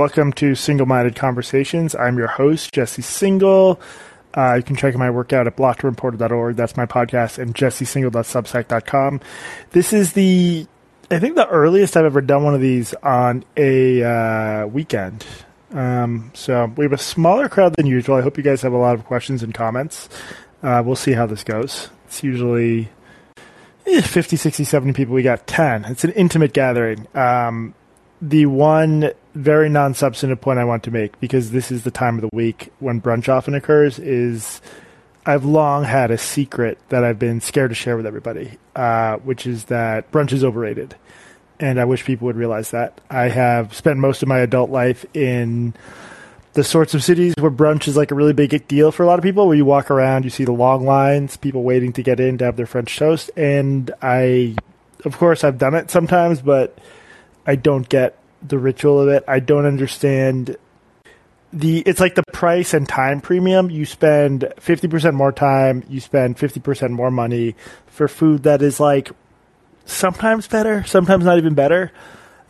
Welcome 0.00 0.32
to 0.34 0.54
Single 0.54 0.86
Minded 0.86 1.16
Conversations. 1.16 1.96
I'm 1.96 2.18
your 2.18 2.28
host, 2.28 2.72
Jesse 2.72 3.02
Singal. 3.02 3.80
Uh, 4.32 4.54
you 4.54 4.62
can 4.62 4.76
check 4.76 4.94
my 4.94 5.10
work 5.10 5.32
out 5.32 5.48
at 5.48 5.56
blockedandreported.org. 5.56 6.54
That's 6.54 6.76
my 6.76 6.86
podcast, 6.86 7.38
and 7.38 7.52
jessesingal.substack.com. 7.52 9.20
This 9.70 9.92
is 9.92 10.12
the, 10.12 10.68
I 11.10 11.18
think, 11.18 11.34
the 11.34 11.48
earliest 11.48 11.96
I've 11.96 12.04
ever 12.04 12.20
done 12.20 12.44
one 12.44 12.54
of 12.54 12.60
these 12.60 12.94
on 13.02 13.44
a 13.56 14.04
uh, 14.04 14.66
weekend. 14.68 15.26
Um, 15.72 16.30
so 16.32 16.72
we 16.76 16.84
have 16.84 16.92
a 16.92 16.96
smaller 16.96 17.48
crowd 17.48 17.74
than 17.74 17.86
usual. 17.86 18.14
I 18.14 18.20
hope 18.20 18.36
you 18.36 18.44
guys 18.44 18.62
have 18.62 18.72
a 18.72 18.78
lot 18.78 18.94
of 18.94 19.04
questions 19.04 19.42
and 19.42 19.52
comments. 19.52 20.08
Uh, 20.62 20.80
we'll 20.86 20.94
see 20.94 21.14
how 21.14 21.26
this 21.26 21.42
goes. 21.42 21.90
It's 22.06 22.22
usually 22.22 22.88
eh, 23.84 24.00
50, 24.00 24.36
60, 24.36 24.62
70 24.62 24.92
people. 24.92 25.16
We 25.16 25.24
got 25.24 25.48
10. 25.48 25.86
It's 25.86 26.04
an 26.04 26.12
intimate 26.12 26.52
gathering. 26.52 27.08
Um, 27.16 27.74
the 28.20 28.46
one 28.46 29.12
very 29.34 29.68
non-substantive 29.68 30.40
point 30.40 30.58
I 30.58 30.64
want 30.64 30.82
to 30.84 30.90
make 30.90 31.18
because 31.20 31.52
this 31.52 31.70
is 31.70 31.84
the 31.84 31.90
time 31.90 32.16
of 32.16 32.22
the 32.22 32.30
week 32.32 32.72
when 32.80 33.00
brunch 33.00 33.28
often 33.28 33.54
occurs 33.54 33.98
is 33.98 34.60
I've 35.24 35.44
long 35.44 35.84
had 35.84 36.10
a 36.10 36.18
secret 36.18 36.78
that 36.88 37.04
I've 37.04 37.18
been 37.18 37.40
scared 37.40 37.70
to 37.70 37.74
share 37.74 37.96
with 37.96 38.06
everybody, 38.06 38.56
uh, 38.74 39.16
which 39.18 39.46
is 39.46 39.64
that 39.64 40.10
brunch 40.10 40.32
is 40.32 40.42
overrated, 40.42 40.96
and 41.60 41.78
I 41.78 41.84
wish 41.84 42.04
people 42.04 42.26
would 42.26 42.36
realize 42.36 42.70
that. 42.70 42.98
I 43.10 43.28
have 43.28 43.74
spent 43.74 43.98
most 43.98 44.22
of 44.22 44.28
my 44.28 44.38
adult 44.38 44.70
life 44.70 45.04
in 45.14 45.74
the 46.54 46.64
sorts 46.64 46.94
of 46.94 47.04
cities 47.04 47.34
where 47.38 47.50
brunch 47.50 47.86
is 47.86 47.96
like 47.96 48.10
a 48.10 48.14
really 48.14 48.32
big 48.32 48.66
deal 48.66 48.90
for 48.90 49.02
a 49.02 49.06
lot 49.06 49.18
of 49.18 49.22
people, 49.22 49.46
where 49.46 49.56
you 49.56 49.66
walk 49.66 49.90
around, 49.90 50.24
you 50.24 50.30
see 50.30 50.44
the 50.44 50.52
long 50.52 50.86
lines, 50.86 51.36
people 51.36 51.62
waiting 51.62 51.92
to 51.92 52.02
get 52.02 52.20
in 52.20 52.38
to 52.38 52.46
have 52.46 52.56
their 52.56 52.66
French 52.66 52.96
toast, 52.96 53.30
and 53.36 53.90
I, 54.00 54.56
of 55.04 55.18
course, 55.18 55.44
I've 55.44 55.58
done 55.58 55.74
it 55.74 55.90
sometimes, 55.90 56.40
but 56.40 56.78
I 57.48 57.56
don't 57.56 57.88
get 57.88 58.14
the 58.46 58.58
ritual 58.58 59.00
of 59.00 59.08
it. 59.08 59.24
I 59.26 59.40
don't 59.40 59.64
understand 59.64 60.56
the 61.50 61.78
it's 61.86 61.98
like 61.98 62.14
the 62.14 62.22
price 62.30 62.74
and 62.74 62.86
time 62.86 63.22
premium. 63.22 63.70
You 63.70 63.86
spend 63.86 64.52
50% 64.58 65.14
more 65.14 65.32
time, 65.32 65.82
you 65.88 65.98
spend 65.98 66.36
50% 66.36 66.90
more 66.90 67.10
money 67.10 67.56
for 67.86 68.06
food 68.06 68.42
that 68.42 68.60
is 68.60 68.78
like 68.78 69.10
sometimes 69.86 70.46
better, 70.46 70.84
sometimes 70.84 71.24
not 71.24 71.38
even 71.38 71.54
better. 71.54 71.90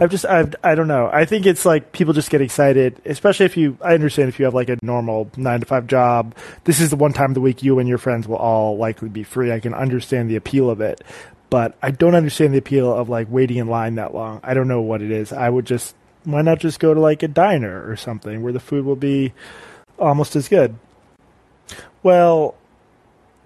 I've 0.00 0.10
just 0.10 0.24
I've 0.24 0.56
I 0.64 0.74
don't 0.74 0.88
know. 0.88 1.08
I 1.12 1.24
think 1.24 1.46
it's 1.46 1.64
like 1.64 1.92
people 1.92 2.12
just 2.12 2.28
get 2.28 2.40
excited, 2.40 3.00
especially 3.04 3.46
if 3.46 3.56
you 3.56 3.78
I 3.80 3.94
understand 3.94 4.28
if 4.28 4.40
you 4.40 4.46
have 4.46 4.54
like 4.54 4.68
a 4.68 4.78
normal 4.82 5.30
9 5.36 5.60
to 5.60 5.66
5 5.66 5.86
job. 5.86 6.34
This 6.64 6.80
is 6.80 6.90
the 6.90 6.96
one 6.96 7.12
time 7.12 7.30
of 7.30 7.34
the 7.34 7.40
week 7.40 7.62
you 7.62 7.78
and 7.78 7.88
your 7.88 7.98
friends 7.98 8.26
will 8.26 8.36
all 8.36 8.76
likely 8.76 9.08
be 9.08 9.22
free. 9.22 9.52
I 9.52 9.60
can 9.60 9.74
understand 9.74 10.28
the 10.28 10.36
appeal 10.36 10.68
of 10.70 10.80
it 10.80 11.02
but 11.50 11.76
I 11.82 11.90
don't 11.90 12.14
understand 12.14 12.54
the 12.54 12.58
appeal 12.58 12.92
of 12.92 13.08
like 13.08 13.28
waiting 13.30 13.56
in 13.56 13.68
line 13.68 13.96
that 13.96 14.14
long. 14.14 14.40
I 14.42 14.54
don't 14.54 14.68
know 14.68 14.80
what 14.80 15.02
it 15.02 15.10
is. 15.10 15.32
I 15.32 15.48
would 15.48 15.66
just 15.66 15.94
why 16.24 16.42
not 16.42 16.58
just 16.58 16.80
go 16.80 16.92
to 16.92 17.00
like 17.00 17.22
a 17.22 17.28
diner 17.28 17.88
or 17.88 17.96
something 17.96 18.42
where 18.42 18.52
the 18.52 18.60
food 18.60 18.84
will 18.84 18.96
be 18.96 19.32
almost 19.98 20.36
as 20.36 20.48
good. 20.48 20.76
Well, 22.02 22.54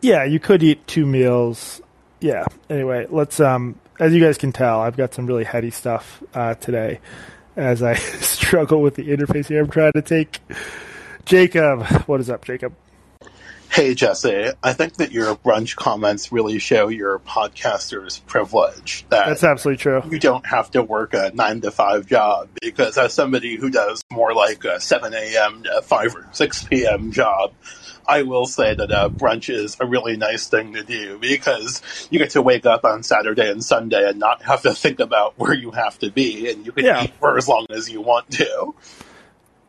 yeah, 0.00 0.24
you 0.24 0.40
could 0.40 0.62
eat 0.62 0.86
two 0.86 1.06
meals. 1.06 1.80
Yeah. 2.20 2.44
Anyway, 2.68 3.06
let's 3.10 3.40
um 3.40 3.76
as 4.00 4.12
you 4.12 4.20
guys 4.20 4.38
can 4.38 4.52
tell, 4.52 4.80
I've 4.80 4.96
got 4.96 5.14
some 5.14 5.26
really 5.26 5.44
heady 5.44 5.70
stuff 5.70 6.22
uh, 6.34 6.54
today 6.54 7.00
as 7.56 7.82
I 7.82 7.94
struggle 7.94 8.82
with 8.82 8.96
the 8.96 9.08
interface 9.08 9.46
here. 9.46 9.62
I'm 9.62 9.70
trying 9.70 9.92
to 9.92 10.02
take 10.02 10.40
Jacob. 11.24 11.84
What 12.08 12.20
is 12.20 12.28
up, 12.28 12.44
Jacob? 12.44 12.74
Hey, 13.72 13.94
Jesse, 13.94 14.50
I 14.62 14.74
think 14.74 14.96
that 14.96 15.12
your 15.12 15.34
brunch 15.34 15.76
comments 15.76 16.30
really 16.30 16.58
show 16.58 16.88
your 16.88 17.18
podcaster's 17.20 18.18
privilege. 18.18 19.06
That 19.08 19.28
That's 19.28 19.42
absolutely 19.42 19.78
true. 19.78 20.02
You 20.10 20.18
don't 20.18 20.44
have 20.44 20.70
to 20.72 20.82
work 20.82 21.14
a 21.14 21.30
nine 21.32 21.62
to 21.62 21.70
five 21.70 22.04
job 22.06 22.50
because, 22.60 22.98
as 22.98 23.14
somebody 23.14 23.56
who 23.56 23.70
does 23.70 24.02
more 24.12 24.34
like 24.34 24.64
a 24.64 24.78
7 24.78 25.14
a.m. 25.14 25.62
to 25.62 25.80
5 25.80 26.14
or 26.14 26.28
6 26.32 26.64
p.m. 26.64 27.12
job, 27.12 27.54
I 28.06 28.24
will 28.24 28.44
say 28.44 28.74
that 28.74 28.92
uh, 28.92 29.08
brunch 29.08 29.48
is 29.48 29.78
a 29.80 29.86
really 29.86 30.18
nice 30.18 30.48
thing 30.48 30.74
to 30.74 30.82
do 30.82 31.18
because 31.18 31.80
you 32.10 32.18
get 32.18 32.32
to 32.32 32.42
wake 32.42 32.66
up 32.66 32.84
on 32.84 33.02
Saturday 33.02 33.50
and 33.50 33.64
Sunday 33.64 34.06
and 34.06 34.18
not 34.18 34.42
have 34.42 34.60
to 34.62 34.74
think 34.74 35.00
about 35.00 35.38
where 35.38 35.54
you 35.54 35.70
have 35.70 35.98
to 36.00 36.10
be, 36.10 36.50
and 36.50 36.66
you 36.66 36.72
can 36.72 36.84
Yeah. 36.84 37.04
eat 37.04 37.14
for 37.18 37.38
as 37.38 37.48
long 37.48 37.64
as 37.70 37.88
you 37.88 38.02
want 38.02 38.30
to. 38.32 38.74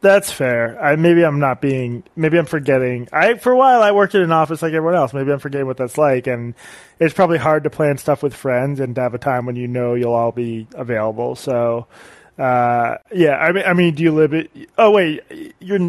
That's 0.03 0.29
fair. 0.29 0.77
I 0.83 0.97
maybe 0.97 1.23
I'm 1.23 1.39
not 1.39 1.61
being 1.61 2.03
maybe 2.17 2.37
I'm 2.37 2.45
forgetting. 2.45 3.07
I 3.13 3.35
for 3.35 3.53
a 3.53 3.57
while 3.57 3.81
I 3.81 3.93
worked 3.93 4.13
in 4.15 4.21
an 4.21 4.33
office 4.33 4.61
like 4.61 4.73
everyone 4.73 4.95
else. 4.95 5.13
Maybe 5.13 5.31
I'm 5.31 5.39
forgetting 5.39 5.65
what 5.65 5.77
that's 5.77 5.97
like 5.97 6.27
and 6.27 6.55
it's 6.99 7.13
probably 7.13 7.37
hard 7.37 7.63
to 7.63 7.69
plan 7.69 7.97
stuff 7.97 8.21
with 8.21 8.33
friends 8.35 8.81
and 8.81 8.93
to 8.95 9.01
have 9.01 9.13
a 9.13 9.17
time 9.17 9.45
when 9.45 9.55
you 9.55 9.67
know 9.69 9.93
you'll 9.93 10.11
all 10.13 10.33
be 10.33 10.67
available. 10.75 11.35
So 11.37 11.87
uh 12.37 12.97
yeah, 13.13 13.37
I 13.37 13.53
mean 13.53 13.63
I 13.65 13.73
mean 13.73 13.95
do 13.95 14.03
you 14.03 14.11
live 14.11 14.33
it 14.33 14.51
Oh 14.77 14.91
wait, 14.91 15.21
you're 15.61 15.79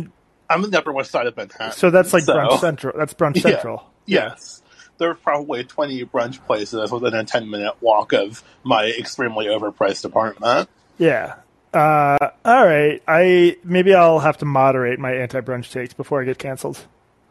I'm 0.48 0.62
in 0.62 0.70
the 0.70 0.78
Upper 0.78 0.92
West 0.92 1.10
Side 1.10 1.26
of 1.26 1.36
Manhattan. 1.36 1.72
so 1.72 1.90
that's 1.90 2.12
like 2.12 2.22
so- 2.22 2.34
brunch 2.36 2.60
central. 2.60 2.96
That's 2.96 3.14
brunch 3.14 3.34
Yeah. 3.36 3.42
central. 3.42 3.84
Yes. 4.06 4.62
There 4.98 5.10
are 5.10 5.14
probably 5.16 5.64
20 5.64 6.04
brunch 6.04 6.38
places 6.46 6.92
within 6.92 7.14
a 7.14 7.24
10 7.24 7.50
minute 7.50 7.74
walk 7.80 8.12
of 8.12 8.44
my 8.62 8.84
extremely 8.96 9.46
overpriced 9.46 10.04
apartment. 10.04 10.68
Yeah. 10.98 11.34
Uh 11.74 12.30
all 12.44 12.66
right. 12.66 13.02
I 13.08 13.56
maybe 13.64 13.94
I'll 13.94 14.20
have 14.20 14.38
to 14.38 14.44
moderate 14.44 14.98
my 14.98 15.12
anti-brunch 15.14 15.70
takes 15.70 15.92
before 15.92 16.22
I 16.22 16.24
get 16.24 16.38
canceled. 16.38 16.86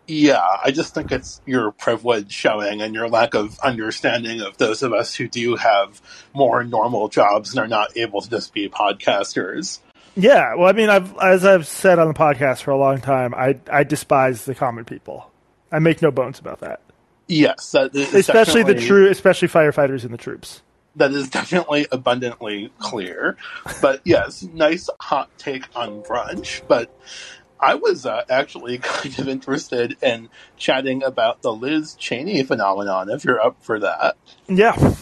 Yeah, 0.05 0.43
I 0.63 0.71
just 0.71 0.93
think 0.93 1.13
it's 1.13 1.39
your 1.45 1.71
privilege 1.71 2.29
showing 2.31 2.81
and 2.81 2.93
your 2.93 3.07
lack 3.07 3.35
of 3.35 3.57
understanding 3.59 4.41
of 4.41 4.57
those 4.57 4.83
of 4.83 4.91
us 4.91 5.15
who 5.15 5.29
do 5.29 5.55
have 5.55 6.01
more 6.33 6.61
normal 6.65 7.07
jobs 7.07 7.51
and 7.51 7.59
are 7.59 7.69
not 7.69 7.95
able 7.95 8.19
to 8.19 8.29
just 8.29 8.53
be 8.53 8.67
podcasters. 8.67 9.79
Yeah, 10.15 10.55
well, 10.55 10.67
I 10.67 10.73
mean, 10.73 10.89
I've 10.89 11.17
as 11.19 11.45
I've 11.45 11.65
said 11.65 11.99
on 11.99 12.09
the 12.09 12.13
podcast 12.13 12.63
for 12.63 12.71
a 12.71 12.77
long 12.77 12.99
time, 12.99 13.33
I 13.33 13.57
I 13.71 13.83
despise 13.83 14.43
the 14.43 14.53
common 14.53 14.83
people. 14.83 15.31
I 15.71 15.79
make 15.79 16.01
no 16.01 16.11
bones 16.11 16.37
about 16.37 16.59
that, 16.59 16.81
Yes, 17.27 17.71
that 17.71 17.95
especially 17.95 18.63
the 18.63 18.75
true, 18.75 19.09
especially 19.09 19.47
firefighters 19.47 20.03
and 20.03 20.13
the 20.13 20.17
troops. 20.17 20.61
That 20.95 21.11
is 21.11 21.29
definitely 21.31 21.87
abundantly 21.91 22.71
clear. 22.79 23.37
But 23.81 24.01
yes, 24.05 24.43
nice 24.43 24.89
hot 24.99 25.29
take 25.37 25.65
on 25.75 26.01
brunch. 26.03 26.61
But 26.67 26.91
I 27.59 27.75
was 27.75 28.05
uh, 28.05 28.23
actually 28.29 28.77
kind 28.79 29.19
of 29.19 29.29
interested 29.29 29.97
in 30.03 30.29
chatting 30.57 31.03
about 31.03 31.41
the 31.41 31.53
Liz 31.53 31.95
Cheney 31.95 32.43
phenomenon, 32.43 33.09
if 33.09 33.23
you're 33.25 33.41
up 33.41 33.63
for 33.63 33.79
that. 33.79 34.17
Yeah, 34.47 34.95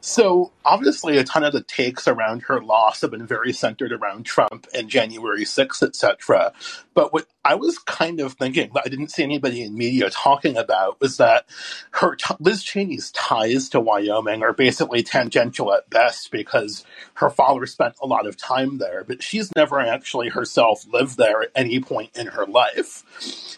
So 0.00 0.52
obviously, 0.64 1.18
a 1.18 1.24
ton 1.24 1.44
of 1.44 1.52
the 1.52 1.62
takes 1.62 2.08
around 2.08 2.44
her 2.44 2.62
loss 2.62 3.02
have 3.02 3.10
been 3.10 3.26
very 3.26 3.52
centered 3.52 3.92
around 3.92 4.24
Trump 4.24 4.66
and 4.74 4.88
January 4.88 5.44
6th, 5.44 5.82
etc. 5.82 6.52
But 6.94 7.12
what 7.12 7.26
I 7.44 7.54
was 7.54 7.78
kind 7.78 8.20
of 8.20 8.34
thinking 8.34 8.70
that 8.74 8.82
I 8.84 8.90
didn't 8.90 9.10
see 9.10 9.22
anybody 9.22 9.62
in 9.62 9.74
media 9.74 10.10
talking 10.10 10.58
about 10.58 11.00
was 11.00 11.16
that 11.16 11.46
her 11.92 12.16
Liz 12.38 12.62
Cheney's 12.62 13.10
ties 13.12 13.70
to 13.70 13.80
Wyoming 13.80 14.42
are 14.42 14.52
basically 14.52 15.02
tangential 15.02 15.72
at 15.72 15.88
best 15.88 16.30
because 16.30 16.84
her 17.14 17.30
father 17.30 17.64
spent 17.64 17.94
a 18.02 18.06
lot 18.06 18.26
of 18.26 18.36
time 18.36 18.76
there, 18.76 19.04
but 19.04 19.22
she's 19.22 19.50
never 19.56 19.80
actually 19.80 20.28
herself 20.28 20.84
lived 20.92 21.16
there 21.16 21.42
at 21.42 21.50
any 21.54 21.80
point 21.80 22.10
in 22.14 22.26
her 22.26 22.44
life. 22.44 23.04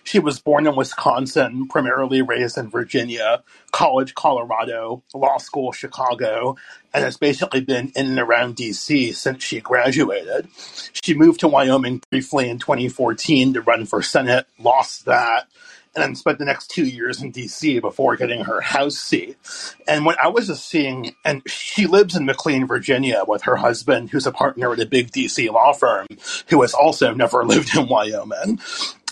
She 0.04 0.20
was 0.20 0.38
born 0.38 0.66
in 0.66 0.76
Wisconsin, 0.76 1.66
primarily 1.66 2.22
raised 2.22 2.58
in 2.58 2.70
Virginia, 2.70 3.42
college 3.72 4.14
Colorado, 4.14 5.02
law 5.14 5.38
school 5.38 5.72
Chicago, 5.72 6.56
and 6.94 7.04
has 7.04 7.16
basically 7.16 7.60
been 7.60 7.90
in 7.96 8.06
and 8.06 8.18
around 8.18 8.56
DC 8.56 9.14
since 9.14 9.42
she 9.42 9.60
graduated. 9.60 10.48
She 10.92 11.14
moved 11.14 11.40
to 11.40 11.48
Wyoming 11.48 12.02
briefly 12.10 12.48
in 12.50 12.58
2014 12.58 13.54
to 13.54 13.62
run 13.72 13.86
for 13.86 14.02
Senate, 14.02 14.46
lost 14.58 15.06
that, 15.06 15.48
and 15.94 16.02
then 16.02 16.14
spent 16.14 16.38
the 16.38 16.44
next 16.44 16.70
two 16.70 16.84
years 16.84 17.22
in 17.22 17.32
DC 17.32 17.80
before 17.80 18.16
getting 18.16 18.44
her 18.44 18.60
House 18.60 18.96
seat. 18.96 19.36
And 19.86 20.06
when 20.06 20.16
I 20.22 20.28
was 20.28 20.46
just 20.46 20.68
seeing, 20.68 21.14
and 21.24 21.42
she 21.46 21.86
lives 21.86 22.16
in 22.16 22.24
McLean, 22.24 22.66
Virginia, 22.66 23.24
with 23.26 23.42
her 23.42 23.56
husband, 23.56 24.10
who's 24.10 24.26
a 24.26 24.32
partner 24.32 24.72
at 24.72 24.80
a 24.80 24.86
big 24.86 25.10
DC 25.10 25.50
law 25.50 25.72
firm, 25.72 26.06
who 26.48 26.62
has 26.62 26.74
also 26.74 27.12
never 27.12 27.44
lived 27.44 27.76
in 27.76 27.88
Wyoming. 27.88 28.60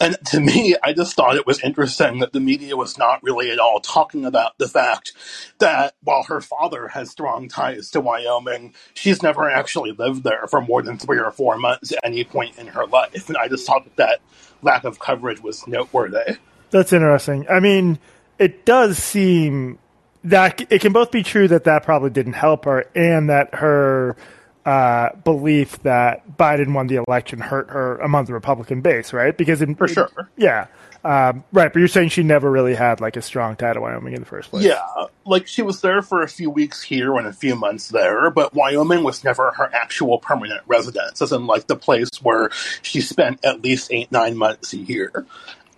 And 0.00 0.16
to 0.28 0.40
me, 0.40 0.76
I 0.82 0.94
just 0.94 1.14
thought 1.14 1.36
it 1.36 1.46
was 1.46 1.62
interesting 1.62 2.20
that 2.20 2.32
the 2.32 2.40
media 2.40 2.74
was 2.74 2.96
not 2.96 3.22
really 3.22 3.50
at 3.50 3.58
all 3.58 3.80
talking 3.80 4.24
about 4.24 4.56
the 4.56 4.66
fact 4.66 5.12
that 5.58 5.94
while 6.02 6.22
her 6.22 6.40
father 6.40 6.88
has 6.88 7.10
strong 7.10 7.48
ties 7.48 7.90
to 7.90 8.00
Wyoming, 8.00 8.72
she's 8.94 9.22
never 9.22 9.50
actually 9.50 9.92
lived 9.92 10.24
there 10.24 10.46
for 10.48 10.62
more 10.62 10.80
than 10.80 10.96
three 10.96 11.18
or 11.18 11.30
four 11.30 11.58
months 11.58 11.92
at 11.92 11.98
any 12.02 12.24
point 12.24 12.58
in 12.58 12.68
her 12.68 12.86
life. 12.86 13.28
And 13.28 13.36
I 13.36 13.48
just 13.48 13.66
thought 13.66 13.84
that 13.84 13.96
that 13.96 14.20
lack 14.62 14.84
of 14.84 14.98
coverage 14.98 15.42
was 15.42 15.66
noteworthy. 15.66 16.38
That's 16.70 16.92
interesting. 16.92 17.46
I 17.48 17.60
mean, 17.60 17.98
it 18.38 18.64
does 18.64 18.98
seem 18.98 19.78
that 20.24 20.60
it 20.70 20.80
can 20.80 20.92
both 20.92 21.10
be 21.10 21.22
true 21.22 21.48
that 21.48 21.64
that 21.64 21.82
probably 21.84 22.10
didn't 22.10 22.34
help 22.34 22.64
her, 22.64 22.86
and 22.94 23.30
that 23.30 23.54
her 23.56 24.16
uh, 24.64 25.14
belief 25.24 25.82
that 25.82 26.36
Biden 26.36 26.74
won 26.74 26.86
the 26.86 27.02
election 27.06 27.40
hurt 27.40 27.70
her 27.70 27.96
among 27.98 28.26
the 28.26 28.34
Republican 28.34 28.82
base, 28.82 29.12
right? 29.12 29.36
Because 29.36 29.62
in, 29.62 29.74
For 29.74 29.88
sure. 29.88 30.10
yeah, 30.36 30.66
um, 31.02 31.44
right. 31.52 31.72
But 31.72 31.78
you're 31.78 31.88
saying 31.88 32.10
she 32.10 32.22
never 32.22 32.50
really 32.50 32.74
had 32.74 33.00
like 33.00 33.16
a 33.16 33.22
strong 33.22 33.56
tie 33.56 33.72
to 33.72 33.80
Wyoming 33.80 34.12
in 34.12 34.20
the 34.20 34.26
first 34.26 34.50
place. 34.50 34.64
Yeah, 34.64 34.82
like 35.24 35.46
she 35.46 35.62
was 35.62 35.80
there 35.80 36.02
for 36.02 36.22
a 36.22 36.28
few 36.28 36.50
weeks 36.50 36.82
here 36.82 37.16
and 37.16 37.26
a 37.26 37.32
few 37.32 37.56
months 37.56 37.88
there, 37.88 38.30
but 38.30 38.52
Wyoming 38.52 39.02
was 39.02 39.24
never 39.24 39.50
her 39.52 39.70
actual 39.72 40.18
permanent 40.18 40.60
residence, 40.66 41.22
as 41.22 41.32
in 41.32 41.46
like 41.46 41.66
the 41.66 41.76
place 41.76 42.10
where 42.22 42.50
she 42.82 43.00
spent 43.00 43.42
at 43.44 43.62
least 43.62 43.90
eight, 43.92 44.12
nine 44.12 44.36
months 44.36 44.74
a 44.74 44.78
year. 44.78 45.24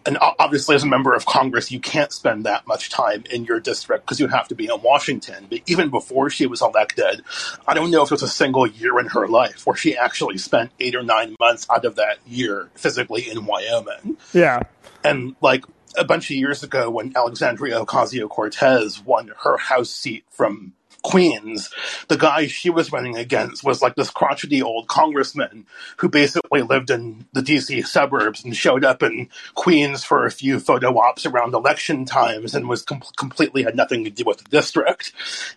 And 0.05 0.19
obviously, 0.21 0.75
as 0.75 0.83
a 0.83 0.87
member 0.87 1.15
of 1.15 1.27
Congress, 1.27 1.71
you 1.71 1.79
can't 1.79 2.13
spend 2.13 2.45
that 2.45 2.67
much 2.67 2.91
time 2.91 3.25
in 3.31 3.45
your 3.45 3.61
district 3.61 4.05
because 4.05 4.19
you 4.19 4.27
have 4.29 4.49
to 4.49 4.55
be 4.55 4.67
in 4.67 4.83
Washington. 4.83 5.47
But 5.49 5.61
even 5.67 5.91
before 5.91 6.29
she 6.29 6.47
was 6.47 6.61
elected, 6.61 7.23
I 7.67 7.75
don't 7.75 7.91
know 7.91 8.03
if 8.03 8.09
there 8.09 8.17
was 8.17 8.23
a 8.23 8.29
single 8.29 8.67
year 8.67 8.99
in 8.99 9.07
her 9.07 9.29
life 9.29 9.67
where 9.67 9.77
she 9.77 9.97
actually 9.97 10.39
spent 10.39 10.73
eight 10.81 10.95
or 10.95 11.03
nine 11.03 11.37
months 11.39 11.67
out 11.71 11.85
of 11.85 11.97
that 11.97 12.19
year 12.27 12.71
physically 12.75 13.31
in 13.31 13.47
Wyoming. 13.47 14.17
Yeah. 14.33 14.63
And 15.05 15.37
like 15.41 15.65
a 15.97 16.05
bunch 16.05 16.31
of 16.31 16.37
years 16.37 16.63
ago, 16.63 16.91
when 16.91 17.13
Alexandria 17.17 17.85
Ocasio 17.85 18.29
Cortez 18.29 19.01
won 19.01 19.31
her 19.45 19.57
House 19.57 19.91
seat 19.91 20.25
from 20.31 20.73
Queens, 21.03 21.71
the 22.09 22.17
guy 22.17 22.47
she 22.47 22.71
was 22.71 22.93
running 22.93 23.17
against 23.17 23.65
was 23.65 23.83
like 23.83 23.95
this 23.97 24.11
crotchety 24.11 24.63
old 24.63 24.89
congressman 24.89 25.67
who 25.97 26.09
basically 26.09 26.63
lived 26.63 26.91
in 26.91 27.27
the 27.33 27.41
DC 27.41 27.87
suburbs 27.87 28.45
and 28.45 28.57
showed 28.57 28.85
up 28.85 29.03
in 29.03 29.29
Queens 29.55 30.05
for 30.05 30.25
a 30.25 30.31
few 30.31 30.61
photo 30.61 30.97
ops 30.99 31.27
around 31.27 31.55
election 31.55 32.05
times 32.05 32.55
and 32.55 32.69
was 32.69 32.83
com- 32.83 33.03
completely 33.17 33.63
had 33.65 33.77
nothing 33.77 34.05
to 34.05 34.11
do 34.11 34.25
with 34.25 34.39
the 34.39 34.51
district. 34.51 35.13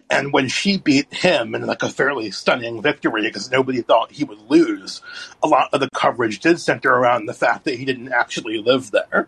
And 0.10 0.34
when 0.34 0.48
she 0.48 0.78
beat 0.78 1.14
him 1.14 1.54
in 1.54 1.66
like 1.66 1.84
a 1.84 1.90
fairly 1.90 2.32
stunning 2.32 2.82
victory 2.82 3.22
because 3.24 3.52
nobody 3.52 3.82
thought 3.82 4.12
he 4.12 4.24
would 4.24 4.50
lose, 4.50 5.02
a 5.44 5.48
lot 5.48 5.70
of 5.74 5.80
the 5.80 5.90
coverage 5.94 6.40
did 6.40 6.60
center 6.60 6.92
around 6.92 7.28
the 7.28 7.34
fact 7.34 7.66
that 7.66 7.76
he 7.76 7.86
didn't 7.86 8.12
actually 8.12 8.58
live 8.58 8.92
there. 8.92 9.28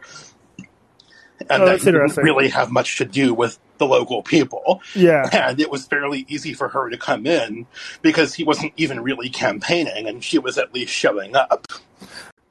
And 1.50 1.64
Oh, 1.64 1.66
that 1.66 1.82
didn't 1.82 2.18
really 2.18 2.50
have 2.50 2.72
much 2.72 2.98
to 2.98 3.06
do 3.06 3.34
with 3.34 3.60
the 3.78 3.86
local 3.86 4.24
people. 4.24 4.82
Yeah. 4.96 5.30
And 5.32 5.60
it 5.60 5.70
was 5.72 5.86
fairly 5.86 6.26
easy 6.28 6.54
for 6.54 6.68
her 6.70 6.90
to 6.90 6.98
come 6.98 7.28
in 7.28 7.68
because 8.02 8.34
he 8.34 8.44
wasn't 8.44 8.74
even 8.78 9.02
really 9.02 9.30
campaigning 9.30 10.08
and 10.08 10.24
she 10.24 10.40
was 10.40 10.58
at 10.58 10.74
least 10.74 10.92
showing 10.92 11.36
up. 11.36 11.68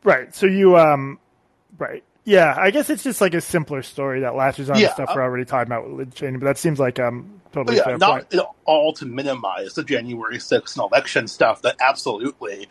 Right. 0.05 0.35
So 0.35 0.47
you 0.47 0.77
um 0.79 1.19
right. 1.79 2.05
Yeah, 2.25 2.55
I 2.59 2.71
guess 2.73 2.91
it's 2.91 3.03
just 3.05 3.21
like 3.21 3.35
a 3.35 3.41
simpler 3.41 3.83
story 3.83 4.21
that 4.21 4.35
latches 4.35 4.69
on 4.71 4.77
to 4.77 4.83
Yeah. 4.83 4.93
stuff 4.95 5.11
we're 5.15 5.23
already 5.23 5.45
talking 5.45 5.71
about 5.73 5.89
with 5.89 6.07
Liz 6.09 6.15
Cheney, 6.15 6.39
but 6.39 6.47
that 6.47 6.59
seems 6.59 6.79
like 6.79 6.99
um 7.01 7.41
But 7.53 7.53
totally 7.61 7.77
yeah, 7.79 7.85
fair 7.85 7.99
not 7.99 8.31
point. 8.31 8.35
at 8.35 8.47
all 8.65 8.93
to 8.95 9.07
minimize 9.07 9.75
the 9.75 9.83
January 9.85 10.39
6th 10.39 10.77
election 10.79 11.27
stuff 11.29 11.63
that 11.63 11.77
absolutely 11.81 12.69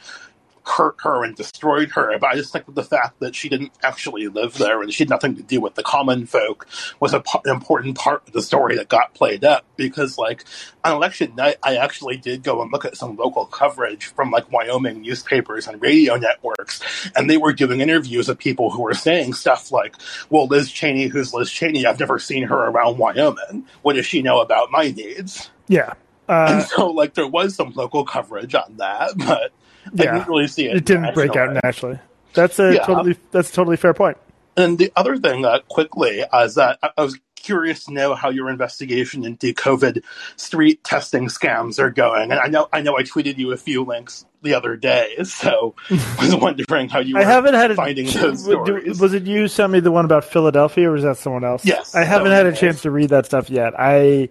hurt 0.66 0.96
her 1.04 1.24
and 1.24 1.36
destroyed 1.36 1.92
her. 1.92 2.18
But 2.20 2.32
I 2.32 2.36
just 2.36 2.52
think 2.52 2.66
that 2.66 2.76
the 2.76 2.84
fact 2.84 3.20
that 3.20 3.36
she 3.36 3.50
didn't 3.50 3.72
actually 3.84 4.28
live 4.28 4.58
there 4.58 4.82
and 4.82 4.92
she 4.92 5.04
had 5.04 5.10
nothing 5.10 5.36
to 5.36 5.44
do 5.44 5.62
with 5.62 5.76
the 5.76 5.84
common 5.84 6.26
folk 6.26 6.68
was 7.00 7.14
a, 7.14 7.20
p- 7.20 7.40
an 7.46 7.52
important 7.52 7.98
part 7.98 8.28
of 8.28 8.34
the 8.34 8.42
story 8.42 8.76
that 8.78 8.90
got 8.90 9.14
played 9.14 9.44
up. 9.44 9.66
Because, 9.78 10.18
like, 10.18 10.44
on 10.84 10.94
election 10.94 11.36
night, 11.36 11.58
I 11.64 11.78
actually 11.78 12.18
did 12.18 12.44
go 12.44 12.62
and 12.62 12.72
look 12.72 12.86
at 12.86 12.98
some 12.98 13.16
local 13.16 13.46
coverage 13.46 14.06
from, 14.06 14.32
like, 14.32 14.52
Wyoming 14.52 15.02
newspapers 15.02 15.68
and 15.68 15.82
radio 15.82 16.16
networks. 16.16 16.82
And 17.16 17.30
they 17.30 17.38
were 17.38 17.54
doing 17.54 17.82
interviews 17.82 18.30
of 18.30 18.38
people 18.38 18.72
who 18.72 18.82
were 18.82 18.94
saying 18.94 19.34
stuff 19.34 19.72
like, 19.72 19.96
well, 20.30 20.48
Liz 20.48 20.72
Cheney, 20.72 21.08
who's 21.08 21.34
Liz 21.34 21.52
Cheney? 21.52 21.86
I've 21.86 22.00
never 22.00 22.20
seen 22.20 22.44
her 22.44 22.58
around 22.66 22.98
Wyoming. 22.98 23.66
What 23.82 23.94
does 23.94 24.06
she 24.06 24.22
know 24.22 24.42
about 24.42 24.72
my 24.72 24.92
needs? 24.92 25.50
Yeah. 25.68 25.94
Uh, 26.28 26.48
And 26.50 26.64
so, 26.64 26.90
like, 26.90 27.14
there 27.14 27.28
was 27.28 27.56
some 27.56 27.72
local 27.76 28.04
coverage 28.04 28.56
on 28.56 28.78
that, 28.78 29.12
but 29.16 29.52
I 29.88 30.04
Yeah. 30.04 30.14
didn't 30.14 30.28
really 30.28 30.48
see 30.48 30.68
it. 30.68 30.78
it 30.78 30.86
didn't 30.86 31.14
break 31.14 31.36
out 31.36 31.58
nationally. 31.64 32.00
That's 32.34 32.60
a 32.60 32.74
Yeah. 32.76 32.86
totally 32.86 33.18
that's 33.32 33.50
a 33.50 33.54
totally 33.54 33.78
fair 33.78 33.94
point. 33.94 34.18
And 34.58 34.78
the 34.78 34.92
other 34.96 35.18
thing, 35.18 35.46
uh, 35.46 35.60
quickly, 35.68 36.24
is 36.34 36.56
that 36.56 36.80
I, 36.82 36.90
I 36.98 37.02
was 37.04 37.18
curious 37.36 37.84
to 37.84 37.94
know 37.94 38.16
how 38.16 38.30
your 38.30 38.50
investigation 38.50 39.24
into 39.24 39.54
COVID 39.54 40.02
street 40.36 40.84
testing 40.84 41.28
scams 41.28 41.78
are 41.78 41.92
going. 41.92 42.32
And 42.32 42.40
I 42.40 42.48
know, 42.48 42.68
I 42.74 42.82
know, 42.82 42.98
I 42.98 43.04
tweeted 43.04 43.38
you 43.38 43.52
a 43.52 43.58
few 43.58 43.84
links 43.84 44.26
the 44.42 44.54
other 44.56 44.76
day, 44.78 45.16
so 45.24 45.76
I 45.90 46.18
was 46.22 46.36
wondering 46.36 46.90
how 46.90 47.00
you. 47.00 47.18
I 47.18 47.20
were 47.20 47.26
haven't 47.26 47.54
had 47.54 47.72
a 47.72 47.76
finding 47.76 48.08
those 48.08 48.44
stories. 48.44 49.00
Was 49.00 49.14
it 49.14 49.24
you 49.24 49.48
sent 49.48 49.72
me 49.74 49.80
the 49.80 49.92
one 49.92 50.06
about 50.06 50.24
Philadelphia, 50.26 50.90
or 50.90 50.94
was 50.94 51.04
that 51.04 51.18
someone 51.18 51.44
else? 51.44 51.66
Yes, 51.66 51.94
I 51.94 52.04
haven't 52.04 52.32
had 52.32 52.46
a 52.46 52.54
chance 52.54 52.82
to 52.84 52.92
read 52.92 53.10
that 53.10 53.26
stuff 53.26 53.50
yet. 53.50 53.74
I 53.78 54.30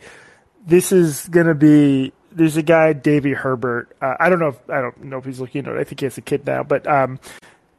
this 0.66 0.90
is 0.92 1.28
gonna 1.28 1.54
be. 1.54 2.12
There's 2.34 2.56
a 2.56 2.62
guy, 2.62 2.92
Davey 2.92 3.32
Herbert. 3.32 3.96
Uh, 4.00 4.14
I 4.18 4.28
don't 4.28 4.40
know. 4.40 4.48
If, 4.48 4.70
I 4.70 4.80
don't 4.80 5.04
know 5.04 5.18
if 5.18 5.24
he's 5.24 5.40
looking 5.40 5.66
at 5.66 5.74
it. 5.74 5.78
I 5.78 5.84
think 5.84 6.00
he 6.00 6.06
has 6.06 6.18
a 6.18 6.22
kid 6.22 6.46
now, 6.46 6.62
but 6.62 6.86
um, 6.86 7.20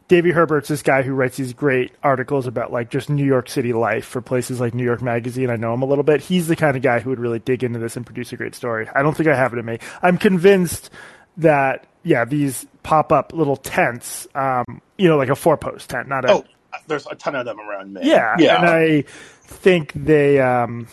Davey 0.07 0.31
Herbert's 0.31 0.67
this 0.67 0.83
guy 0.83 1.01
who 1.01 1.13
writes 1.13 1.37
these 1.37 1.53
great 1.53 1.91
articles 2.03 2.45
about 2.45 2.71
like 2.71 2.89
just 2.89 3.09
New 3.09 3.25
York 3.25 3.49
City 3.49 3.73
life 3.73 4.05
for 4.05 4.21
places 4.21 4.59
like 4.59 4.73
New 4.73 4.83
York 4.83 5.01
Magazine. 5.01 5.49
I 5.49 5.55
know 5.55 5.73
him 5.73 5.81
a 5.81 5.85
little 5.85 6.03
bit. 6.03 6.21
He's 6.21 6.47
the 6.47 6.55
kind 6.55 6.77
of 6.77 6.83
guy 6.83 6.99
who 6.99 7.09
would 7.09 7.19
really 7.19 7.39
dig 7.39 7.63
into 7.63 7.79
this 7.79 7.97
and 7.97 8.05
produce 8.05 8.31
a 8.31 8.37
great 8.37 8.53
story. 8.53 8.87
I 8.93 9.01
don't 9.01 9.17
think 9.17 9.27
I 9.29 9.35
have 9.35 9.53
it 9.53 9.59
in 9.59 9.65
me. 9.65 9.79
I'm 10.01 10.17
convinced 10.17 10.91
that 11.37 11.87
yeah, 12.03 12.23
these 12.23 12.67
pop 12.83 13.11
up 13.11 13.33
little 13.33 13.57
tents, 13.57 14.27
um, 14.35 14.81
you 14.97 15.07
know, 15.07 15.17
like 15.17 15.29
a 15.29 15.35
four 15.35 15.57
post 15.57 15.89
tent, 15.89 16.07
not 16.07 16.23
a 16.23 16.33
oh, 16.33 16.45
there's 16.87 17.07
a 17.07 17.15
ton 17.15 17.35
of 17.35 17.45
them 17.45 17.59
around 17.59 17.93
me. 17.93 18.01
yeah, 18.03 18.35
yeah. 18.37 18.57
and 18.57 18.65
I 18.69 19.01
think 19.41 19.91
they. 19.93 20.39
Um, 20.39 20.87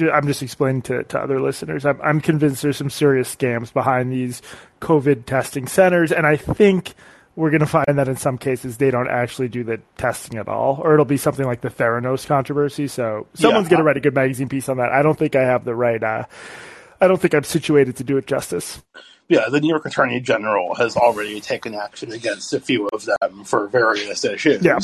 I'm 0.00 0.26
just 0.26 0.42
explaining 0.42 0.82
to, 0.82 1.02
to 1.04 1.18
other 1.18 1.40
listeners. 1.40 1.84
I'm, 1.84 2.00
I'm 2.02 2.20
convinced 2.20 2.62
there's 2.62 2.76
some 2.76 2.90
serious 2.90 3.34
scams 3.34 3.72
behind 3.72 4.12
these 4.12 4.40
COVID 4.80 5.26
testing 5.26 5.66
centers, 5.66 6.12
and 6.12 6.26
I 6.26 6.36
think 6.36 6.94
we're 7.36 7.50
going 7.50 7.60
to 7.60 7.66
find 7.66 7.86
that 7.98 8.06
in 8.08 8.16
some 8.16 8.38
cases 8.38 8.76
they 8.76 8.90
don't 8.90 9.08
actually 9.08 9.48
do 9.48 9.64
the 9.64 9.80
testing 9.96 10.38
at 10.38 10.48
all, 10.48 10.80
or 10.82 10.92
it'll 10.94 11.04
be 11.04 11.16
something 11.16 11.46
like 11.46 11.60
the 11.60 11.70
Theranos 11.70 12.26
controversy. 12.26 12.86
So 12.86 13.26
someone's 13.34 13.64
Yeah. 13.66 13.70
going 13.70 13.78
to 13.78 13.84
write 13.84 13.96
a 13.96 14.00
good 14.00 14.14
magazine 14.14 14.48
piece 14.48 14.68
on 14.68 14.76
that. 14.76 14.90
I 14.92 15.02
don't 15.02 15.18
think 15.18 15.34
I 15.36 15.42
have 15.42 15.64
the 15.64 15.74
right. 15.74 16.02
Uh, 16.02 16.24
I 17.00 17.08
don't 17.08 17.20
think 17.20 17.34
I'm 17.34 17.44
situated 17.44 17.96
to 17.96 18.04
do 18.04 18.16
it 18.18 18.26
justice. 18.26 18.82
yeah, 19.28 19.48
the 19.48 19.60
New 19.60 19.68
York 19.68 19.86
Attorney 19.86 20.20
General 20.20 20.74
has 20.74 20.96
already 20.96 21.40
taken 21.40 21.74
action 21.74 22.12
against 22.12 22.52
a 22.52 22.60
few 22.60 22.88
of 22.88 23.06
them 23.06 23.44
for 23.44 23.68
various 23.68 24.24
issues. 24.24 24.62
Yeah. 24.62 24.78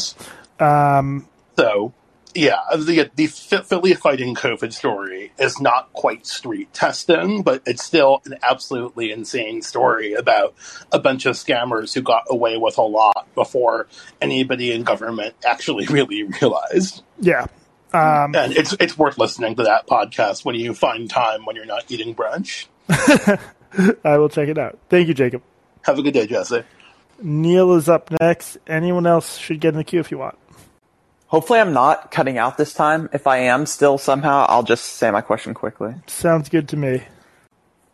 Um, 0.58 1.26
So, 1.58 1.92
yeah, 2.36 2.60
the 2.76 3.10
the 3.16 3.26
Philly 3.26 3.94
fighting 3.94 4.34
COVID 4.34 4.72
story 4.72 5.32
is 5.38 5.60
not 5.60 5.92
quite 5.92 6.26
street 6.26 6.72
testing, 6.72 7.42
but 7.42 7.62
it's 7.66 7.82
still 7.82 8.22
an 8.26 8.36
absolutely 8.42 9.10
insane 9.10 9.62
story 9.62 10.12
about 10.14 10.54
a 10.92 10.98
bunch 10.98 11.26
of 11.26 11.34
scammers 11.36 11.94
who 11.94 12.02
got 12.02 12.24
away 12.30 12.56
with 12.56 12.78
a 12.78 12.82
lot 12.82 13.26
before 13.34 13.88
anybody 14.20 14.72
in 14.72 14.82
government 14.84 15.34
actually 15.44 15.86
really 15.90 16.22
realized. 16.24 17.02
yeah. 17.18 17.46
Um, 17.92 18.34
And 18.34 18.52
it's 18.52 18.74
it's 18.78 18.98
worth 18.98 19.16
listening 19.16 19.56
to 19.56 19.62
that 19.62 19.86
podcast 19.86 20.44
when 20.44 20.54
you 20.56 20.74
find 20.74 21.08
time 21.08 21.46
when 21.46 21.56
you're 21.56 21.64
not 21.64 21.84
eating 21.90 22.14
brunch. 22.14 22.66
I 24.04 24.16
will 24.18 24.28
check 24.28 24.48
it 24.48 24.58
out. 24.58 24.78
Thank 24.88 25.08
you, 25.08 25.14
Jacob. 25.14 25.42
Have 25.82 25.98
a 25.98 26.02
good 26.02 26.14
day, 26.14 26.26
Jesse. 26.26 26.62
Neil 27.22 27.72
is 27.74 27.88
up 27.88 28.10
next. 28.20 28.58
Anyone 28.66 29.06
else 29.06 29.38
should 29.38 29.60
get 29.60 29.70
in 29.70 29.76
the 29.76 29.84
queue 29.84 30.00
if 30.00 30.10
you 30.10 30.18
want. 30.18 30.36
Hopefully, 31.28 31.58
I'm 31.58 31.72
not 31.72 32.10
cutting 32.10 32.38
out 32.38 32.56
this 32.56 32.72
time. 32.72 33.08
If 33.12 33.26
I 33.26 33.38
am 33.38 33.66
still 33.66 33.98
somehow, 33.98 34.46
I'll 34.48 34.62
just 34.62 34.84
say 34.84 35.10
my 35.10 35.20
question 35.20 35.54
quickly. 35.54 35.94
Sounds 36.06 36.48
good 36.48 36.68
to 36.68 36.76
me. 36.76 37.02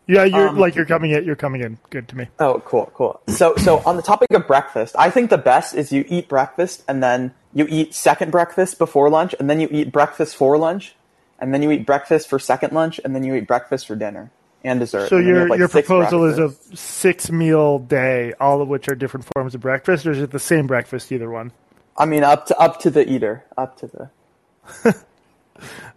Yeah, 0.07 0.25
you're 0.25 0.49
Um, 0.49 0.59
like 0.59 0.75
you're 0.75 0.85
coming 0.85 1.13
in. 1.13 1.25
You're 1.25 1.37
coming 1.37 1.63
in. 1.63 1.79
Good 1.91 2.09
to 2.09 2.17
me. 2.17 2.29
Oh, 2.39 2.61
cool, 2.65 2.91
cool. 2.95 3.21
So, 3.29 3.55
so 3.57 3.83
on 3.87 3.97
the 3.97 4.03
topic 4.03 4.31
of 4.33 4.47
breakfast, 4.47 4.95
I 4.99 5.11
think 5.11 5.31
the 5.31 5.39
best 5.39 5.75
is 5.75 5.93
you 5.93 6.05
eat 6.09 6.29
breakfast 6.29 6.83
and 6.89 7.03
then 7.03 7.33
you 7.55 7.67
eat 7.71 7.95
second 7.95 8.33
breakfast 8.33 8.79
before 8.79 9.09
lunch, 9.11 9.35
and 9.39 9.49
then 9.49 9.61
you 9.61 9.69
eat 9.71 9.93
breakfast 9.93 10.37
for 10.37 10.57
lunch, 10.59 10.95
and 11.39 11.53
then 11.55 11.63
you 11.63 11.71
eat 11.71 11.87
breakfast 11.87 12.29
for 12.29 12.39
second 12.39 12.73
lunch, 12.73 12.99
and 13.05 13.15
then 13.15 13.25
you 13.25 13.35
eat 13.35 13.47
breakfast 13.47 13.87
for 13.87 13.95
dinner 13.95 14.31
and 14.65 14.81
dessert. 14.81 15.09
So 15.09 15.19
and 15.19 15.27
you 15.27 15.35
your 15.35 15.49
like, 15.49 15.59
your 15.59 15.69
proposal 15.69 16.25
is 16.25 16.39
a 16.39 16.51
six 16.75 17.31
meal 17.31 17.79
day, 17.79 18.33
all 18.41 18.63
of 18.63 18.69
which 18.69 18.89
are 18.89 18.95
different 18.95 19.27
forms 19.35 19.55
of 19.55 19.61
breakfast, 19.61 20.07
or 20.07 20.13
is 20.13 20.21
it 20.21 20.31
the 20.31 20.39
same 20.39 20.67
breakfast 20.67 21.13
either 21.13 21.31
one? 21.31 21.53
I 21.97 22.07
mean, 22.07 22.25
up 22.25 22.47
to 22.47 22.59
up 22.59 22.81
to 22.81 22.91
the 22.91 23.11
eater, 23.11 23.45
up 23.57 23.77
to 23.79 23.87
the. 23.87 24.95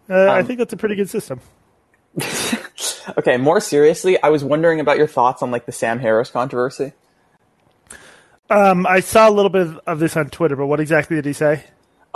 Uh, 0.08 0.14
I 0.14 0.40
Um, 0.42 0.46
think 0.46 0.60
that's 0.60 0.74
a 0.74 0.78
pretty 0.78 0.96
good 0.96 1.10
system. 1.10 1.40
Okay, 3.18 3.38
more 3.38 3.60
seriously, 3.60 4.22
I 4.22 4.30
was 4.30 4.44
wondering 4.44 4.80
about 4.80 4.98
your 4.98 5.06
thoughts 5.08 5.44
on 5.44 5.52
like 5.52 5.68
the 5.68 5.72
Sam 5.72 6.00
Harris 6.00 6.32
controversy. 6.32 6.94
Um, 8.50 8.86
I 8.88 9.00
saw 9.00 9.30
a 9.30 9.32
little 9.32 9.50
bit 9.52 9.62
of- 9.62 9.80
of 9.86 10.00
this 10.00 10.18
on 10.18 10.30
Twitter, 10.32 10.56
but 10.56 10.66
what 10.66 10.80
exactly 10.80 11.16
did 11.16 11.26
he 11.26 11.34
say? 11.34 11.66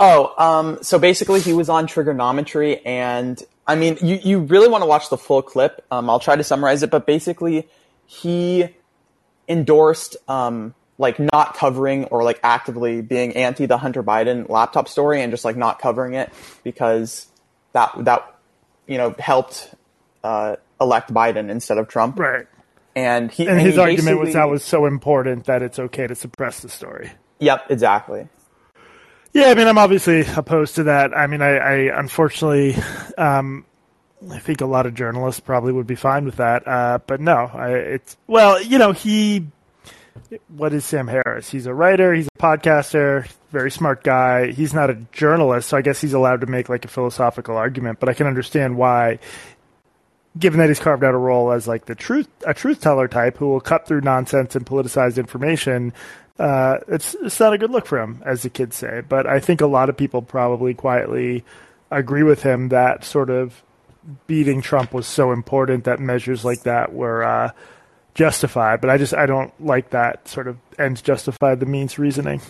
Oh, 0.00 0.34
um, 0.36 0.78
so 0.82 0.98
basically 0.98 1.40
he 1.40 1.52
was 1.52 1.68
on 1.68 1.86
Triggernometry 1.86 2.80
and 2.84 3.40
I 3.68 3.76
mean, 3.76 3.98
you, 4.02 4.18
you 4.22 4.38
really 4.40 4.68
want 4.68 4.82
to 4.82 4.86
watch 4.86 5.10
the 5.10 5.16
full 5.16 5.42
clip. 5.42 5.84
Um, 5.92 6.10
I'll 6.10 6.18
try 6.18 6.34
to 6.34 6.42
summarize 6.42 6.82
it, 6.82 6.90
but 6.90 7.06
basically 7.06 7.68
he 8.06 8.68
endorsed, 9.48 10.16
um, 10.28 10.74
like 11.00 11.18
not 11.18 11.54
covering 11.54 12.04
or 12.04 12.22
like 12.22 12.38
actively 12.42 13.00
being 13.00 13.34
anti 13.36 13.66
the 13.66 13.78
Hunter 13.78 14.02
Biden 14.02 14.48
laptop 14.48 14.86
story 14.86 15.22
and 15.22 15.32
just 15.32 15.44
like 15.44 15.56
not 15.56 15.78
covering 15.78 16.14
it 16.14 16.30
because 16.62 17.26
that, 17.72 17.92
that, 18.04 18.36
you 18.86 18.98
know, 18.98 19.14
helped, 19.18 19.74
uh, 20.22 20.56
elect 20.80 21.12
Biden 21.12 21.50
instead 21.50 21.78
of 21.78 21.88
Trump. 21.88 22.18
Right. 22.18 22.46
and 22.94 23.30
he 23.30 23.46
and, 23.46 23.58
and 23.58 23.66
his 23.66 23.76
he 23.76 23.80
argument 23.80 24.20
was 24.20 24.34
that 24.34 24.48
was 24.48 24.62
so 24.64 24.86
important 24.86 25.46
that 25.46 25.62
it's 25.62 25.78
okay 25.78 26.06
to 26.06 26.14
suppress 26.14 26.60
the 26.60 26.68
story. 26.68 27.10
Yep, 27.38 27.70
exactly. 27.70 28.28
Yeah, 29.32 29.46
I 29.46 29.54
mean, 29.54 29.68
I'm 29.68 29.78
obviously 29.78 30.24
opposed 30.36 30.74
to 30.74 30.84
that. 30.84 31.16
I 31.16 31.26
mean, 31.26 31.40
I, 31.40 31.56
I 31.56 31.74
unfortunately, 31.98 32.76
um, 33.16 33.64
I 34.30 34.38
think 34.38 34.60
a 34.60 34.66
lot 34.66 34.86
of 34.86 34.94
journalists 34.94 35.40
probably 35.40 35.72
would 35.72 35.86
be 35.86 35.94
fine 35.94 36.24
with 36.24 36.36
that. 36.36 36.66
Uh, 36.66 36.98
but 37.06 37.20
no, 37.20 37.50
I, 37.52 37.70
it's 37.70 38.16
well, 38.26 38.60
you 38.60 38.78
know, 38.78 38.92
he. 38.92 39.46
What 40.48 40.72
is 40.72 40.84
Sam 40.84 41.08
Harris? 41.08 41.50
He's 41.50 41.66
a 41.66 41.74
writer. 41.74 42.14
He's 42.14 42.28
a 42.28 42.38
podcaster. 42.38 43.28
Very 43.50 43.70
smart 43.70 44.04
guy. 44.04 44.52
He's 44.52 44.72
not 44.72 44.90
a 44.90 44.94
journalist, 45.12 45.68
so 45.68 45.76
I 45.76 45.82
guess 45.82 46.00
he's 46.00 46.12
allowed 46.12 46.40
to 46.42 46.46
make 46.46 46.68
like 46.68 46.84
a 46.84 46.88
philosophical 46.88 47.56
argument. 47.56 48.00
But 48.00 48.08
I 48.08 48.14
can 48.14 48.26
understand 48.26 48.76
why, 48.76 49.18
given 50.38 50.60
that 50.60 50.68
he's 50.68 50.78
carved 50.78 51.02
out 51.02 51.14
a 51.14 51.18
role 51.18 51.50
as 51.50 51.66
like 51.66 51.86
the 51.86 51.94
truth 51.94 52.28
a 52.46 52.54
truth 52.54 52.80
teller 52.80 53.08
type 53.08 53.36
who 53.36 53.48
will 53.48 53.60
cut 53.60 53.86
through 53.86 54.02
nonsense 54.02 54.54
and 54.54 54.64
politicized 54.64 55.18
information. 55.18 55.92
Uh, 56.38 56.78
it's 56.88 57.14
it's 57.22 57.38
not 57.40 57.52
a 57.52 57.58
good 57.58 57.70
look 57.70 57.86
for 57.86 58.00
him, 58.00 58.22
as 58.24 58.42
the 58.42 58.50
kids 58.50 58.76
say. 58.76 59.02
But 59.06 59.26
I 59.26 59.40
think 59.40 59.60
a 59.60 59.66
lot 59.66 59.88
of 59.88 59.96
people 59.96 60.22
probably 60.22 60.72
quietly 60.74 61.44
agree 61.90 62.22
with 62.22 62.42
him 62.42 62.68
that 62.68 63.04
sort 63.04 63.30
of 63.30 63.62
beating 64.26 64.62
Trump 64.62 64.94
was 64.94 65.06
so 65.06 65.32
important 65.32 65.84
that 65.84 66.00
measures 66.00 66.44
like 66.44 66.62
that 66.62 66.94
were 66.94 67.22
uh, 67.22 67.50
justified. 68.20 68.82
But 68.82 68.90
I 68.90 68.98
just 68.98 69.14
I 69.14 69.24
don't 69.24 69.52
like 69.64 69.90
that 69.90 70.28
sort 70.28 70.46
of 70.46 70.58
ends 70.78 71.00
justify 71.00 71.54
the 71.54 71.64
means 71.64 71.98
reasoning. 71.98 72.42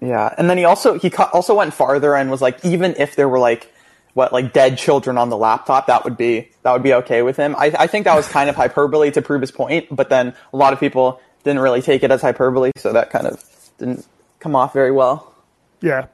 Yeah, 0.00 0.34
and 0.36 0.50
then 0.50 0.58
he 0.58 0.64
also 0.64 0.98
he 0.98 1.12
also 1.32 1.54
went 1.54 1.72
farther 1.72 2.16
and 2.16 2.30
was 2.32 2.42
like, 2.42 2.64
even 2.64 2.96
if 2.98 3.14
there 3.14 3.28
were 3.28 3.38
like 3.38 3.72
what 4.14 4.32
like 4.32 4.52
dead 4.52 4.76
children 4.76 5.18
on 5.18 5.30
the 5.30 5.36
laptop, 5.36 5.86
that 5.86 6.02
would 6.02 6.16
be 6.16 6.50
that 6.64 6.72
would 6.72 6.82
be 6.82 6.94
okay 6.94 7.22
with 7.22 7.36
him. 7.36 7.54
I, 7.56 7.72
I 7.78 7.86
think 7.86 8.06
that 8.06 8.16
was 8.16 8.26
kind 8.26 8.50
of 8.50 8.56
hyperbole 8.56 9.12
to 9.12 9.22
prove 9.22 9.40
his 9.40 9.52
point, 9.52 9.86
but 9.94 10.08
then 10.08 10.34
a 10.52 10.56
lot 10.56 10.72
of 10.72 10.80
people 10.80 11.20
didn't 11.44 11.60
really 11.60 11.82
take 11.82 12.02
it 12.02 12.10
as 12.10 12.20
hyperbole, 12.20 12.72
so 12.76 12.92
that 12.92 13.10
kind 13.10 13.28
of 13.28 13.44
didn't 13.78 14.04
come 14.40 14.56
off 14.56 14.72
very 14.72 14.90
well. 14.90 15.32
Yeah. 15.80 16.06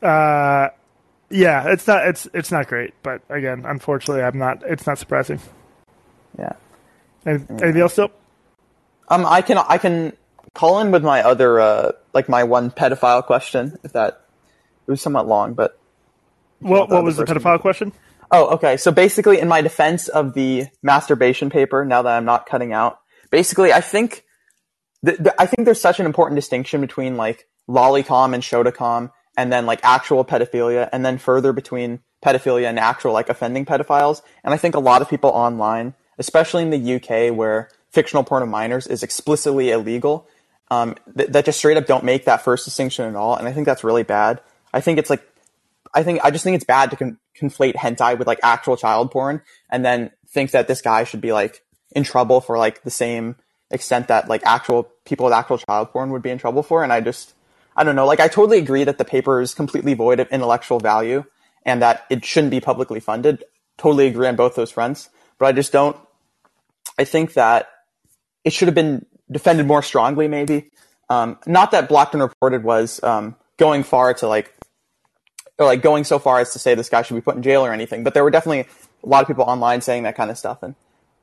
Uh, 0.00 0.68
yeah, 1.30 1.72
it's 1.72 1.88
not 1.88 2.06
it's 2.06 2.28
it's 2.32 2.52
not 2.52 2.68
great, 2.68 2.94
but 3.02 3.22
again, 3.28 3.64
unfortunately, 3.66 4.22
I'm 4.22 4.38
not. 4.38 4.62
It's 4.64 4.86
not 4.86 4.98
surprising. 4.98 5.40
Yeah. 6.38 6.52
Any- 7.26 7.44
Anything 7.48 7.80
else, 7.82 7.92
still? 7.92 8.10
Um, 9.08 9.26
I 9.26 9.42
can 9.42 9.58
I 9.58 9.78
can 9.78 10.12
call 10.54 10.80
in 10.80 10.90
with 10.90 11.02
my 11.02 11.22
other 11.22 11.60
uh 11.60 11.92
like 12.12 12.28
my 12.28 12.44
one 12.44 12.70
pedophile 12.70 13.24
question 13.24 13.78
if 13.84 13.92
that 13.92 14.24
it 14.86 14.90
was 14.90 15.00
somewhat 15.00 15.26
long, 15.26 15.54
but 15.54 15.78
What 16.60 16.88
what 16.90 17.04
was 17.04 17.16
the 17.16 17.24
pedophile 17.24 17.60
question? 17.60 17.92
Oh, 18.30 18.54
okay. 18.54 18.76
So 18.78 18.90
basically, 18.90 19.38
in 19.40 19.48
my 19.48 19.60
defense 19.60 20.08
of 20.08 20.32
the 20.34 20.66
masturbation 20.82 21.50
paper, 21.50 21.84
now 21.84 22.02
that 22.02 22.16
I'm 22.16 22.24
not 22.24 22.46
cutting 22.46 22.72
out, 22.72 22.98
basically, 23.30 23.72
I 23.74 23.82
think, 23.82 24.24
th- 25.04 25.18
th- 25.18 25.34
I 25.38 25.44
think 25.44 25.66
there's 25.66 25.80
such 25.80 26.00
an 26.00 26.06
important 26.06 26.36
distinction 26.36 26.80
between 26.80 27.16
like 27.18 27.46
lolicon 27.68 28.32
and 28.32 28.42
shotacon, 28.42 29.10
and 29.36 29.52
then 29.52 29.66
like 29.66 29.80
actual 29.82 30.24
pedophilia, 30.24 30.88
and 30.92 31.04
then 31.04 31.18
further 31.18 31.52
between 31.52 32.00
pedophilia 32.24 32.68
and 32.68 32.78
actual 32.78 33.12
like 33.12 33.28
offending 33.28 33.66
pedophiles. 33.66 34.22
And 34.44 34.54
I 34.54 34.56
think 34.56 34.74
a 34.74 34.80
lot 34.80 35.02
of 35.02 35.10
people 35.10 35.30
online, 35.30 35.94
especially 36.18 36.62
in 36.62 36.70
the 36.70 36.94
UK, 36.96 37.34
where 37.34 37.68
fictional 37.90 38.24
porn 38.24 38.42
of 38.42 38.48
minors 38.48 38.86
is 38.86 39.02
explicitly 39.02 39.70
illegal, 39.70 40.26
um, 40.70 40.96
th- 41.16 41.30
that 41.30 41.44
just 41.44 41.58
straight 41.58 41.76
up 41.76 41.86
don't 41.86 42.04
make 42.04 42.24
that 42.24 42.42
first 42.42 42.64
distinction 42.64 43.04
at 43.04 43.16
all. 43.16 43.36
And 43.36 43.46
I 43.46 43.52
think 43.52 43.66
that's 43.66 43.84
really 43.84 44.02
bad. 44.02 44.40
I 44.72 44.80
think 44.80 44.98
it's 44.98 45.10
like 45.10 45.26
I 45.94 46.02
think 46.02 46.20
I 46.24 46.30
just 46.30 46.44
think 46.44 46.54
it's 46.54 46.64
bad 46.64 46.90
to 46.90 46.96
con- 46.96 47.18
conflate 47.38 47.74
hentai 47.74 48.18
with 48.18 48.26
like 48.26 48.40
actual 48.42 48.76
child 48.76 49.10
porn, 49.10 49.42
and 49.70 49.84
then 49.84 50.10
think 50.28 50.52
that 50.52 50.68
this 50.68 50.80
guy 50.80 51.04
should 51.04 51.20
be 51.20 51.32
like 51.32 51.62
in 51.94 52.04
trouble 52.04 52.40
for 52.40 52.56
like 52.56 52.82
the 52.82 52.90
same 52.90 53.36
extent 53.70 54.08
that 54.08 54.28
like 54.28 54.42
actual 54.44 54.90
people 55.04 55.24
with 55.24 55.34
actual 55.34 55.58
child 55.58 55.90
porn 55.90 56.10
would 56.10 56.22
be 56.22 56.30
in 56.30 56.38
trouble 56.38 56.62
for. 56.62 56.82
And 56.82 56.92
I 56.92 57.00
just 57.00 57.34
I 57.76 57.84
don't 57.84 57.96
know. 57.96 58.06
Like 58.06 58.20
I 58.20 58.28
totally 58.28 58.58
agree 58.58 58.84
that 58.84 58.98
the 58.98 59.04
paper 59.04 59.40
is 59.40 59.54
completely 59.54 59.94
void 59.94 60.20
of 60.20 60.28
intellectual 60.28 60.78
value 60.78 61.24
and 61.64 61.82
that 61.82 62.04
it 62.10 62.24
shouldn't 62.24 62.50
be 62.50 62.60
publicly 62.60 63.00
funded. 63.00 63.44
Totally 63.78 64.06
agree 64.06 64.28
on 64.28 64.36
both 64.36 64.54
those 64.54 64.70
fronts, 64.70 65.10
but 65.42 65.48
I 65.48 65.52
just 65.52 65.72
don't. 65.72 65.96
I 66.96 67.02
think 67.02 67.32
that 67.32 67.68
it 68.44 68.52
should 68.52 68.68
have 68.68 68.76
been 68.76 69.04
defended 69.28 69.66
more 69.66 69.82
strongly, 69.82 70.28
maybe. 70.28 70.70
Um, 71.10 71.36
not 71.48 71.72
that 71.72 71.88
Blocked 71.88 72.14
and 72.14 72.22
Reported 72.22 72.62
was 72.62 73.02
um, 73.02 73.34
going 73.56 73.82
far 73.82 74.14
to 74.14 74.28
like 74.28 74.54
or 75.58 75.66
like 75.66 75.82
going 75.82 76.04
so 76.04 76.20
far 76.20 76.38
as 76.38 76.52
to 76.52 76.60
say 76.60 76.76
this 76.76 76.88
guy 76.88 77.02
should 77.02 77.14
be 77.16 77.20
put 77.20 77.34
in 77.34 77.42
jail 77.42 77.66
or 77.66 77.72
anything. 77.72 78.04
But 78.04 78.14
there 78.14 78.22
were 78.22 78.30
definitely 78.30 78.60
a 79.02 79.08
lot 79.08 79.22
of 79.22 79.26
people 79.26 79.42
online 79.42 79.80
saying 79.80 80.04
that 80.04 80.14
kind 80.14 80.30
of 80.30 80.38
stuff. 80.38 80.62
And 80.62 80.76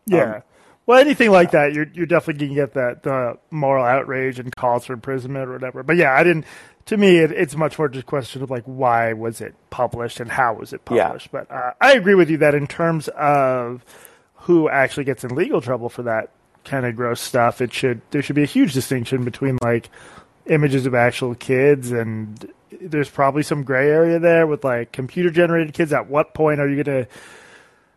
Yeah. 0.05 0.35
Um, 0.35 0.41
well, 0.85 0.99
anything 0.99 1.31
like 1.31 1.51
that, 1.51 1.71
you're 1.73 1.87
you're 1.93 2.05
definitely 2.05 2.45
going 2.47 2.55
to 2.57 2.61
get 2.61 2.73
that 2.73 3.03
the 3.03 3.37
moral 3.51 3.85
outrage 3.85 4.37
and 4.37 4.53
calls 4.53 4.85
for 4.85 4.91
imprisonment 4.93 5.47
or 5.47 5.53
whatever. 5.53 5.81
But 5.81 5.95
yeah, 5.95 6.11
I 6.13 6.23
didn't. 6.23 6.43
To 6.87 6.97
me, 6.97 7.19
it, 7.19 7.31
it's 7.31 7.55
much 7.55 7.77
more 7.77 7.87
just 7.87 8.03
a 8.03 8.05
question 8.05 8.41
of 8.43 8.49
like 8.51 8.63
why 8.65 9.13
was 9.13 9.39
it 9.39 9.55
published 9.69 10.19
and 10.19 10.29
how 10.29 10.55
was 10.55 10.73
it 10.73 10.81
Yeah. 10.91 11.05
published. 11.05 11.31
But 11.31 11.49
uh, 11.49 11.71
I 11.79 11.93
agree 11.93 12.15
with 12.15 12.29
you 12.29 12.37
that 12.39 12.53
in 12.53 12.67
terms 12.67 13.07
of 13.09 13.85
who 14.41 14.69
actually 14.69 15.03
gets 15.03 15.23
in 15.23 15.35
legal 15.35 15.61
trouble 15.61 15.89
for 15.89 16.03
that 16.03 16.31
kind 16.65 16.85
of 16.85 16.95
gross 16.95 17.21
stuff, 17.21 17.61
it 17.61 17.73
should 17.73 18.01
there 18.11 18.21
should 18.21 18.35
be 18.35 18.43
a 18.43 18.47
huge 18.47 18.73
distinction 18.73 19.23
between 19.23 19.57
like 19.61 19.89
images 20.45 20.85
of 20.85 20.95
actual 20.95 21.35
kids 21.35 21.91
and 21.91 22.51
there's 22.81 23.09
probably 23.09 23.43
some 23.43 23.63
gray 23.63 23.89
area 23.89 24.19
there 24.19 24.47
with 24.47 24.63
like 24.63 24.91
computer 24.91 25.29
generated 25.29 25.73
kids. 25.73 25.93
At 25.93 26.07
what 26.07 26.33
point 26.33 26.59
are 26.59 26.67
you 26.67 26.83
going 26.83 27.05
to 27.05 27.11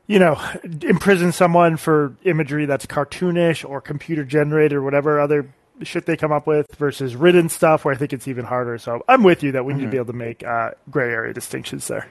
you 0.06 0.18
know, 0.18 0.40
imprison 0.82 1.32
someone 1.32 1.76
for 1.76 2.14
imagery 2.24 2.66
that's 2.66 2.86
cartoonish 2.86 3.68
or 3.68 3.80
computer 3.80 4.24
generated 4.24 4.72
or 4.74 4.82
whatever 4.82 5.20
other 5.20 5.52
shit 5.82 6.06
they 6.06 6.16
come 6.16 6.32
up 6.32 6.46
with 6.46 6.74
versus 6.76 7.16
written 7.16 7.48
stuff 7.48 7.84
where 7.84 7.94
I 7.94 7.96
think 7.96 8.12
it's 8.12 8.28
even 8.28 8.44
harder. 8.44 8.78
So 8.78 9.04
I'm 9.08 9.22
with 9.22 9.42
you 9.42 9.52
that 9.52 9.64
we 9.64 9.74
need 9.74 9.84
to 9.84 9.88
be 9.88 9.96
able 9.96 10.06
to 10.06 10.12
make 10.12 10.44
uh, 10.44 10.72
gray 10.90 11.10
area 11.10 11.32
distinctions 11.32 11.88
there. 11.88 12.08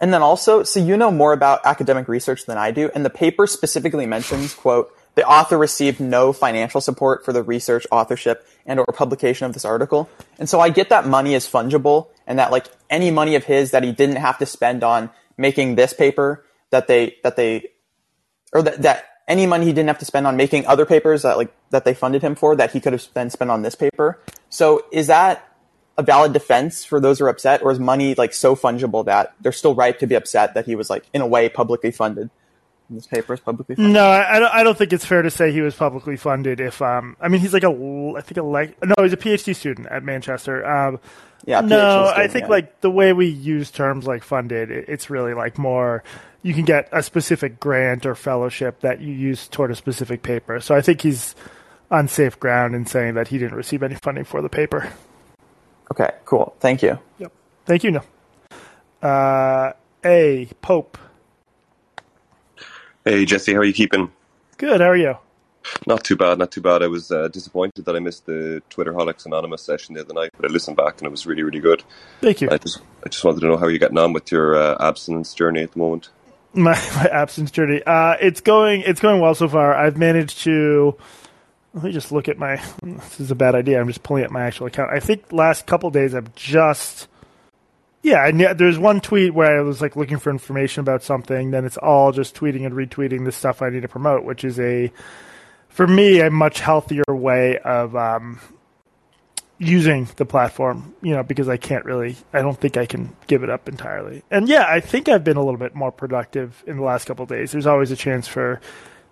And 0.00 0.12
then 0.12 0.22
also, 0.22 0.62
so 0.62 0.80
you 0.80 0.96
know 0.96 1.10
more 1.10 1.32
about 1.32 1.60
academic 1.64 2.08
research 2.08 2.46
than 2.46 2.58
I 2.58 2.70
do, 2.70 2.90
and 2.94 3.04
the 3.04 3.10
paper 3.10 3.46
specifically 3.46 4.06
mentions 4.06 4.54
quote 4.54 4.92
the 5.16 5.26
author 5.26 5.56
received 5.56 5.98
no 5.98 6.32
financial 6.34 6.80
support 6.82 7.24
for 7.24 7.32
the 7.32 7.42
research, 7.42 7.86
authorship, 7.90 8.46
and 8.66 8.78
or 8.78 8.84
publication 8.86 9.46
of 9.46 9.54
this 9.54 9.64
article. 9.64 10.10
And 10.38 10.46
so 10.48 10.60
I 10.60 10.68
get 10.68 10.90
that 10.90 11.06
money 11.06 11.32
is 11.32 11.48
fungible 11.48 12.08
and 12.26 12.38
that 12.38 12.52
like 12.52 12.66
any 12.90 13.10
money 13.10 13.34
of 13.34 13.44
his 13.44 13.70
that 13.70 13.82
he 13.82 13.92
didn't 13.92 14.16
have 14.16 14.38
to 14.38 14.46
spend 14.46 14.84
on 14.84 15.10
making 15.38 15.74
this 15.74 15.94
paper 15.94 16.44
that 16.70 16.86
they 16.86 17.16
that 17.22 17.36
they 17.36 17.68
or 18.52 18.60
that, 18.62 18.82
that 18.82 19.04
any 19.26 19.46
money 19.46 19.64
he 19.64 19.72
didn't 19.72 19.88
have 19.88 19.98
to 19.98 20.04
spend 20.04 20.26
on 20.26 20.36
making 20.36 20.66
other 20.66 20.84
papers 20.84 21.22
that 21.22 21.38
like 21.38 21.52
that 21.70 21.86
they 21.86 21.94
funded 21.94 22.20
him 22.20 22.34
for 22.34 22.54
that 22.54 22.72
he 22.72 22.80
could 22.80 22.92
have 22.92 23.06
then 23.14 23.30
spent 23.30 23.50
on 23.50 23.62
this 23.62 23.74
paper. 23.74 24.20
So 24.50 24.84
is 24.92 25.06
that 25.06 25.55
a 25.98 26.02
valid 26.02 26.32
defense 26.32 26.84
for 26.84 27.00
those 27.00 27.18
who 27.18 27.24
are 27.24 27.28
upset, 27.28 27.62
or 27.62 27.70
is 27.70 27.78
money 27.78 28.14
like 28.14 28.34
so 28.34 28.54
fungible 28.54 29.04
that 29.06 29.34
they're 29.40 29.52
still 29.52 29.74
right 29.74 29.98
to 29.98 30.06
be 30.06 30.14
upset 30.14 30.54
that 30.54 30.66
he 30.66 30.76
was 30.76 30.90
like 30.90 31.04
in 31.12 31.20
a 31.20 31.26
way 31.26 31.48
publicly 31.48 31.90
funded? 31.90 32.30
This 32.88 33.06
paper 33.06 33.34
is 33.34 33.40
publicly 33.40 33.74
funded. 33.74 33.94
No, 33.94 34.08
I 34.08 34.38
don't, 34.38 34.54
I 34.54 34.62
don't 34.62 34.78
think 34.78 34.92
it's 34.92 35.04
fair 35.04 35.22
to 35.22 35.30
say 35.30 35.50
he 35.50 35.60
was 35.60 35.74
publicly 35.74 36.16
funded. 36.16 36.60
If 36.60 36.80
um, 36.80 37.16
I 37.20 37.28
mean, 37.28 37.40
he's 37.40 37.52
like 37.52 37.64
a 37.64 38.14
I 38.16 38.20
think 38.20 38.36
a 38.38 38.42
like, 38.42 38.76
no, 38.84 38.94
he's 39.02 39.12
a 39.12 39.16
PhD 39.16 39.56
student 39.56 39.88
at 39.88 40.04
Manchester. 40.04 40.64
Um, 40.64 41.00
Yeah, 41.44 41.60
no, 41.60 42.12
I 42.14 42.28
think 42.28 42.44
yeah. 42.44 42.50
like 42.50 42.80
the 42.80 42.90
way 42.90 43.12
we 43.12 43.26
use 43.26 43.70
terms 43.70 44.06
like 44.06 44.22
funded, 44.22 44.70
it, 44.70 44.88
it's 44.88 45.10
really 45.10 45.34
like 45.34 45.58
more. 45.58 46.02
You 46.42 46.54
can 46.54 46.64
get 46.64 46.88
a 46.92 47.02
specific 47.02 47.58
grant 47.58 48.06
or 48.06 48.14
fellowship 48.14 48.80
that 48.80 49.00
you 49.00 49.12
use 49.12 49.48
toward 49.48 49.70
a 49.70 49.74
specific 49.74 50.22
paper. 50.22 50.60
So 50.60 50.74
I 50.74 50.80
think 50.80 51.00
he's 51.00 51.34
on 51.90 52.08
safe 52.08 52.38
ground 52.38 52.74
in 52.74 52.86
saying 52.86 53.14
that 53.14 53.28
he 53.28 53.38
didn't 53.38 53.56
receive 53.56 53.82
any 53.82 53.94
funding 53.96 54.24
for 54.24 54.42
the 54.42 54.48
paper. 54.48 54.92
Okay, 55.92 56.10
cool. 56.24 56.54
Thank 56.60 56.82
you. 56.82 56.98
Yep. 57.18 57.32
Thank 57.64 57.84
you. 57.84 57.90
No. 57.92 58.02
Uh, 59.08 59.72
a 60.04 60.48
Pope. 60.62 60.98
Hey 63.04 63.24
Jesse, 63.24 63.52
how 63.52 63.60
are 63.60 63.64
you 63.64 63.72
keeping? 63.72 64.10
Good. 64.58 64.80
How 64.80 64.88
are 64.88 64.96
you? 64.96 65.16
Not 65.86 66.04
too 66.04 66.16
bad, 66.16 66.38
not 66.38 66.50
too 66.52 66.60
bad. 66.60 66.82
I 66.82 66.86
was 66.86 67.10
uh, 67.10 67.28
disappointed 67.28 67.84
that 67.84 67.96
I 67.96 67.98
missed 67.98 68.26
the 68.26 68.62
Twitter 68.70 68.92
Holics 68.92 69.26
Anonymous 69.26 69.62
session 69.62 69.94
the 69.94 70.00
other 70.00 70.14
night, 70.14 70.30
but 70.36 70.48
I 70.48 70.52
listened 70.52 70.76
back 70.76 70.98
and 70.98 71.06
it 71.06 71.10
was 71.10 71.26
really, 71.26 71.42
really 71.42 71.60
good. 71.60 71.82
Thank 72.20 72.40
you. 72.40 72.48
I 72.50 72.58
just, 72.58 72.80
I 73.04 73.08
just 73.08 73.24
wanted 73.24 73.40
to 73.40 73.48
know 73.48 73.56
how 73.56 73.66
you're 73.66 73.78
getting 73.78 73.98
on 73.98 74.12
with 74.12 74.30
your 74.30 74.56
uh, 74.56 74.76
abstinence 74.80 75.34
journey 75.34 75.62
at 75.62 75.72
the 75.72 75.78
moment. 75.78 76.08
my, 76.54 76.72
my 76.96 77.08
absence 77.12 77.50
journey. 77.50 77.82
Uh, 77.84 78.14
it's 78.20 78.40
going 78.40 78.82
it's 78.82 79.00
going 79.00 79.20
well 79.20 79.34
so 79.34 79.48
far. 79.48 79.74
I've 79.74 79.96
managed 79.96 80.38
to. 80.44 80.96
Let 81.76 81.84
me 81.84 81.92
just 81.92 82.10
look 82.10 82.26
at 82.26 82.38
my. 82.38 82.56
This 82.82 83.20
is 83.20 83.30
a 83.30 83.34
bad 83.34 83.54
idea. 83.54 83.78
I'm 83.78 83.86
just 83.86 84.02
pulling 84.02 84.24
up 84.24 84.30
my 84.30 84.44
actual 84.44 84.66
account. 84.66 84.90
I 84.94 84.98
think 84.98 85.30
last 85.30 85.66
couple 85.66 85.90
days 85.90 86.14
I've 86.14 86.34
just. 86.34 87.06
Yeah, 88.02 88.30
knew, 88.30 88.54
there's 88.54 88.78
one 88.78 89.02
tweet 89.02 89.34
where 89.34 89.58
I 89.58 89.60
was 89.60 89.82
like 89.82 89.94
looking 89.94 90.18
for 90.18 90.30
information 90.30 90.80
about 90.80 91.02
something. 91.02 91.50
Then 91.50 91.66
it's 91.66 91.76
all 91.76 92.12
just 92.12 92.34
tweeting 92.34 92.64
and 92.64 92.74
retweeting 92.74 93.26
the 93.26 93.32
stuff 93.32 93.60
I 93.60 93.68
need 93.68 93.82
to 93.82 93.88
promote, 93.88 94.24
which 94.24 94.42
is 94.42 94.58
a, 94.58 94.90
for 95.68 95.86
me, 95.86 96.20
a 96.20 96.30
much 96.30 96.60
healthier 96.60 97.04
way 97.08 97.58
of 97.58 97.94
um, 97.94 98.40
using 99.58 100.08
the 100.16 100.24
platform, 100.24 100.94
you 101.02 101.14
know, 101.14 101.24
because 101.24 101.48
I 101.48 101.58
can't 101.58 101.84
really, 101.84 102.16
I 102.32 102.40
don't 102.40 102.58
think 102.58 102.78
I 102.78 102.86
can 102.86 103.14
give 103.26 103.42
it 103.42 103.50
up 103.50 103.68
entirely. 103.68 104.22
And 104.30 104.48
yeah, 104.48 104.64
I 104.66 104.80
think 104.80 105.10
I've 105.10 105.24
been 105.24 105.36
a 105.36 105.44
little 105.44 105.58
bit 105.58 105.74
more 105.74 105.92
productive 105.92 106.64
in 106.66 106.76
the 106.76 106.84
last 106.84 107.04
couple 107.04 107.26
days. 107.26 107.52
There's 107.52 107.66
always 107.66 107.90
a 107.90 107.96
chance 107.96 108.26
for 108.26 108.62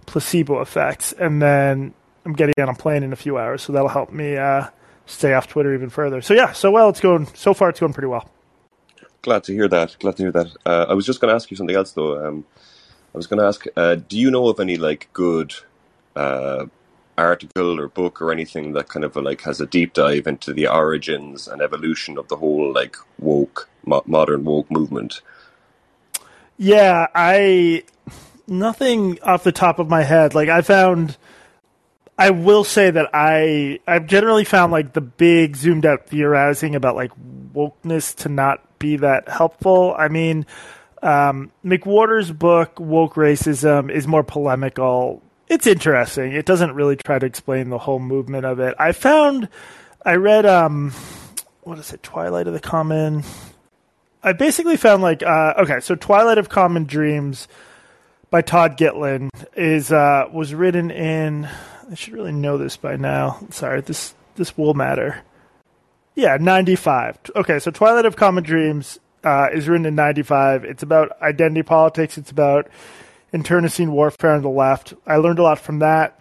placebo 0.06 0.62
effects, 0.62 1.12
and 1.12 1.42
then 1.42 1.92
I'm 2.24 2.32
getting 2.32 2.54
on 2.58 2.68
a 2.68 2.74
plane 2.74 3.02
in 3.02 3.12
a 3.12 3.16
few 3.16 3.38
hours, 3.38 3.62
so 3.62 3.72
that'll 3.72 3.88
help 3.88 4.12
me 4.12 4.36
uh, 4.36 4.68
stay 5.06 5.34
off 5.34 5.48
Twitter 5.48 5.74
even 5.74 5.90
further. 5.90 6.22
So 6.22 6.34
yeah, 6.34 6.52
so 6.52 6.70
well, 6.70 6.88
it's 6.88 7.00
going 7.00 7.26
so 7.34 7.54
far. 7.54 7.68
It's 7.70 7.80
going 7.80 7.92
pretty 7.92 8.08
well. 8.08 8.28
Glad 9.22 9.44
to 9.44 9.52
hear 9.52 9.68
that. 9.68 9.96
Glad 10.00 10.16
to 10.16 10.22
hear 10.24 10.32
that. 10.32 10.48
Uh, 10.66 10.86
I 10.88 10.94
was 10.94 11.06
just 11.06 11.20
going 11.20 11.30
to 11.30 11.34
ask 11.34 11.50
you 11.50 11.56
something 11.56 11.76
else 11.76 11.92
though. 11.92 12.26
Um, 12.26 12.44
I 13.14 13.16
was 13.16 13.26
going 13.26 13.40
to 13.40 13.46
ask, 13.46 13.64
uh, 13.76 13.94
do 13.94 14.18
you 14.18 14.30
know 14.30 14.48
of 14.48 14.60
any 14.60 14.76
like 14.76 15.08
good 15.12 15.54
uh, 16.16 16.66
article 17.16 17.80
or 17.80 17.88
book 17.88 18.20
or 18.20 18.32
anything 18.32 18.72
that 18.72 18.88
kind 18.88 19.04
of 19.04 19.16
like 19.16 19.42
has 19.42 19.60
a 19.60 19.66
deep 19.66 19.92
dive 19.92 20.26
into 20.26 20.52
the 20.52 20.66
origins 20.66 21.46
and 21.46 21.62
evolution 21.62 22.18
of 22.18 22.28
the 22.28 22.36
whole 22.36 22.72
like 22.72 22.96
woke 23.18 23.68
mo- 23.84 24.02
modern 24.06 24.44
woke 24.44 24.70
movement? 24.70 25.20
Yeah, 26.56 27.06
I 27.14 27.84
nothing 28.46 29.20
off 29.22 29.44
the 29.44 29.52
top 29.52 29.78
of 29.78 29.88
my 29.88 30.02
head. 30.02 30.34
Like 30.34 30.48
I 30.48 30.62
found 30.62 31.16
I 32.16 32.30
will 32.30 32.64
say 32.64 32.90
that 32.90 33.10
I 33.12 33.80
I've 33.86 34.06
generally 34.06 34.44
found 34.44 34.72
like 34.72 34.92
the 34.92 35.00
big 35.00 35.56
zoomed 35.56 35.84
out 35.84 36.06
theorizing 36.06 36.74
about 36.74 36.94
like 36.94 37.10
wokeness 37.52 38.14
to 38.16 38.28
not 38.28 38.78
be 38.78 38.96
that 38.98 39.28
helpful. 39.28 39.94
I 39.96 40.08
mean, 40.08 40.46
um, 41.02 41.50
McWhorter's 41.64 42.30
book 42.30 42.78
Woke 42.78 43.14
Racism 43.14 43.90
is 43.90 44.06
more 44.06 44.22
polemical. 44.22 45.22
It's 45.48 45.66
interesting. 45.66 46.32
It 46.32 46.46
doesn't 46.46 46.74
really 46.74 46.96
try 46.96 47.18
to 47.18 47.26
explain 47.26 47.70
the 47.70 47.78
whole 47.78 47.98
movement 47.98 48.46
of 48.46 48.60
it. 48.60 48.74
I 48.78 48.92
found 48.92 49.48
I 50.04 50.14
read 50.14 50.46
um 50.46 50.92
what 51.62 51.78
is 51.78 51.92
it 51.92 52.02
Twilight 52.02 52.46
of 52.46 52.52
the 52.52 52.60
Common 52.60 53.24
I 54.24 54.32
basically 54.32 54.78
found 54.78 55.02
like 55.02 55.22
uh, 55.22 55.54
okay, 55.58 55.80
so 55.80 55.94
Twilight 55.94 56.38
of 56.38 56.48
Common 56.48 56.84
Dreams 56.84 57.46
by 58.30 58.40
Todd 58.40 58.78
Gitlin 58.78 59.28
is 59.54 59.92
uh, 59.92 60.28
was 60.32 60.54
written 60.54 60.90
in 60.90 61.46
I 61.90 61.94
should 61.94 62.14
really 62.14 62.32
know 62.32 62.58
this 62.58 62.76
by 62.76 62.96
now. 62.96 63.38
Sorry, 63.50 63.80
this 63.80 64.14
this 64.36 64.56
will 64.56 64.74
matter. 64.74 65.22
Yeah, 66.14 66.36
95. 66.40 67.18
Okay, 67.36 67.58
so 67.58 67.70
Twilight 67.70 68.06
of 68.06 68.16
Common 68.16 68.44
Dreams 68.44 69.00
uh, 69.24 69.48
is 69.52 69.68
written 69.68 69.86
in 69.86 69.94
95. 69.94 70.64
It's 70.64 70.82
about 70.82 71.20
identity 71.20 71.62
politics. 71.62 72.16
It's 72.16 72.30
about 72.30 72.68
internecine 73.32 73.90
warfare 73.90 74.32
on 74.32 74.42
the 74.42 74.48
left. 74.48 74.94
I 75.06 75.16
learned 75.16 75.40
a 75.40 75.42
lot 75.42 75.58
from 75.58 75.80
that. 75.80 76.20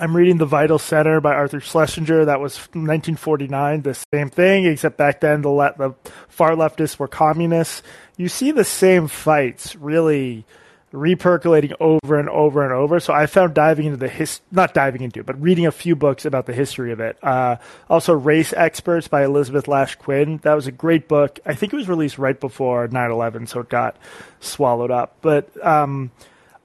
I'm 0.00 0.16
reading 0.16 0.38
The 0.38 0.46
Vital 0.46 0.78
Center 0.78 1.20
by 1.20 1.34
Arthur 1.34 1.60
Schlesinger. 1.60 2.24
That 2.24 2.40
was 2.40 2.56
1949, 2.56 3.82
the 3.82 3.98
same 4.12 4.30
thing, 4.30 4.64
except 4.64 4.96
back 4.96 5.20
then 5.20 5.42
the, 5.42 5.48
le- 5.48 5.74
the 5.76 5.94
far 6.28 6.52
leftists 6.52 6.98
were 6.98 7.08
communists. 7.08 7.82
You 8.16 8.28
see 8.28 8.52
the 8.52 8.64
same 8.64 9.08
fights 9.08 9.74
really 9.76 10.44
repercolating 10.92 11.74
over 11.80 12.18
and 12.18 12.28
over 12.28 12.62
and 12.64 12.72
over. 12.72 13.00
So 13.00 13.12
I 13.12 13.26
found 13.26 13.54
diving 13.54 13.86
into 13.86 13.98
the 13.98 14.08
his 14.08 14.40
not 14.50 14.74
diving 14.74 15.02
into, 15.02 15.22
but 15.22 15.40
reading 15.40 15.66
a 15.66 15.72
few 15.72 15.94
books 15.94 16.24
about 16.24 16.46
the 16.46 16.52
history 16.52 16.92
of 16.92 17.00
it. 17.00 17.18
Uh, 17.22 17.56
also, 17.90 18.14
Race 18.14 18.52
Experts 18.56 19.08
by 19.08 19.24
Elisabeth 19.24 19.68
Lasch-Quinn. 19.68 20.38
That 20.42 20.54
was 20.54 20.66
a 20.66 20.72
great 20.72 21.08
book. 21.08 21.38
I 21.44 21.54
think 21.54 21.72
it 21.72 21.76
was 21.76 21.88
released 21.88 22.18
right 22.18 22.38
before 22.38 22.88
9/11, 22.88 23.48
so 23.48 23.60
it 23.60 23.68
got 23.68 23.96
swallowed 24.40 24.90
up. 24.90 25.16
But 25.20 25.50
um, 25.64 26.10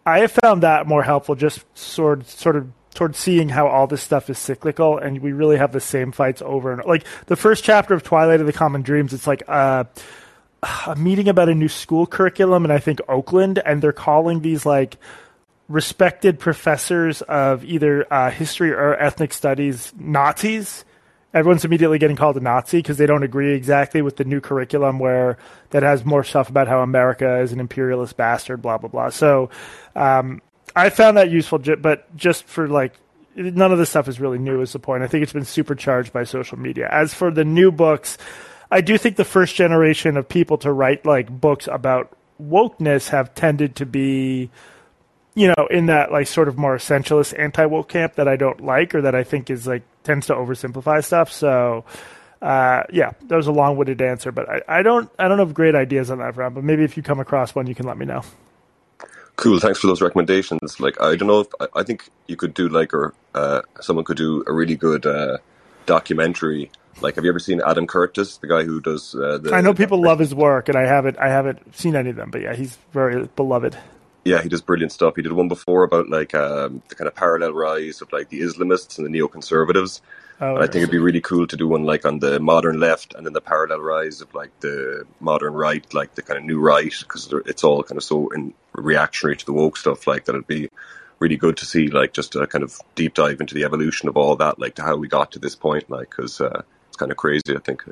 I 0.05 0.19
have 0.19 0.31
found 0.31 0.63
that 0.63 0.87
more 0.87 1.03
helpful, 1.03 1.35
just 1.35 1.65
sort 1.77 2.27
sort 2.27 2.55
of 2.55 2.69
towards 2.93 3.17
seeing 3.17 3.49
how 3.49 3.67
all 3.67 3.87
this 3.87 4.03
stuff 4.03 4.29
is 4.29 4.37
cyclical 4.37 4.99
and 4.99 5.19
we 5.19 5.31
really 5.31 5.57
have 5.57 5.71
the 5.71 5.79
same 5.79 6.11
fights 6.11 6.43
over 6.45 6.71
and 6.71 6.85
like 6.85 7.03
the 7.25 7.35
first 7.35 7.63
chapter 7.63 7.95
of 7.95 8.03
Twilight 8.03 8.39
of 8.39 8.45
the 8.45 8.53
Common 8.53 8.81
Dreams. 8.81 9.13
It's 9.13 9.27
like. 9.27 9.43
Uh, 9.47 9.85
a 10.87 10.95
meeting 10.95 11.27
about 11.27 11.49
a 11.49 11.55
new 11.55 11.67
school 11.67 12.05
curriculum 12.05 12.65
in 12.65 12.71
I 12.71 12.79
think 12.79 12.99
Oakland, 13.07 13.59
and 13.65 13.81
they're 13.81 13.91
calling 13.91 14.41
these 14.41 14.65
like 14.65 14.97
respected 15.69 16.39
professors 16.39 17.21
of 17.23 17.63
either 17.63 18.11
uh, 18.13 18.29
history 18.29 18.71
or 18.71 18.95
ethnic 18.95 19.33
studies 19.33 19.93
Nazis. 19.97 20.85
Everyone's 21.33 21.65
immediately 21.65 21.97
getting 21.97 22.15
called 22.15 22.37
a 22.37 22.39
Nazi 22.39 22.77
because 22.77 22.97
they 22.97 23.07
don't 23.07 23.23
agree 23.23 23.53
exactly 23.53 24.03
with 24.03 24.17
the 24.17 24.23
new 24.23 24.39
curriculum 24.39 24.99
where 24.99 25.37
that 25.71 25.81
has 25.81 26.05
more 26.05 26.23
stuff 26.23 26.47
about 26.49 26.67
how 26.67 26.81
America 26.81 27.39
is 27.39 27.51
an 27.51 27.59
imperialist 27.59 28.15
bastard, 28.17 28.61
blah 28.61 28.77
blah 28.77 28.89
blah. 28.89 29.09
So 29.09 29.49
um, 29.95 30.41
I 30.75 30.89
found 30.89 31.17
that 31.17 31.31
useful, 31.31 31.59
but 31.79 32.15
just 32.15 32.43
for 32.43 32.67
like 32.67 32.93
none 33.35 33.71
of 33.71 33.79
this 33.79 33.89
stuff 33.89 34.07
is 34.07 34.19
really 34.19 34.37
new. 34.37 34.61
Is 34.61 34.73
the 34.73 34.79
point? 34.79 35.01
I 35.01 35.07
think 35.07 35.23
it's 35.23 35.33
been 35.33 35.45
supercharged 35.45 36.13
by 36.13 36.23
social 36.23 36.59
media. 36.59 36.87
As 36.91 37.13
for 37.13 37.31
the 37.31 37.43
new 37.43 37.71
books. 37.71 38.17
I 38.73 38.81
do 38.81 38.97
think 38.97 39.17
the 39.17 39.25
first 39.25 39.53
generation 39.53 40.17
of 40.17 40.27
people 40.27 40.57
to 40.59 40.71
write 40.71 41.05
like 41.05 41.29
books 41.29 41.67
about 41.71 42.17
wokeness 42.41 43.09
have 43.09 43.35
tended 43.35 43.75
to 43.75 43.85
be, 43.85 44.49
you 45.35 45.47
know, 45.47 45.67
in 45.69 45.85
that 45.85 46.11
like 46.11 46.25
sort 46.25 46.47
of 46.47 46.57
more 46.57 46.75
essentialist 46.75 47.37
anti 47.37 47.67
woke 47.67 47.89
camp 47.89 48.15
that 48.15 48.27
I 48.27 48.35
don't 48.35 48.61
like 48.61 48.95
or 48.95 49.03
that 49.03 49.13
I 49.13 49.23
think 49.23 49.51
is 49.51 49.67
like 49.67 49.83
tends 50.03 50.25
to 50.25 50.33
oversimplify 50.33 51.05
stuff. 51.05 51.31
So, 51.31 51.85
uh, 52.41 52.81
yeah, 52.91 53.11
that 53.27 53.35
was 53.35 53.45
a 53.45 53.51
long 53.51 53.77
winded 53.77 54.01
answer, 54.01 54.31
but 54.31 54.49
I, 54.49 54.79
I 54.79 54.81
don't 54.81 55.07
I 55.19 55.27
don't 55.27 55.37
have 55.37 55.53
great 55.53 55.75
ideas 55.75 56.09
on 56.09 56.17
that 56.17 56.33
front. 56.33 56.55
But 56.55 56.63
maybe 56.63 56.83
if 56.83 56.97
you 56.97 57.03
come 57.03 57.19
across 57.19 57.53
one, 57.53 57.67
you 57.67 57.75
can 57.75 57.85
let 57.85 57.99
me 57.99 58.07
know. 58.07 58.23
Cool. 59.35 59.59
Thanks 59.59 59.79
for 59.79 59.85
those 59.85 60.01
recommendations. 60.01 60.79
Like, 60.79 60.99
I 60.99 61.15
don't 61.15 61.27
know 61.27 61.41
if 61.41 61.47
I, 61.59 61.67
I 61.75 61.83
think 61.83 62.09
you 62.25 62.35
could 62.35 62.55
do 62.55 62.69
like, 62.69 62.91
or 62.91 63.13
uh, 63.35 63.61
someone 63.81 64.03
could 64.03 64.17
do 64.17 64.43
a 64.47 64.53
really 64.53 64.75
good 64.75 65.05
uh, 65.05 65.37
documentary 65.85 66.71
like, 67.01 67.15
have 67.15 67.23
you 67.23 67.29
ever 67.29 67.39
seen 67.39 67.61
Adam 67.65 67.87
Curtis, 67.87 68.37
the 68.37 68.47
guy 68.47 68.63
who 68.63 68.79
does? 68.79 69.15
Uh, 69.15 69.37
the, 69.37 69.53
I 69.53 69.61
know 69.61 69.73
people 69.73 70.01
love 70.01 70.19
his 70.19 70.33
work, 70.33 70.69
and 70.69 70.77
I 70.77 70.85
haven't, 70.85 71.17
I 71.17 71.29
haven't 71.29 71.75
seen 71.75 71.95
any 71.95 72.11
of 72.11 72.15
them, 72.15 72.31
but 72.31 72.41
yeah, 72.41 72.53
he's 72.55 72.77
very 72.91 73.27
beloved. 73.35 73.77
Yeah, 74.25 74.41
he 74.41 74.49
does 74.49 74.61
brilliant 74.61 74.93
stuff. 74.93 75.15
He 75.17 75.21
did 75.21 75.33
one 75.33 75.49
before 75.49 75.83
about 75.83 76.09
like 76.09 76.33
um, 76.33 76.81
the 76.87 76.95
kind 76.95 77.07
of 77.07 77.15
parallel 77.15 77.53
rise 77.53 78.01
of 78.01 78.13
like 78.13 78.29
the 78.29 78.41
Islamists 78.41 78.97
and 78.97 79.05
the 79.05 79.19
neoconservatives. 79.19 79.99
Oh, 80.39 80.55
and 80.55 80.63
I 80.63 80.67
think 80.67 80.77
it'd 80.77 80.91
be 80.91 80.97
really 80.97 81.21
cool 81.21 81.45
to 81.47 81.57
do 81.57 81.67
one 81.67 81.83
like 81.83 82.05
on 82.05 82.19
the 82.19 82.39
modern 82.39 82.79
left 82.79 83.13
and 83.13 83.25
then 83.25 83.33
the 83.33 83.41
parallel 83.41 83.79
rise 83.79 84.21
of 84.21 84.33
like 84.33 84.57
the 84.61 85.05
modern 85.19 85.53
right, 85.53 85.85
like 85.93 86.15
the 86.15 86.21
kind 86.21 86.39
of 86.39 86.45
new 86.45 86.59
right, 86.59 86.93
because 86.99 87.31
it's 87.45 87.63
all 87.63 87.83
kind 87.83 87.97
of 87.97 88.03
so 88.03 88.29
in 88.29 88.53
reactionary 88.73 89.35
to 89.37 89.45
the 89.45 89.53
woke 89.53 89.77
stuff. 89.77 90.07
Like 90.07 90.25
that, 90.25 90.35
it'd 90.35 90.47
be 90.47 90.69
really 91.19 91.37
good 91.37 91.57
to 91.57 91.65
see 91.65 91.87
like 91.87 92.13
just 92.13 92.35
a 92.35 92.47
kind 92.47 92.63
of 92.63 92.79
deep 92.95 93.13
dive 93.13 93.41
into 93.41 93.53
the 93.53 93.63
evolution 93.65 94.09
of 94.09 94.17
all 94.17 94.35
that, 94.37 94.57
like 94.57 94.75
to 94.75 94.83
how 94.83 94.95
we 94.95 95.07
got 95.07 95.33
to 95.33 95.39
this 95.39 95.55
point, 95.55 95.89
like 95.89 96.09
because 96.09 96.41
uh, 96.41 96.63
it's 96.93 96.99
kind 96.99 97.11
of 97.11 97.17
crazy. 97.17 97.55
I 97.55 97.59
think. 97.59 97.83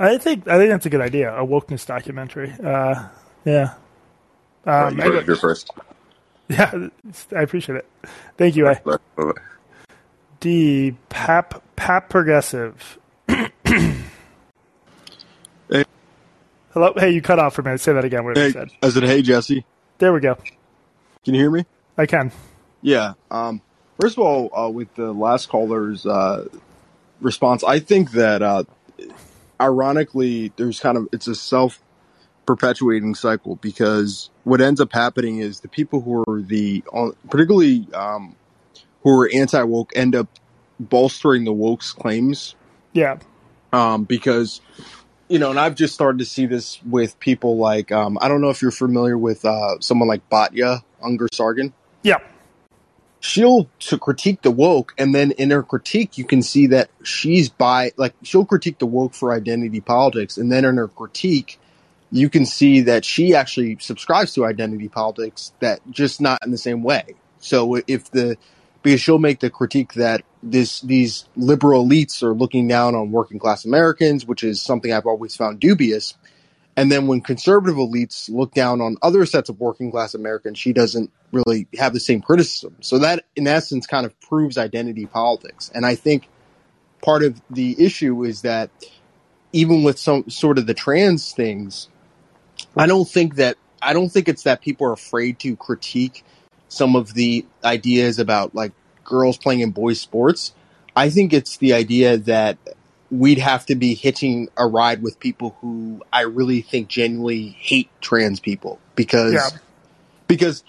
I 0.00 0.18
think 0.18 0.48
I 0.48 0.58
think 0.58 0.70
that's 0.70 0.86
a 0.86 0.90
good 0.90 1.00
idea. 1.00 1.32
A 1.32 1.46
wokeness 1.46 1.86
documentary. 1.86 2.52
Uh, 2.52 3.08
yeah. 3.44 3.74
Um, 4.66 4.96
right, 4.96 5.06
you 5.06 5.20
here 5.20 5.36
first. 5.36 5.70
Yeah, 6.48 6.88
I 7.36 7.42
appreciate 7.42 7.76
it. 7.76 7.86
Thank 8.36 8.56
you. 8.56 8.64
Bye. 8.64 8.98
Bye. 9.16 9.32
D 10.40 10.96
Pap 11.10 11.62
Pap 11.76 12.08
Progressive. 12.08 12.98
hey. 13.28 13.94
Hello. 16.70 16.92
Hey, 16.96 17.10
you 17.10 17.22
cut 17.22 17.38
off 17.38 17.54
for 17.54 17.60
a 17.60 17.64
minute. 17.64 17.80
Say 17.80 17.92
that 17.92 18.04
again. 18.04 18.24
What 18.24 18.36
hey, 18.36 18.46
you 18.46 18.52
said. 18.52 18.70
I 18.82 18.88
said, 18.88 19.04
"Hey, 19.04 19.22
Jesse." 19.22 19.64
There 19.98 20.12
we 20.12 20.18
go. 20.20 20.36
Can 21.24 21.34
you 21.34 21.40
hear 21.40 21.50
me? 21.52 21.66
I 21.96 22.06
can. 22.06 22.32
Yeah. 22.82 23.12
Um, 23.30 23.60
first 24.00 24.16
of 24.16 24.24
all, 24.24 24.50
uh, 24.58 24.70
with 24.70 24.92
the 24.96 25.12
last 25.12 25.48
caller's 25.48 26.06
uh, 26.06 26.46
response. 27.20 27.64
I 27.64 27.80
think 27.80 28.12
that 28.12 28.42
uh, 28.42 28.64
ironically, 29.60 30.52
there's 30.56 30.80
kind 30.80 30.96
of 30.96 31.08
it's 31.12 31.26
a 31.26 31.34
self 31.34 31.80
perpetuating 32.46 33.14
cycle 33.14 33.56
because 33.56 34.30
what 34.44 34.60
ends 34.60 34.80
up 34.80 34.92
happening 34.92 35.38
is 35.38 35.60
the 35.60 35.68
people 35.68 36.00
who 36.00 36.24
are 36.26 36.40
the 36.40 36.82
particularly 37.28 37.86
um, 37.94 38.36
who 39.02 39.20
are 39.20 39.30
anti 39.32 39.62
woke 39.62 39.92
end 39.94 40.14
up 40.14 40.28
bolstering 40.80 41.44
the 41.44 41.52
woke's 41.52 41.92
claims. 41.92 42.54
Yeah. 42.92 43.18
Um, 43.72 44.04
because 44.04 44.60
you 45.28 45.38
know, 45.38 45.50
and 45.50 45.60
I've 45.60 45.74
just 45.74 45.92
started 45.92 46.18
to 46.20 46.24
see 46.24 46.46
this 46.46 46.82
with 46.84 47.20
people 47.20 47.58
like 47.58 47.92
um, 47.92 48.18
I 48.20 48.28
don't 48.28 48.40
know 48.40 48.50
if 48.50 48.62
you're 48.62 48.70
familiar 48.70 49.18
with 49.18 49.44
uh, 49.44 49.78
someone 49.80 50.08
like 50.08 50.28
Batya 50.30 50.82
Ungar-Sargon. 51.02 51.74
Yeah 52.02 52.18
she'll 53.20 53.68
to 53.80 53.98
critique 53.98 54.42
the 54.42 54.50
woke 54.50 54.94
and 54.96 55.14
then 55.14 55.32
in 55.32 55.50
her 55.50 55.62
critique 55.62 56.16
you 56.18 56.24
can 56.24 56.42
see 56.42 56.68
that 56.68 56.88
she's 57.02 57.48
by 57.48 57.90
like 57.96 58.14
she'll 58.22 58.44
critique 58.44 58.78
the 58.78 58.86
woke 58.86 59.12
for 59.12 59.32
identity 59.32 59.80
politics 59.80 60.36
and 60.36 60.52
then 60.52 60.64
in 60.64 60.76
her 60.76 60.88
critique 60.88 61.58
you 62.10 62.30
can 62.30 62.46
see 62.46 62.82
that 62.82 63.04
she 63.04 63.34
actually 63.34 63.76
subscribes 63.80 64.34
to 64.34 64.44
identity 64.44 64.88
politics 64.88 65.52
that 65.60 65.80
just 65.90 66.20
not 66.20 66.38
in 66.44 66.50
the 66.50 66.58
same 66.58 66.82
way. 66.82 67.14
So 67.38 67.80
if 67.86 68.10
the 68.10 68.36
because 68.82 69.00
she'll 69.00 69.18
make 69.18 69.40
the 69.40 69.50
critique 69.50 69.94
that 69.94 70.22
this 70.42 70.80
these 70.80 71.26
liberal 71.36 71.86
elites 71.86 72.22
are 72.22 72.32
looking 72.32 72.68
down 72.68 72.94
on 72.94 73.10
working 73.10 73.40
class 73.40 73.64
americans 73.64 74.24
which 74.24 74.44
is 74.44 74.62
something 74.62 74.92
i've 74.92 75.04
always 75.04 75.34
found 75.34 75.58
dubious 75.58 76.14
and 76.78 76.92
then 76.92 77.08
when 77.08 77.20
conservative 77.20 77.74
elites 77.74 78.30
look 78.32 78.54
down 78.54 78.80
on 78.80 78.98
other 79.02 79.26
sets 79.26 79.48
of 79.48 79.58
working 79.58 79.90
class 79.90 80.14
Americans, 80.14 80.60
she 80.60 80.72
doesn't 80.72 81.10
really 81.32 81.66
have 81.76 81.92
the 81.92 81.98
same 81.98 82.20
criticism. 82.20 82.76
So 82.82 83.00
that, 83.00 83.24
in 83.34 83.48
essence, 83.48 83.84
kind 83.84 84.06
of 84.06 84.18
proves 84.20 84.56
identity 84.56 85.04
politics. 85.06 85.72
And 85.74 85.84
I 85.84 85.96
think 85.96 86.28
part 87.02 87.24
of 87.24 87.42
the 87.50 87.74
issue 87.84 88.22
is 88.22 88.42
that 88.42 88.70
even 89.52 89.82
with 89.82 89.98
some 89.98 90.30
sort 90.30 90.56
of 90.56 90.68
the 90.68 90.74
trans 90.74 91.32
things, 91.32 91.88
I 92.76 92.86
don't 92.86 93.08
think 93.08 93.34
that 93.34 93.56
I 93.82 93.92
don't 93.92 94.08
think 94.08 94.28
it's 94.28 94.44
that 94.44 94.60
people 94.60 94.86
are 94.86 94.92
afraid 94.92 95.40
to 95.40 95.56
critique 95.56 96.24
some 96.68 96.94
of 96.94 97.12
the 97.12 97.44
ideas 97.64 98.20
about 98.20 98.54
like 98.54 98.70
girls 99.02 99.36
playing 99.36 99.62
in 99.62 99.72
boys 99.72 100.00
sports. 100.00 100.54
I 100.94 101.10
think 101.10 101.32
it's 101.32 101.56
the 101.56 101.72
idea 101.72 102.18
that 102.18 102.56
we'd 103.10 103.38
have 103.38 103.66
to 103.66 103.74
be 103.74 103.94
hitching 103.94 104.48
a 104.56 104.66
ride 104.66 105.02
with 105.02 105.18
people 105.18 105.56
who 105.60 106.02
I 106.12 106.22
really 106.22 106.60
think 106.60 106.88
genuinely 106.88 107.48
hate 107.48 107.90
trans 108.00 108.40
people 108.40 108.78
because 108.94 109.32
yeah. 109.32 109.48
because 110.26 110.62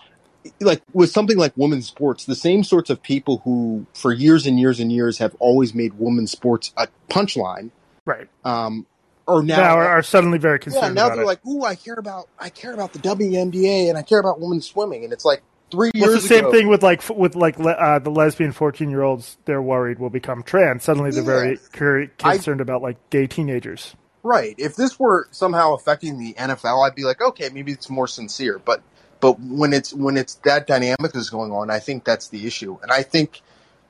like 0.62 0.82
with 0.93 1.12
something 1.12 1.38
like 1.38 1.54
women's 1.56 1.88
sports, 1.88 2.25
the 2.25 2.36
same 2.36 2.63
sorts 2.63 2.89
of 2.89 3.02
people 3.02 3.41
who 3.43 3.86
for 3.93 4.13
years 4.13 4.45
and 4.45 4.60
years 4.60 4.80
and 4.80 4.91
years 4.91 5.17
have 5.17 5.36
always 5.39 5.73
made 5.73 5.93
women's 5.99 6.32
sports 6.32 6.73
a 6.78 6.88
punchline, 7.10 7.71
right? 8.06 8.28
Um, 8.45 8.86
or 9.28 9.43
now, 9.43 9.58
now 9.58 9.78
are, 9.78 9.88
are, 9.88 10.04
suddenly 10.04 10.39
very 10.39 10.60
concerned. 10.60 10.97
Yeah, 10.97 11.04
now 11.04 11.10
they're 11.13 11.23
it. 11.23 11.28
like, 11.28 11.45
"Ooh, 11.45 11.63
I 11.63 11.75
care 11.75 11.95
about 11.95 12.30
I 12.39 12.49
care 12.49 12.73
about 12.73 12.93
the 12.93 12.99
WNBA 12.99 13.89
and 13.89 13.97
I 13.97 14.02
care 14.02 14.19
about 14.19 14.39
women's 14.39 14.67
swimming," 14.67 15.04
and 15.04 15.13
it's 15.13 15.25
like, 15.25 15.43
three 15.72 15.92
well, 15.96 16.12
years. 16.12 16.22
the 16.24 16.28
same 16.28 16.46
ago, 16.46 16.52
thing 16.52 16.68
with 16.68 16.84
like 16.84 17.08
with 17.10 17.36
like 17.36 17.60
uh, 17.60 18.00
the 18.00 18.12
lesbian 18.12 18.52
fourteen 18.52 18.90
year 18.90 19.04
olds. 19.04 19.38
They're 19.46 19.62
worried 19.62 20.00
will 20.00 20.10
become 20.10 20.44
trans. 20.44 20.84
Suddenly, 20.84 21.12
they're 21.12 21.24
yeah. 21.24 21.58
very 21.72 22.10
concerned 22.18 22.62
I, 22.62 22.64
about 22.64 22.82
like 22.82 22.98
gay 23.10 23.28
teenagers. 23.28 23.96
Right. 24.24 24.56
If 24.58 24.76
this 24.76 25.00
were 25.00 25.28
somehow 25.32 25.74
affecting 25.74 26.20
the 26.20 26.34
NFL, 26.34 26.86
I'd 26.86 26.96
be 26.96 27.04
like, 27.04 27.22
okay, 27.22 27.50
maybe 27.50 27.72
it's 27.72 27.90
more 27.90 28.08
sincere. 28.08 28.60
But 28.60 28.82
but 29.20 29.40
when 29.40 29.74
it's 29.74 29.94
when 29.94 30.18
it's 30.18 30.36
that 30.36 30.68
dynamic 30.68 31.16
is 31.16 31.30
going 31.30 31.52
on, 31.52 31.70
I 31.70 31.80
think 31.80 32.04
that's 32.04 32.30
the 32.30 32.46
issue. 32.46 32.78
And 32.82 32.92
I 32.92 33.04
think, 33.04 33.42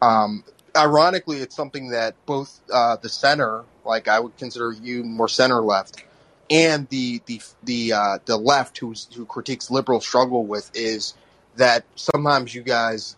um, 0.02 0.44
ironically, 0.76 1.38
it's 1.38 1.56
something 1.56 1.90
that 1.90 2.16
both 2.26 2.60
uh, 2.72 2.98
the 2.98 3.10
center, 3.10 3.64
like 3.86 4.08
I 4.08 4.20
would 4.20 4.38
consider 4.38 4.72
you 4.72 5.04
more 5.04 5.28
center 5.28 5.62
left, 5.62 6.04
and 6.50 6.88
the 6.90 7.22
the 7.26 7.42
the 7.64 7.94
uh, 7.94 8.18
the 8.26 8.38
left, 8.38 8.78
who's, 8.78 9.08
who 9.16 9.26
critiques 9.26 9.72
liberal 9.72 10.02
struggle 10.02 10.46
with, 10.46 10.70
is 10.74 11.14
that 11.60 11.86
sometimes 11.96 12.56
you 12.56 12.64
guys 12.64 13.16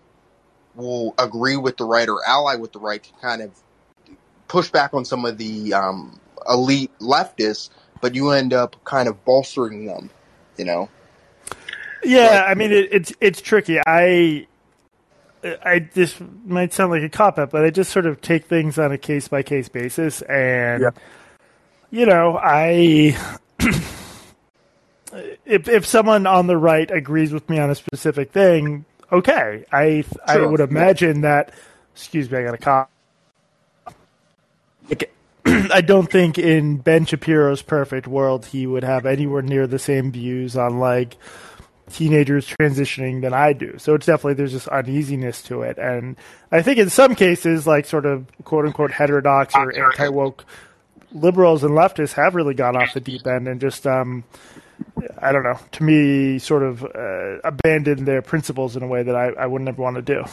will 0.75 1.13
agree 1.17 1.57
with 1.57 1.77
the 1.77 1.85
right 1.85 2.09
or 2.09 2.21
ally 2.27 2.55
with 2.55 2.73
the 2.73 2.79
right 2.79 3.01
to 3.03 3.09
kind 3.21 3.41
of 3.41 3.51
push 4.47 4.69
back 4.69 4.93
on 4.93 5.05
some 5.05 5.25
of 5.25 5.37
the 5.37 5.73
um, 5.73 6.19
elite 6.49 6.91
leftists, 6.99 7.69
but 8.01 8.15
you 8.15 8.31
end 8.31 8.53
up 8.53 8.75
kind 8.83 9.07
of 9.07 9.23
bolstering 9.25 9.85
them, 9.85 10.09
you 10.57 10.65
know? 10.65 10.89
Yeah, 12.03 12.45
I 12.47 12.55
mean 12.55 12.71
it, 12.71 12.89
it's 12.91 13.13
it's 13.21 13.41
tricky. 13.41 13.79
I 13.85 14.47
I 15.43 15.87
this 15.93 16.19
might 16.45 16.73
sound 16.73 16.91
like 16.91 17.03
a 17.03 17.09
cop 17.09 17.37
out, 17.37 17.51
but 17.51 17.63
I 17.63 17.69
just 17.69 17.91
sort 17.91 18.07
of 18.07 18.21
take 18.21 18.45
things 18.45 18.79
on 18.79 18.91
a 18.91 18.97
case 18.97 19.27
by 19.27 19.43
case 19.43 19.69
basis, 19.69 20.23
and 20.23 20.81
yeah. 20.81 20.89
you 21.91 22.07
know, 22.07 22.39
I 22.41 23.15
if 25.45 25.67
if 25.67 25.85
someone 25.85 26.25
on 26.25 26.47
the 26.47 26.57
right 26.57 26.89
agrees 26.89 27.33
with 27.33 27.49
me 27.49 27.59
on 27.59 27.69
a 27.69 27.75
specific 27.75 28.31
thing, 28.31 28.85
okay. 29.11 29.65
I 29.71 30.01
sure. 30.01 30.19
I 30.27 30.45
would 30.45 30.59
imagine 30.59 31.21
that. 31.21 31.53
Excuse 31.93 32.31
me, 32.31 32.39
I 32.39 32.43
got 32.43 32.53
a 32.53 32.57
cop. 32.57 32.91
I 35.45 35.81
don't 35.81 36.09
think 36.09 36.37
in 36.37 36.77
Ben 36.77 37.05
Shapiro's 37.05 37.61
perfect 37.61 38.07
world 38.07 38.45
he 38.45 38.67
would 38.67 38.83
have 38.83 39.05
anywhere 39.05 39.41
near 39.41 39.65
the 39.65 39.79
same 39.79 40.11
views 40.11 40.55
on 40.55 40.79
like 40.79 41.17
teenagers 41.91 42.47
transitioning 42.47 43.21
than 43.21 43.33
I 43.33 43.53
do. 43.53 43.77
So 43.77 43.95
it's 43.95 44.05
definitely 44.05 44.35
there's 44.35 44.53
this 44.53 44.67
uneasiness 44.67 45.41
to 45.43 45.63
it, 45.63 45.77
and 45.77 46.15
I 46.51 46.61
think 46.61 46.77
in 46.77 46.89
some 46.89 47.15
cases, 47.15 47.65
like 47.65 47.85
sort 47.85 48.05
of 48.05 48.25
quote 48.43 48.65
unquote 48.65 48.91
heterodox 48.91 49.55
or 49.55 49.73
anti 49.75 50.09
woke 50.09 50.45
liberals 51.11 51.63
and 51.63 51.73
leftists 51.73 52.13
have 52.13 52.35
really 52.35 52.53
gone 52.53 52.75
off 52.77 52.93
the 52.93 53.01
deep 53.01 53.27
end 53.27 53.47
and 53.47 53.59
just 53.59 53.85
um, 53.85 54.23
I 55.19 55.31
don't 55.31 55.43
know, 55.43 55.59
to 55.73 55.83
me, 55.83 56.39
sort 56.39 56.63
of 56.63 56.83
uh, 56.83 57.39
abandoned 57.43 58.07
their 58.07 58.21
principles 58.21 58.75
in 58.75 58.83
a 58.83 58.87
way 58.87 59.03
that 59.03 59.15
I, 59.15 59.27
I 59.29 59.45
wouldn't 59.45 59.67
ever 59.67 59.81
want 59.81 59.95
to 59.97 60.01
do. 60.01 60.23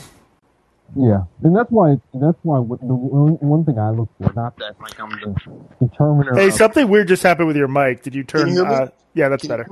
Yeah, 0.96 1.24
and 1.42 1.54
that's 1.54 1.70
why 1.70 1.96
that's 2.14 2.38
why 2.42 2.56
the 2.58 2.94
one 2.94 3.64
thing 3.64 3.78
I 3.78 3.90
look 3.90 4.08
for, 4.16 4.32
not 4.32 4.56
that 4.56 4.80
like 4.80 4.98
I'm 4.98 5.10
the 5.10 5.86
determiner. 5.86 6.34
Hey, 6.34 6.48
of, 6.48 6.54
something 6.54 6.88
weird 6.88 7.08
just 7.08 7.22
happened 7.22 7.46
with 7.46 7.56
your 7.58 7.68
mic. 7.68 8.02
Did 8.02 8.14
you 8.14 8.24
turn? 8.24 8.54
You 8.54 8.64
uh, 8.64 8.88
yeah, 9.12 9.28
that's 9.28 9.46
better. 9.46 9.66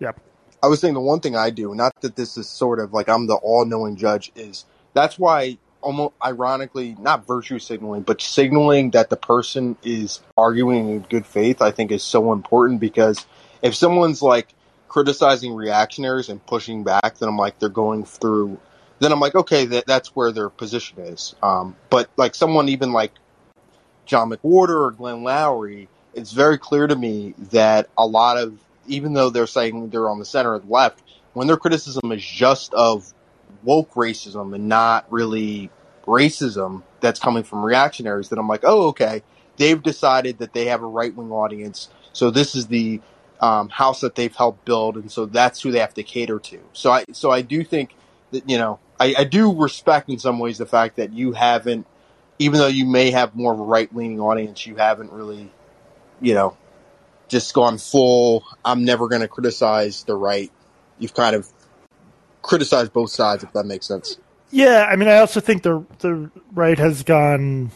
Yeah. 0.00 0.12
I 0.60 0.66
was 0.66 0.80
saying 0.80 0.94
the 0.94 1.00
one 1.00 1.20
thing 1.20 1.36
I 1.36 1.50
do, 1.50 1.76
not 1.76 2.00
that 2.00 2.16
this 2.16 2.36
is 2.36 2.48
sort 2.48 2.80
of 2.80 2.92
like 2.92 3.08
I'm 3.08 3.28
the 3.28 3.36
all-knowing 3.36 3.94
judge, 3.94 4.32
is 4.34 4.64
that's 4.94 5.16
why 5.16 5.58
almost 5.80 6.14
ironically, 6.24 6.96
not 6.98 7.24
virtue 7.24 7.60
signaling, 7.60 8.02
but 8.02 8.20
signaling 8.20 8.90
that 8.90 9.10
the 9.10 9.16
person 9.16 9.76
is 9.84 10.20
arguing 10.36 10.88
in 10.88 11.00
good 11.02 11.24
faith, 11.24 11.62
I 11.62 11.70
think 11.70 11.92
is 11.92 12.02
so 12.02 12.32
important 12.32 12.80
because 12.80 13.26
if 13.62 13.74
someone's 13.74 14.22
like 14.22 14.54
criticizing 14.88 15.54
reactionaries 15.54 16.28
and 16.28 16.44
pushing 16.46 16.84
back, 16.84 17.18
then 17.18 17.28
I'm 17.28 17.36
like 17.36 17.58
they're 17.58 17.68
going 17.68 18.04
through. 18.04 18.58
Then 19.00 19.12
I'm 19.12 19.20
like, 19.20 19.34
okay, 19.34 19.66
that, 19.66 19.86
that's 19.86 20.16
where 20.16 20.32
their 20.32 20.48
position 20.48 21.00
is. 21.00 21.34
Um, 21.42 21.76
but 21.90 22.10
like 22.16 22.34
someone 22.34 22.68
even 22.68 22.92
like 22.92 23.12
John 24.06 24.30
McWhorter 24.30 24.80
or 24.80 24.90
Glenn 24.90 25.22
Loury, 25.22 25.88
it's 26.14 26.32
very 26.32 26.58
clear 26.58 26.86
to 26.86 26.96
me 26.96 27.34
that 27.50 27.88
a 27.96 28.06
lot 28.06 28.38
of 28.38 28.58
even 28.88 29.12
though 29.12 29.30
they're 29.30 29.46
saying 29.46 29.90
they're 29.90 30.08
on 30.08 30.18
the 30.18 30.24
center 30.24 30.54
or 30.54 30.58
the 30.58 30.66
left, 30.66 31.02
when 31.34 31.46
their 31.46 31.56
criticism 31.56 32.10
is 32.10 32.24
just 32.24 32.72
of 32.74 33.12
woke 33.62 33.92
racism 33.94 34.54
and 34.54 34.68
not 34.68 35.06
really 35.12 35.70
racism 36.06 36.82
that's 37.00 37.20
coming 37.20 37.42
from 37.42 37.62
reactionaries, 37.62 38.30
then 38.30 38.38
I'm 38.38 38.48
like, 38.48 38.64
oh, 38.64 38.88
okay, 38.88 39.22
they've 39.56 39.82
decided 39.82 40.38
that 40.38 40.54
they 40.54 40.66
have 40.66 40.82
a 40.82 40.86
right 40.86 41.14
wing 41.14 41.30
audience. 41.30 41.90
So 42.12 42.30
this 42.30 42.54
is 42.54 42.66
the 42.66 43.00
um, 43.40 43.68
house 43.68 44.00
that 44.00 44.14
they've 44.14 44.34
helped 44.34 44.64
build, 44.64 44.96
and 44.96 45.10
so 45.10 45.26
that's 45.26 45.60
who 45.62 45.70
they 45.70 45.78
have 45.78 45.94
to 45.94 46.02
cater 46.02 46.38
to. 46.38 46.60
So 46.72 46.90
I 46.90 47.04
so 47.12 47.30
I 47.30 47.42
do 47.42 47.64
think 47.64 47.94
that 48.32 48.48
you 48.48 48.58
know 48.58 48.78
I, 49.00 49.14
I 49.18 49.24
do 49.24 49.52
respect 49.52 50.08
in 50.08 50.18
some 50.18 50.38
ways 50.38 50.58
the 50.58 50.66
fact 50.66 50.96
that 50.96 51.12
you 51.12 51.32
haven't, 51.32 51.86
even 52.38 52.58
though 52.58 52.66
you 52.66 52.84
may 52.84 53.10
have 53.10 53.34
more 53.34 53.52
of 53.52 53.60
a 53.60 53.64
right 53.64 53.94
leaning 53.94 54.20
audience, 54.20 54.66
you 54.66 54.76
haven't 54.76 55.12
really, 55.12 55.50
you 56.20 56.34
know, 56.34 56.56
just 57.28 57.54
gone 57.54 57.78
full. 57.78 58.44
I'm 58.64 58.84
never 58.84 59.08
going 59.08 59.22
to 59.22 59.28
criticize 59.28 60.04
the 60.04 60.16
right. 60.16 60.50
You've 60.98 61.14
kind 61.14 61.36
of 61.36 61.48
criticized 62.42 62.92
both 62.92 63.10
sides, 63.10 63.44
if 63.44 63.52
that 63.52 63.66
makes 63.66 63.86
sense. 63.86 64.16
Yeah, 64.50 64.88
I 64.90 64.96
mean, 64.96 65.08
I 65.08 65.18
also 65.18 65.40
think 65.40 65.62
the 65.62 65.84
the 65.98 66.30
right 66.52 66.78
has 66.78 67.02
gone 67.02 67.70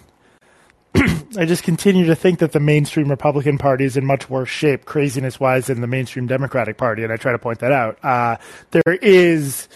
I 1.37 1.45
just 1.47 1.63
continue 1.63 2.07
to 2.07 2.15
think 2.15 2.41
that 2.41 2.53
the 2.53 2.61
mainstream 2.61 3.09
Republican 3.09 3.59
Party 3.59 3.85
is 3.85 3.97
in 3.97 4.05
much 4.05 4.29
worse 4.29 4.49
shape, 4.49 4.85
craziness 4.85 5.41
wise, 5.41 5.67
than 5.67 5.81
the 5.81 5.87
mainstream 5.87 6.27
Democratic 6.27 6.77
Party, 6.77 7.03
and 7.03 7.13
I 7.13 7.17
try 7.17 7.33
to 7.33 7.39
point 7.39 7.61
that 7.61 7.73
out. 7.73 7.99
Uh, 8.05 8.37
there 8.71 8.99
is 9.01 9.69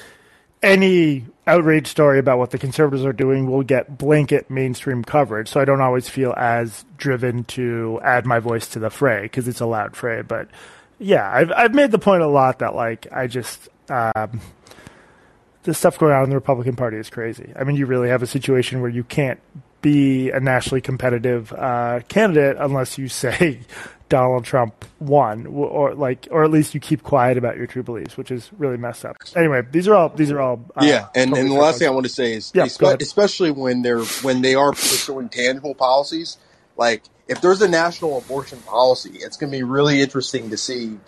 any 0.62 1.24
outrage 1.46 1.86
story 1.86 2.18
about 2.18 2.38
what 2.38 2.50
the 2.50 2.58
conservatives 2.58 3.04
are 3.04 3.12
doing 3.12 3.50
will 3.50 3.62
get 3.62 3.96
blanket 3.96 4.50
mainstream 4.50 5.04
coverage, 5.04 5.48
so 5.48 5.60
I 5.60 5.64
don't 5.64 5.80
always 5.80 6.08
feel 6.08 6.34
as 6.36 6.84
driven 6.98 7.44
to 7.44 8.00
add 8.02 8.26
my 8.26 8.38
voice 8.38 8.66
to 8.68 8.78
the 8.78 8.90
fray 8.90 9.22
because 9.22 9.48
it's 9.48 9.60
a 9.60 9.66
loud 9.66 9.96
fray. 9.96 10.22
But 10.22 10.48
yeah, 10.98 11.30
I've 11.32 11.52
I've 11.52 11.74
made 11.74 11.90
the 11.90 11.98
point 11.98 12.22
a 12.22 12.28
lot 12.28 12.58
that 12.60 12.74
like 12.74 13.06
I 13.12 13.26
just. 13.26 13.68
Um, 13.88 14.40
the 15.62 15.74
stuff 15.74 15.98
going 15.98 16.12
on 16.12 16.22
in 16.22 16.30
the 16.30 16.36
Republican 16.36 16.76
Party 16.76 16.96
is 16.96 17.10
crazy. 17.10 17.52
I 17.58 17.64
mean, 17.64 17.74
you 17.74 17.86
really 17.86 18.08
have 18.08 18.22
a 18.22 18.26
situation 18.26 18.80
where 18.80 18.90
you 18.90 19.02
can't 19.02 19.40
be 19.86 20.30
a 20.30 20.40
nationally 20.40 20.80
competitive 20.80 21.52
uh, 21.52 22.00
candidate 22.08 22.56
unless 22.58 22.98
you 22.98 23.06
say 23.06 23.60
Donald 24.08 24.44
Trump 24.44 24.84
won, 24.98 25.46
or 25.46 25.94
like, 25.94 26.26
or 26.32 26.42
at 26.42 26.50
least 26.50 26.74
you 26.74 26.80
keep 26.80 27.04
quiet 27.04 27.38
about 27.38 27.56
your 27.56 27.68
true 27.68 27.84
beliefs, 27.84 28.16
which 28.16 28.32
is 28.32 28.50
really 28.58 28.76
messed 28.76 29.04
up. 29.04 29.16
Anyway, 29.36 29.62
these 29.70 29.86
are 29.86 29.94
all 29.94 30.08
these 30.08 30.32
are 30.32 30.40
all 30.40 30.64
uh, 30.74 30.84
yeah. 30.84 31.06
And, 31.14 31.30
totally 31.30 31.40
and 31.40 31.50
the 31.50 31.54
last 31.54 31.78
thing 31.78 31.86
I 31.86 31.92
want 31.92 32.04
to 32.04 32.12
say 32.12 32.32
is, 32.32 32.50
yeah, 32.52 32.64
especially 32.64 33.52
when 33.52 33.82
they're 33.82 34.02
when 34.22 34.42
they 34.42 34.56
are 34.56 34.72
pursuing 34.72 35.28
tangible 35.28 35.76
policies, 35.76 36.36
like 36.76 37.04
if 37.28 37.40
there's 37.40 37.62
a 37.62 37.68
national 37.68 38.18
abortion 38.18 38.58
policy, 38.62 39.12
it's 39.14 39.36
going 39.36 39.52
to 39.52 39.56
be 39.56 39.62
really 39.62 40.00
interesting 40.00 40.50
to 40.50 40.56
see 40.56 40.98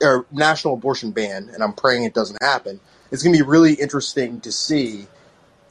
or 0.00 0.26
national 0.32 0.74
abortion 0.74 1.12
ban, 1.12 1.50
and 1.54 1.62
I'm 1.62 1.72
praying 1.72 2.02
it 2.02 2.14
doesn't 2.14 2.42
happen. 2.42 2.80
It's 3.12 3.22
going 3.22 3.36
to 3.36 3.44
be 3.44 3.48
really 3.48 3.74
interesting 3.74 4.40
to 4.40 4.50
see 4.50 5.06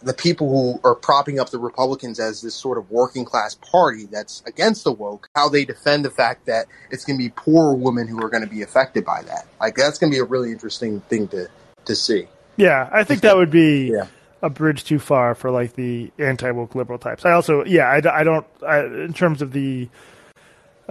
the 0.03 0.13
people 0.13 0.49
who 0.49 0.79
are 0.83 0.95
propping 0.95 1.39
up 1.39 1.49
the 1.49 1.59
Republicans 1.59 2.19
as 2.19 2.41
this 2.41 2.55
sort 2.55 2.77
of 2.77 2.89
working 2.89 3.25
class 3.25 3.55
party 3.55 4.05
that's 4.05 4.41
against 4.45 4.83
the 4.83 4.91
woke, 4.91 5.29
how 5.35 5.49
they 5.49 5.65
defend 5.65 6.05
the 6.05 6.09
fact 6.09 6.45
that 6.45 6.65
it's 6.89 7.05
going 7.05 7.17
to 7.17 7.23
be 7.23 7.31
poor 7.35 7.73
women 7.73 8.07
who 8.07 8.21
are 8.23 8.29
going 8.29 8.43
to 8.43 8.49
be 8.49 8.61
affected 8.61 9.05
by 9.05 9.21
that. 9.23 9.45
Like 9.59 9.75
that's 9.75 9.97
going 9.97 10.11
to 10.11 10.15
be 10.15 10.19
a 10.19 10.25
really 10.25 10.51
interesting 10.51 11.01
thing 11.01 11.27
to 11.29 11.47
to 11.85 11.95
see. 11.95 12.27
Yeah, 12.57 12.89
I 12.91 13.03
think 13.03 13.21
that 13.21 13.35
would 13.35 13.51
be 13.51 13.91
yeah. 13.91 14.07
a 14.41 14.49
bridge 14.49 14.83
too 14.83 14.99
far 14.99 15.35
for 15.35 15.51
like 15.51 15.73
the 15.73 16.11
anti 16.17 16.51
woke 16.51 16.75
liberal 16.75 16.99
types. 16.99 17.25
I 17.25 17.31
also, 17.31 17.63
yeah, 17.65 17.85
I, 17.85 18.19
I 18.19 18.23
don't 18.23 18.45
I, 18.65 18.79
in 18.79 19.13
terms 19.13 19.41
of 19.41 19.51
the 19.51 19.89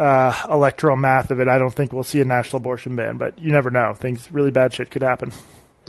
uh, 0.00 0.46
electoral 0.50 0.96
math 0.96 1.30
of 1.30 1.40
it. 1.40 1.48
I 1.48 1.58
don't 1.58 1.74
think 1.74 1.92
we'll 1.92 2.04
see 2.04 2.20
a 2.20 2.24
national 2.24 2.58
abortion 2.58 2.96
ban, 2.96 3.18
but 3.18 3.38
you 3.38 3.52
never 3.52 3.70
know. 3.70 3.92
Things 3.92 4.32
really 4.32 4.50
bad 4.50 4.72
shit 4.72 4.90
could 4.90 5.02
happen. 5.02 5.30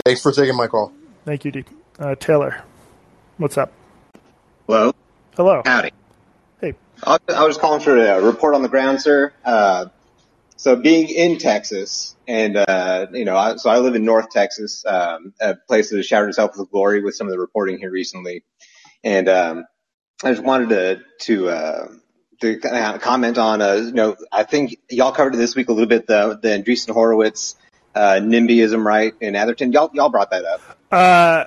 Thanks 0.04 0.22
for 0.22 0.32
taking 0.32 0.56
my 0.56 0.66
call. 0.66 0.92
Thank 1.24 1.44
you, 1.44 1.50
Deep. 1.50 1.68
Uh, 1.98 2.14
Taylor. 2.16 2.62
What's 3.42 3.58
up? 3.58 3.72
Hello. 4.68 4.92
Hello. 5.36 5.62
Howdy. 5.64 5.90
Hey. 6.60 6.74
I 7.02 7.18
was 7.44 7.58
calling 7.58 7.80
for 7.80 7.98
a 7.98 8.22
report 8.22 8.54
on 8.54 8.62
the 8.62 8.68
ground, 8.68 9.00
sir. 9.00 9.32
Uh, 9.44 9.86
so 10.54 10.76
being 10.76 11.08
in 11.08 11.38
Texas, 11.38 12.14
and 12.28 12.56
uh, 12.56 13.06
you 13.12 13.24
know, 13.24 13.36
I, 13.36 13.56
so 13.56 13.68
I 13.68 13.80
live 13.80 13.96
in 13.96 14.04
North 14.04 14.30
Texas, 14.30 14.84
um, 14.86 15.34
a 15.40 15.56
place 15.56 15.90
that 15.90 15.96
has 15.96 16.06
showered 16.06 16.28
itself 16.28 16.52
with 16.56 16.70
glory 16.70 17.02
with 17.02 17.16
some 17.16 17.26
of 17.26 17.32
the 17.32 17.38
reporting 17.40 17.78
here 17.78 17.90
recently, 17.90 18.44
and 19.02 19.28
um, 19.28 19.64
I 20.22 20.30
just 20.30 20.44
wanted 20.44 20.68
to 20.68 21.00
to 21.22 21.48
uh, 21.48 21.88
to 22.42 22.60
kind 22.60 22.94
of 22.94 23.00
comment 23.00 23.38
on, 23.38 23.60
uh, 23.60 23.72
you 23.72 23.92
know, 23.92 24.14
I 24.30 24.44
think 24.44 24.76
y'all 24.88 25.10
covered 25.10 25.34
it 25.34 25.38
this 25.38 25.56
week 25.56 25.68
a 25.68 25.72
little 25.72 25.88
bit 25.88 26.06
the 26.06 26.38
the 26.40 26.50
Andreessen 26.50 26.94
Horowitz 26.94 27.56
uh, 27.94 28.20
NIMBYism, 28.22 28.84
right? 28.84 29.14
In 29.20 29.34
Atherton, 29.34 29.72
y'all 29.72 29.90
y'all 29.94 30.10
brought 30.10 30.30
that 30.30 30.44
up. 30.44 30.60
Uh, 30.92 31.44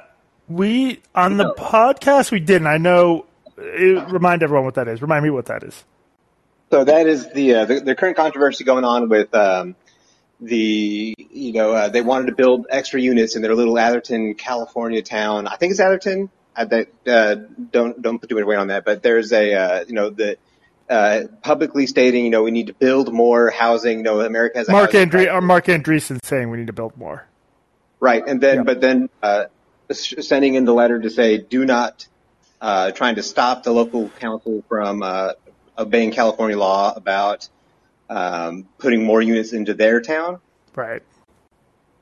we 0.48 1.02
on 1.14 1.38
the 1.38 1.46
no. 1.46 1.54
podcast 1.54 2.32
we 2.32 2.40
didn't. 2.40 2.68
I 2.68 2.78
know. 2.78 3.26
It, 3.58 4.10
remind 4.10 4.44
everyone 4.44 4.66
what 4.66 4.76
that 4.76 4.88
is. 4.88 5.02
Remind 5.02 5.24
me 5.24 5.30
what 5.30 5.46
that 5.46 5.64
is. 5.64 5.84
So 6.72 6.84
that 6.84 7.08
is 7.08 7.32
the, 7.32 7.56
uh, 7.56 7.66
the, 7.66 7.80
the 7.80 7.96
current 7.96 8.18
controversy 8.18 8.64
going 8.64 8.84
on 8.84 9.08
with 9.08 9.34
um, 9.34 9.76
the 10.42 11.16
you 11.18 11.54
know 11.54 11.72
uh, 11.74 11.90
they 11.90 12.02
wanted 12.02 12.28
to 12.28 12.36
build 12.36 12.68
extra 12.70 13.00
units 13.00 13.36
in 13.36 13.42
their 13.42 13.56
little 13.56 13.78
Atherton, 13.78 14.34
California 14.36 15.02
town. 15.02 15.48
I 15.48 15.56
think 15.56 15.72
it's 15.72 15.80
Atherton. 15.80 16.30
I, 16.56 16.66
that, 16.66 16.88
uh, 17.08 17.36
don't 17.72 18.02
don't 18.02 18.20
put 18.20 18.30
too 18.30 18.36
much 18.36 18.46
weight 18.46 18.58
on 18.58 18.68
that. 18.68 18.86
But 18.86 19.04
there's 19.04 19.32
a 19.32 19.54
uh, 19.54 19.86
you 19.88 19.94
know 19.94 20.10
the 20.10 20.38
uh, 20.90 21.24
publicly 21.42 21.88
stating 21.88 22.26
you 22.26 22.32
know 22.32 22.44
we 22.44 22.52
need 22.52 22.68
to 22.68 22.74
build 22.74 23.14
more 23.14 23.50
housing. 23.50 24.00
You 24.00 24.04
know 24.04 24.22
America 24.22 24.58
has 24.58 24.70
Mark 24.70 24.94
Andre- 24.96 25.28
or 25.28 25.42
Marc 25.42 25.66
Andreessen 25.66 26.24
saying 26.26 26.50
we 26.50 26.58
need 26.58 26.68
to 26.68 26.74
build 26.74 26.98
more. 26.98 27.28
Right, 28.00 28.26
and 28.28 28.42
then 28.42 28.58
yeah. 28.58 28.64
but 28.64 28.82
then 28.82 29.10
uh, 29.24 29.46
sending 29.92 30.56
in 30.56 30.66
the 30.66 30.74
letter 30.74 31.00
to 31.00 31.10
say 31.10 31.38
do 31.38 31.66
not 31.66 32.08
uh, 32.62 32.92
trying 32.92 33.16
to 33.16 33.24
stop 33.24 33.64
the 33.64 33.72
local 33.72 34.10
council 34.10 34.64
from 34.68 35.04
uh, 35.04 35.34
obeying 35.78 36.12
California 36.12 36.58
law 36.58 36.94
about 36.96 37.48
um, 38.10 38.68
putting 38.78 39.04
more 39.04 39.22
units 39.22 39.54
into 39.54 39.74
their 39.74 40.02
town. 40.02 40.40
Right. 40.76 41.04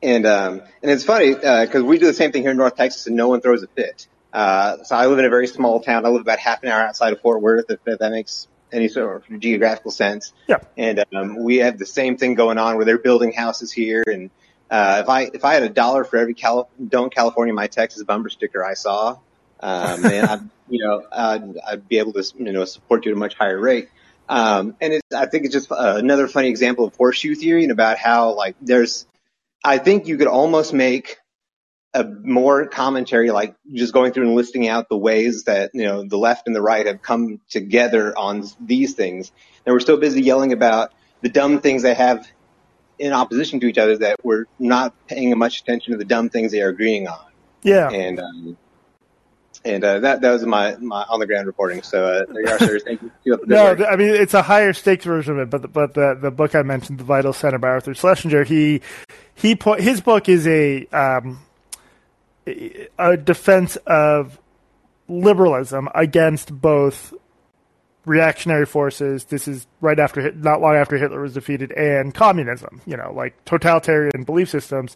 And 0.01 0.25
um, 0.25 0.61
and 0.81 0.91
it's 0.91 1.03
funny 1.03 1.33
because 1.33 1.75
uh, 1.75 1.85
we 1.85 1.97
do 1.97 2.05
the 2.05 2.13
same 2.13 2.31
thing 2.31 2.41
here 2.41 2.51
in 2.51 2.57
North 2.57 2.75
Texas, 2.75 3.07
and 3.07 3.15
no 3.15 3.29
one 3.29 3.39
throws 3.39 3.63
a 3.63 3.67
fit. 3.67 4.07
Uh, 4.33 4.83
so 4.83 4.95
I 4.95 5.05
live 5.05 5.19
in 5.19 5.25
a 5.25 5.29
very 5.29 5.47
small 5.47 5.79
town. 5.79 6.05
I 6.05 6.09
live 6.09 6.21
about 6.21 6.39
half 6.39 6.63
an 6.63 6.69
hour 6.69 6.81
outside 6.81 7.13
of 7.13 7.21
Fort 7.21 7.41
Worth, 7.41 7.69
if, 7.69 7.79
if 7.85 7.99
that 7.99 8.11
makes 8.11 8.47
any 8.71 8.87
sort 8.87 9.23
of 9.29 9.39
geographical 9.39 9.91
sense. 9.91 10.33
Yeah. 10.47 10.57
And 10.75 11.05
um, 11.13 11.43
we 11.43 11.57
have 11.57 11.77
the 11.77 11.85
same 11.85 12.17
thing 12.17 12.33
going 12.33 12.57
on 12.57 12.75
where 12.75 12.85
they're 12.85 12.97
building 12.97 13.31
houses 13.31 13.71
here. 13.71 14.03
And 14.05 14.31
uh, 14.73 15.01
if 15.03 15.09
I 15.09 15.21
if 15.31 15.45
I 15.45 15.53
had 15.53 15.61
a 15.61 15.69
dollar 15.69 16.03
for 16.03 16.17
every 16.17 16.33
Cal- 16.33 16.67
"Don't 16.85 17.13
California 17.13 17.53
My 17.53 17.67
Texas" 17.67 18.01
bumper 18.01 18.29
sticker 18.29 18.65
I 18.65 18.73
saw, 18.73 19.19
um, 19.59 20.01
man, 20.01 20.25
I'd, 20.25 20.49
you 20.67 20.83
know, 20.83 21.03
I'd, 21.11 21.57
I'd, 21.59 21.87
be 21.87 21.99
able 21.99 22.13
to, 22.13 22.23
you 22.39 22.51
know, 22.51 22.65
support 22.65 23.05
you 23.05 23.11
at 23.11 23.17
a 23.17 23.19
much 23.19 23.35
higher 23.35 23.59
rate. 23.59 23.89
Um, 24.27 24.75
and 24.81 24.99
I 25.15 25.27
think 25.27 25.45
it's 25.45 25.53
just 25.53 25.71
uh, 25.71 25.95
another 25.97 26.27
funny 26.27 26.49
example 26.49 26.85
of 26.85 26.95
horseshoe 26.95 27.35
theory 27.35 27.61
and 27.61 27.71
about 27.71 27.97
how 27.97 28.33
like 28.33 28.55
there's, 28.61 29.05
I 29.63 29.77
think 29.77 30.07
you 30.07 30.17
could 30.17 30.27
almost 30.27 30.73
make 30.73 31.17
a 31.93 32.03
more 32.03 32.65
commentary, 32.65 33.29
like 33.29 33.55
just 33.71 33.93
going 33.93 34.11
through 34.11 34.25
and 34.25 34.35
listing 34.35 34.67
out 34.67 34.89
the 34.89 34.97
ways 34.97 35.43
that, 35.43 35.69
you 35.75 35.83
know, 35.83 36.03
the 36.03 36.17
left 36.17 36.47
and 36.47 36.55
the 36.55 36.63
right 36.63 36.87
have 36.87 37.03
come 37.03 37.39
together 37.47 38.17
on 38.17 38.43
these 38.59 38.95
things. 38.95 39.31
And 39.67 39.73
we're 39.73 39.81
so 39.81 39.97
busy 39.97 40.23
yelling 40.23 40.51
about 40.51 40.93
the 41.21 41.29
dumb 41.29 41.61
things 41.61 41.83
they 41.83 41.93
have 41.93 42.27
in 42.99 43.13
opposition 43.13 43.59
to 43.59 43.67
each 43.67 43.77
other 43.77 43.97
that 43.97 44.23
we're 44.23 44.45
not 44.59 44.93
paying 45.07 45.37
much 45.37 45.61
attention 45.61 45.91
to 45.91 45.97
the 45.97 46.05
dumb 46.05 46.29
things 46.29 46.51
they 46.51 46.61
are 46.61 46.69
agreeing 46.69 47.07
on. 47.07 47.25
Yeah. 47.63 47.89
And, 47.89 48.19
um, 48.19 48.57
and 49.65 49.83
uh, 49.83 49.99
that 49.99 50.21
that 50.21 50.31
was 50.31 50.45
my, 50.45 50.75
my 50.75 51.03
on 51.09 51.19
the 51.19 51.27
ground 51.27 51.47
reporting. 51.47 51.81
So 51.83 52.05
uh, 52.05 52.25
there 52.31 52.41
you 52.41 52.51
are, 52.51 52.59
sir. 52.59 52.79
Thank 52.79 53.01
you. 53.23 53.39
no, 53.45 53.73
I 53.73 53.95
mean 53.95 54.09
it's 54.09 54.33
a 54.33 54.41
higher 54.41 54.73
stakes 54.73 55.05
version 55.05 55.39
of 55.39 55.43
it, 55.43 55.49
but 55.49 55.61
the, 55.61 55.67
but 55.69 55.93
the 55.93 56.17
the 56.19 56.31
book 56.31 56.53
I 56.53 56.63
mentioned, 56.63 56.99
the 56.99 57.05
Vital 57.05 57.31
Center 57.31 57.59
by 57.59 57.69
Arthur 57.69 57.93
Schlesinger, 57.93 58.43
he 58.43 58.81
he 59.35 59.55
put 59.55 59.79
his 59.79 60.01
book 60.01 60.27
is 60.27 60.45
a 60.47 60.85
um, 60.87 61.39
a 62.45 63.15
defense 63.15 63.77
of 63.87 64.37
liberalism 65.07 65.87
against 65.95 66.53
both 66.53 67.13
reactionary 68.05 68.65
forces. 68.65 69.25
This 69.25 69.47
is 69.47 69.67
right 69.81 69.99
after 69.99 70.31
not 70.31 70.61
long 70.61 70.75
after 70.75 70.97
Hitler 70.97 71.21
was 71.21 71.33
defeated, 71.33 71.71
and 71.71 72.13
communism. 72.13 72.81
You 72.85 72.97
know, 72.97 73.13
like 73.13 73.43
totalitarian 73.45 74.23
belief 74.23 74.49
systems 74.49 74.95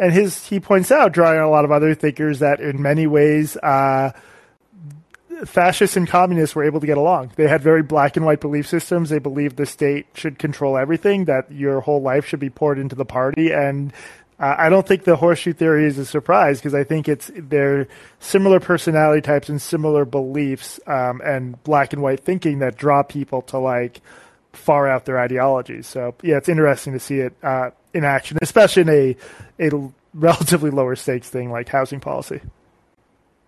and 0.00 0.14
his 0.14 0.46
he 0.46 0.58
points 0.58 0.90
out, 0.90 1.12
drawing 1.12 1.38
on 1.38 1.44
a 1.44 1.50
lot 1.50 1.64
of 1.66 1.70
other 1.70 1.94
thinkers, 1.94 2.38
that 2.38 2.58
in 2.58 2.80
many 2.80 3.06
ways, 3.06 3.56
uh, 3.58 4.12
fascists 5.44 5.96
and 5.96 6.08
communists 6.08 6.56
were 6.56 6.64
able 6.64 6.80
to 6.80 6.86
get 6.86 6.96
along. 6.96 7.32
They 7.36 7.46
had 7.46 7.62
very 7.62 7.82
black 7.82 8.16
and 8.16 8.24
white 8.24 8.40
belief 8.40 8.66
systems. 8.66 9.10
They 9.10 9.18
believed 9.18 9.56
the 9.56 9.66
state 9.66 10.06
should 10.14 10.38
control 10.38 10.78
everything, 10.78 11.26
that 11.26 11.52
your 11.52 11.82
whole 11.82 12.00
life 12.00 12.26
should 12.26 12.40
be 12.40 12.48
poured 12.48 12.78
into 12.78 12.96
the 12.96 13.04
party, 13.04 13.52
and 13.52 13.92
uh, 14.40 14.54
I 14.56 14.70
don't 14.70 14.86
think 14.86 15.04
the 15.04 15.16
horseshoe 15.16 15.52
theory 15.52 15.84
is 15.84 15.98
a 15.98 16.06
surprise 16.06 16.58
because 16.58 16.74
I 16.74 16.82
think 16.82 17.08
it's 17.08 17.30
they're 17.36 17.86
similar 18.20 18.58
personality 18.58 19.20
types 19.20 19.50
and 19.50 19.60
similar 19.60 20.06
beliefs 20.06 20.80
um, 20.86 21.20
and 21.22 21.62
black 21.62 21.92
and 21.92 22.00
white 22.00 22.20
thinking 22.20 22.60
that 22.60 22.76
draw 22.76 23.02
people 23.02 23.42
to 23.42 23.58
like 23.58 24.00
far 24.54 24.88
out 24.88 25.04
their 25.04 25.20
ideologies. 25.20 25.86
So 25.86 26.14
yeah, 26.22 26.38
it's 26.38 26.48
interesting 26.48 26.94
to 26.94 27.00
see 27.00 27.20
it 27.20 27.34
uh, 27.42 27.70
in 27.92 28.04
action, 28.04 28.38
especially 28.40 28.82
in 28.82 28.88
a 28.88 29.16
a 29.76 29.90
relatively 30.14 30.70
lower 30.70 30.96
stakes 30.96 31.28
thing 31.28 31.50
like 31.50 31.68
housing 31.68 32.00
policy. 32.00 32.40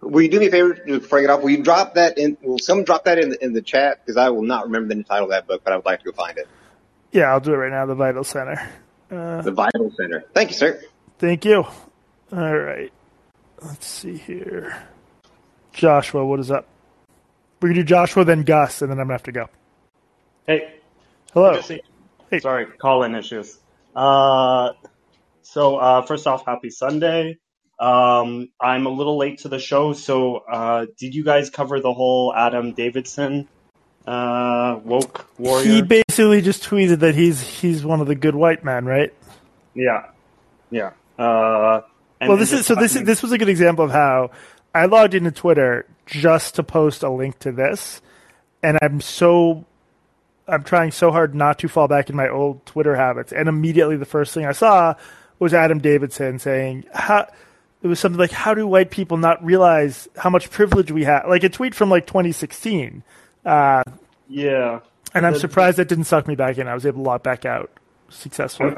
Will 0.02 0.22
you 0.22 0.28
do 0.28 0.40
me 0.40 0.48
a 0.48 0.50
favor 0.50 0.74
before 0.74 1.20
I 1.20 1.22
get 1.22 1.31
off? 1.31 1.42
Will 1.42 1.50
you 1.50 1.62
drop 1.62 1.94
that 1.94 2.18
in? 2.18 2.37
Will 2.42 2.59
someone 2.59 2.85
drop 2.85 3.05
that 3.05 3.18
in 3.18 3.31
the, 3.31 3.42
in 3.42 3.52
the 3.55 3.62
chat? 3.62 4.05
Because 4.05 4.18
I 4.18 4.28
will 4.28 4.42
not 4.42 4.64
remember 4.64 4.94
the 4.94 5.02
title 5.05 5.26
of 5.26 5.31
that 5.31 5.46
book, 5.46 5.62
but 5.64 5.72
I 5.72 5.76
would 5.76 5.87
like 5.87 6.00
to 6.00 6.07
go 6.07 6.12
find 6.12 6.37
it. 6.37 6.48
Yeah, 7.12 7.33
I'll 7.33 7.40
do 7.40 7.55
it 7.55 7.57
right 7.57 7.70
now. 7.70 7.87
The 7.87 7.94
Vital 7.94 8.24
Center. 8.24 8.68
Uh, 9.12 9.42
the 9.42 9.53
Vital 9.53 9.92
Center. 9.94 10.25
Thank 10.33 10.51
you, 10.51 10.57
sir. 10.57 10.83
Thank 11.18 11.44
you. 11.44 11.64
All 12.33 12.59
right. 12.59 12.90
Let's 13.61 13.87
see 13.87 14.16
here. 14.16 14.88
Joshua, 15.75 16.25
what 16.25 16.40
is 16.40 16.51
up? 16.51 16.66
We're 17.61 17.68
gonna 17.68 17.83
do 17.83 17.85
Joshua, 17.85 18.25
then 18.25 18.42
Gus, 18.42 18.81
and 18.81 18.90
then 18.90 18.98
I'm 18.98 19.05
gonna 19.05 19.14
have 19.14 19.22
to 19.25 19.33
go. 19.33 19.48
Hey. 20.46 20.81
Hello. 21.35 21.61
Hey. 21.61 22.40
Sorry, 22.40 22.66
call 22.66 23.03
in 23.03 23.14
issues. 23.14 23.59
Uh, 23.94 24.72
so 25.42 25.77
uh, 25.77 26.03
first 26.03 26.27
off, 26.27 26.46
happy 26.46 26.70
Sunday. 26.70 27.38
Um, 27.79 28.48
I'm 28.61 28.87
a 28.87 28.90
little 28.90 29.18
late 29.18 29.40
to 29.40 29.48
the 29.48 29.59
show, 29.59 29.92
so 29.92 30.37
uh, 30.37 30.87
did 30.96 31.14
you 31.14 31.22
guys 31.22 31.51
cover 31.51 31.81
the 31.81 31.92
whole 31.92 32.35
Adam 32.35 32.72
Davidson 32.72 33.48
uh, 34.06 34.80
woke 34.84 35.26
warrior? 35.38 35.64
He 35.64 35.82
basically 35.82 36.40
just 36.40 36.64
tweeted 36.64 37.00
that 37.00 37.14
he's 37.14 37.40
he's 37.42 37.84
one 37.84 38.00
of 38.00 38.06
the 38.06 38.14
good 38.14 38.34
white 38.34 38.64
men, 38.64 38.84
right? 38.84 39.12
Yeah, 39.74 40.06
yeah. 40.70 40.92
Uh, 41.18 41.82
well, 42.20 42.36
this 42.36 42.52
is 42.52 42.66
so. 42.66 42.74
This 42.74 42.96
is, 42.96 43.04
this 43.04 43.22
was 43.22 43.32
a 43.32 43.38
good 43.38 43.48
example 43.48 43.84
of 43.84 43.90
how 43.90 44.30
I 44.74 44.86
logged 44.86 45.14
into 45.14 45.30
Twitter 45.30 45.86
just 46.06 46.56
to 46.56 46.62
post 46.62 47.02
a 47.02 47.10
link 47.10 47.38
to 47.40 47.52
this, 47.52 48.00
and 48.62 48.78
I'm 48.82 49.00
so 49.00 49.66
I'm 50.48 50.64
trying 50.64 50.90
so 50.90 51.10
hard 51.10 51.34
not 51.34 51.58
to 51.60 51.68
fall 51.68 51.88
back 51.88 52.10
in 52.10 52.16
my 52.16 52.28
old 52.28 52.64
Twitter 52.66 52.96
habits. 52.96 53.32
And 53.32 53.48
immediately 53.48 53.96
the 53.96 54.04
first 54.04 54.34
thing 54.34 54.44
I 54.44 54.52
saw 54.52 54.94
was 55.38 55.54
Adam 55.54 55.78
Davidson 55.78 56.38
saying, 56.38 56.84
how, 56.92 57.28
it 57.82 57.86
was 57.86 58.00
something 58.00 58.18
like, 58.18 58.32
how 58.32 58.54
do 58.54 58.66
white 58.66 58.90
people 58.90 59.16
not 59.16 59.44
realize 59.44 60.08
how 60.16 60.30
much 60.30 60.50
privilege 60.50 60.90
we 60.90 61.04
have? 61.04 61.28
Like 61.28 61.44
a 61.44 61.48
tweet 61.48 61.74
from 61.74 61.90
like 61.90 62.06
2016. 62.06 63.02
Uh, 63.44 63.83
yeah. 64.28 64.81
And 65.14 65.26
I'm 65.26 65.38
surprised 65.38 65.78
that 65.78 65.88
didn't 65.88 66.05
suck 66.05 66.26
me 66.26 66.35
back 66.35 66.59
in. 66.59 66.68
I 66.68 66.74
was 66.74 66.87
able 66.87 67.02
to 67.02 67.09
log 67.09 67.22
back 67.22 67.44
out 67.44 67.70
successfully. 68.09 68.74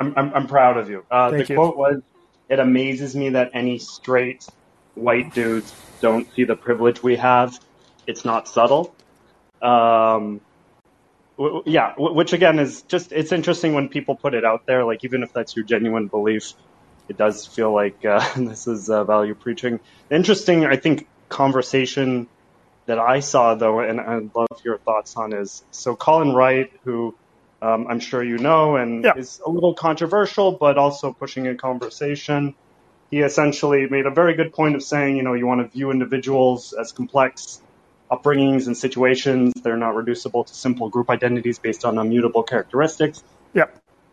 I'm, 0.00 0.12
I'm, 0.16 0.34
I'm 0.34 0.46
proud 0.46 0.76
of 0.76 0.88
you. 0.88 1.04
Uh, 1.10 1.30
the 1.30 1.44
you. 1.44 1.54
quote 1.54 1.76
was, 1.76 2.00
it 2.48 2.58
amazes 2.58 3.16
me 3.16 3.30
that 3.30 3.50
any 3.54 3.78
straight 3.78 4.46
white 4.94 5.34
dudes 5.34 5.74
don't 6.00 6.32
see 6.34 6.44
the 6.44 6.56
privilege 6.56 7.02
we 7.02 7.16
have. 7.16 7.58
It's 8.06 8.24
not 8.24 8.48
subtle. 8.48 8.94
Um, 9.62 10.40
yeah, 11.64 11.94
which 11.96 12.32
again 12.32 12.58
is 12.58 12.82
just 12.82 13.12
it's 13.12 13.32
interesting 13.32 13.74
when 13.74 13.88
people 13.88 14.14
put 14.14 14.34
it 14.34 14.44
out 14.44 14.66
there. 14.66 14.84
Like 14.84 15.04
even 15.04 15.22
if 15.22 15.32
that's 15.32 15.56
your 15.56 15.64
genuine 15.64 16.06
belief, 16.06 16.52
it 17.08 17.16
does 17.16 17.46
feel 17.46 17.72
like 17.72 18.04
uh, 18.04 18.24
this 18.36 18.66
is 18.66 18.90
uh, 18.90 19.04
value 19.04 19.34
preaching. 19.34 19.80
Interesting, 20.10 20.64
I 20.64 20.76
think, 20.76 21.08
conversation 21.28 22.28
that 22.86 22.98
I 22.98 23.20
saw 23.20 23.54
though, 23.54 23.80
and 23.80 24.00
I'd 24.00 24.34
love 24.34 24.60
your 24.64 24.78
thoughts 24.78 25.16
on 25.16 25.32
is 25.32 25.64
so 25.70 25.96
Colin 25.96 26.34
Wright, 26.34 26.70
who 26.84 27.14
um, 27.62 27.86
I'm 27.88 28.00
sure 28.00 28.22
you 28.22 28.36
know, 28.38 28.76
and 28.76 29.04
yeah. 29.04 29.16
is 29.16 29.40
a 29.44 29.48
little 29.48 29.74
controversial, 29.74 30.52
but 30.52 30.76
also 30.76 31.12
pushing 31.12 31.46
a 31.48 31.54
conversation. 31.54 32.54
He 33.10 33.20
essentially 33.20 33.86
made 33.88 34.06
a 34.06 34.10
very 34.10 34.34
good 34.34 34.52
point 34.52 34.74
of 34.74 34.82
saying, 34.82 35.16
you 35.16 35.22
know, 35.22 35.34
you 35.34 35.46
want 35.46 35.62
to 35.62 35.68
view 35.68 35.90
individuals 35.90 36.74
as 36.74 36.92
complex 36.92 37.62
upbringings 38.10 38.66
and 38.66 38.76
situations. 38.76 39.54
They're 39.62 39.76
not 39.76 39.94
reducible 39.94 40.44
to 40.44 40.54
simple 40.54 40.90
group 40.90 41.08
identities 41.08 41.58
based 41.58 41.84
on 41.84 41.96
immutable 41.96 42.42
characteristics. 42.42 43.22
Yeah. 43.54 43.66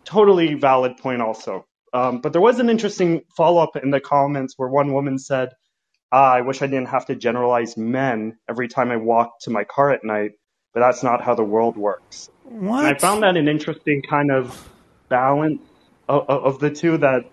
Totally 0.06 0.54
valid 0.54 0.98
point 0.98 1.22
also. 1.22 1.66
Um, 1.94 2.22
but 2.22 2.32
there 2.32 2.42
was 2.42 2.60
an 2.60 2.70
interesting 2.70 3.24
follow 3.36 3.62
up 3.62 3.76
in 3.76 3.92
the 3.92 4.00
comments 4.00 4.54
where 4.56 4.70
one 4.70 4.94
woman 4.94 5.20
said, 5.20 5.50
ah, 6.12 6.34
I 6.34 6.42
wish 6.42 6.62
I 6.62 6.68
didn't 6.68 6.90
have 6.90 7.06
to 7.08 7.16
generalize 7.16 7.78
men 7.78 8.38
every 8.50 8.68
time 8.68 8.92
I 8.92 8.98
walk 8.98 9.40
to 9.42 9.50
my 9.50 9.64
car 9.64 9.92
at 9.92 10.04
night, 10.04 10.32
but 10.74 10.82
that's 10.82 11.04
not 11.04 11.22
how 11.22 11.36
the 11.36 11.44
world 11.44 11.78
works. 11.78 12.30
What? 12.44 12.86
And 12.86 12.96
I 12.96 13.00
found 13.00 13.24
that 13.24 13.38
an 13.38 13.48
interesting 13.48 14.02
kind 14.10 14.32
of 14.32 14.56
balance 15.10 15.62
of, 16.08 16.30
of 16.30 16.60
the 16.60 16.70
two. 16.70 16.98
That 16.98 17.24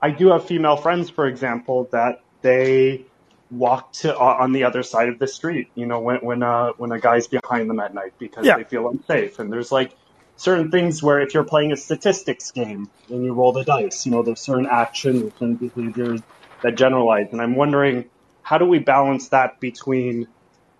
I 0.00 0.10
do 0.10 0.28
have 0.28 0.46
female 0.46 0.76
friends, 0.76 1.10
for 1.10 1.26
example, 1.26 1.88
that 1.92 2.16
they 2.42 3.06
walk 3.50 3.92
to 3.92 4.16
uh, 4.16 4.36
on 4.40 4.52
the 4.52 4.64
other 4.64 4.82
side 4.82 5.08
of 5.08 5.18
the 5.18 5.28
street. 5.28 5.68
You 5.74 5.86
know, 5.86 6.00
when 6.00 6.16
when 6.18 6.42
uh, 6.42 6.72
when 6.76 6.92
a 6.92 7.00
guy's 7.00 7.28
behind 7.28 7.70
them 7.70 7.80
at 7.80 7.94
night 7.94 8.12
because 8.18 8.46
Yeah. 8.46 8.56
they 8.56 8.64
feel 8.64 8.88
unsafe. 8.88 9.38
And 9.38 9.52
there's 9.52 9.70
like 9.70 9.92
certain 10.36 10.70
things 10.70 11.02
where 11.02 11.20
if 11.20 11.34
you're 11.34 11.44
playing 11.44 11.72
a 11.72 11.76
statistics 11.76 12.50
game 12.50 12.90
and 13.08 13.24
you 13.24 13.34
roll 13.34 13.52
the 13.52 13.64
dice, 13.64 14.06
you 14.06 14.12
know, 14.12 14.22
there's 14.22 14.40
certain 14.40 14.66
actions 14.70 15.32
and 15.40 15.58
behaviors 15.58 16.20
that 16.62 16.76
generalize. 16.76 17.28
And 17.32 17.40
I'm 17.40 17.54
wondering, 17.54 18.06
how 18.42 18.58
do 18.58 18.66
we 18.66 18.78
balance 18.78 19.28
that 19.28 19.60
between 19.60 20.28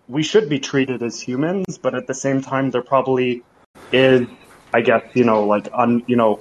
we 0.08 0.22
should 0.22 0.48
be 0.48 0.58
treated 0.58 1.02
as 1.02 1.20
humans, 1.20 1.78
but 1.78 1.94
at 1.94 2.06
the 2.06 2.14
same 2.14 2.42
time, 2.42 2.70
there 2.70 2.82
probably 2.82 3.42
is, 3.92 4.26
I 4.72 4.80
guess, 4.80 5.02
you 5.14 5.24
know, 5.24 5.44
like 5.44 5.68
un, 5.72 6.02
you 6.06 6.16
know, 6.16 6.40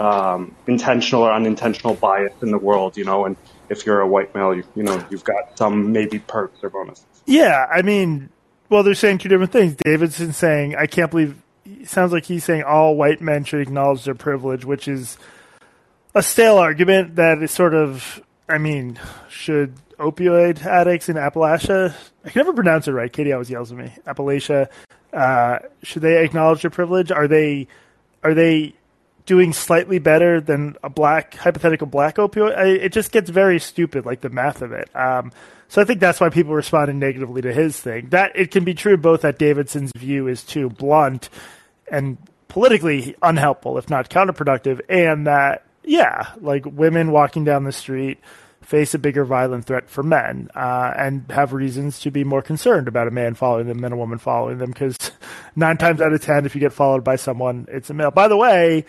um, 0.00 0.56
intentional 0.66 1.22
or 1.22 1.32
unintentional 1.32 1.94
bias 1.94 2.32
in 2.42 2.50
the 2.50 2.58
world, 2.58 2.96
you 2.96 3.04
know, 3.04 3.26
and 3.26 3.36
if 3.68 3.86
you're 3.86 4.00
a 4.00 4.08
white 4.08 4.34
male, 4.34 4.54
you, 4.54 4.64
you 4.74 4.82
know, 4.82 5.04
you've 5.10 5.24
got 5.24 5.56
some 5.56 5.92
maybe 5.92 6.18
perks 6.18 6.58
or 6.62 6.70
bonuses. 6.70 7.04
Yeah, 7.26 7.66
I 7.72 7.82
mean, 7.82 8.30
well, 8.68 8.82
they're 8.82 8.94
saying 8.94 9.18
two 9.18 9.28
different 9.28 9.52
things. 9.52 9.76
Davidson's 9.76 10.36
saying, 10.36 10.74
I 10.74 10.86
can't 10.86 11.10
believe, 11.10 11.40
sounds 11.84 12.12
like 12.12 12.24
he's 12.24 12.42
saying 12.42 12.64
all 12.64 12.96
white 12.96 13.20
men 13.20 13.44
should 13.44 13.60
acknowledge 13.60 14.04
their 14.04 14.14
privilege, 14.14 14.64
which 14.64 14.88
is 14.88 15.18
a 16.14 16.22
stale 16.22 16.58
argument 16.58 17.16
that 17.16 17.42
is 17.42 17.50
sort 17.50 17.74
of, 17.74 18.22
I 18.48 18.58
mean, 18.58 18.98
should 19.28 19.74
opioid 19.98 20.64
addicts 20.64 21.08
in 21.08 21.16
Appalachia, 21.16 21.94
I 22.24 22.30
can 22.30 22.40
never 22.40 22.52
pronounce 22.52 22.88
it 22.88 22.92
right. 22.92 23.12
Katie 23.12 23.32
always 23.32 23.50
yells 23.50 23.72
at 23.72 23.78
me. 23.78 23.92
Appalachia, 24.06 24.68
uh, 25.12 25.58
should 25.82 26.02
they 26.02 26.24
acknowledge 26.24 26.62
their 26.62 26.70
privilege? 26.70 27.10
Are 27.10 27.28
they, 27.28 27.68
are 28.22 28.34
they 28.34 28.74
doing 29.26 29.52
slightly 29.52 29.98
better 29.98 30.40
than 30.40 30.76
a 30.82 30.90
black 30.90 31.34
hypothetical 31.34 31.86
black 31.86 32.16
opioid. 32.16 32.56
I, 32.56 32.66
it 32.66 32.92
just 32.92 33.12
gets 33.12 33.30
very 33.30 33.58
stupid, 33.58 34.04
like 34.04 34.20
the 34.20 34.30
math 34.30 34.62
of 34.62 34.72
it. 34.72 34.94
Um, 34.94 35.32
so 35.68 35.80
I 35.80 35.84
think 35.84 36.00
that's 36.00 36.20
why 36.20 36.28
people 36.28 36.54
responded 36.54 36.96
negatively 36.96 37.42
to 37.42 37.52
his 37.52 37.80
thing. 37.80 38.08
That 38.10 38.32
it 38.34 38.50
can 38.50 38.64
be 38.64 38.74
true 38.74 38.96
both 38.96 39.22
that 39.22 39.38
Davidson's 39.38 39.92
view 39.96 40.28
is 40.28 40.42
too 40.44 40.68
blunt 40.68 41.30
and 41.90 42.18
politically 42.48 43.16
unhelpful, 43.22 43.78
if 43.78 43.88
not 43.88 44.10
counterproductive, 44.10 44.80
and 44.88 45.26
that 45.26 45.64
yeah, 45.84 46.32
like 46.40 46.64
women 46.66 47.10
walking 47.10 47.44
down 47.44 47.64
the 47.64 47.72
street 47.72 48.18
face 48.62 48.94
a 48.94 48.98
bigger 48.98 49.24
violent 49.24 49.64
threat 49.64 49.90
for 49.90 50.02
men 50.02 50.48
uh, 50.54 50.92
and 50.96 51.30
have 51.30 51.52
reasons 51.52 51.98
to 52.00 52.10
be 52.10 52.24
more 52.24 52.42
concerned 52.42 52.88
about 52.88 53.08
a 53.08 53.10
man 53.10 53.34
following 53.34 53.66
them 53.66 53.80
than 53.80 53.92
a 53.92 53.96
woman 53.96 54.18
following 54.18 54.58
them 54.58 54.70
because 54.70 54.96
nine 55.56 55.76
times 55.76 56.00
out 56.00 56.12
of 56.12 56.22
ten, 56.22 56.46
if 56.46 56.54
you 56.54 56.60
get 56.60 56.72
followed 56.72 57.04
by 57.04 57.16
someone, 57.16 57.66
it's 57.70 57.90
a 57.90 57.94
male. 57.94 58.10
By 58.10 58.28
the 58.28 58.36
way, 58.36 58.84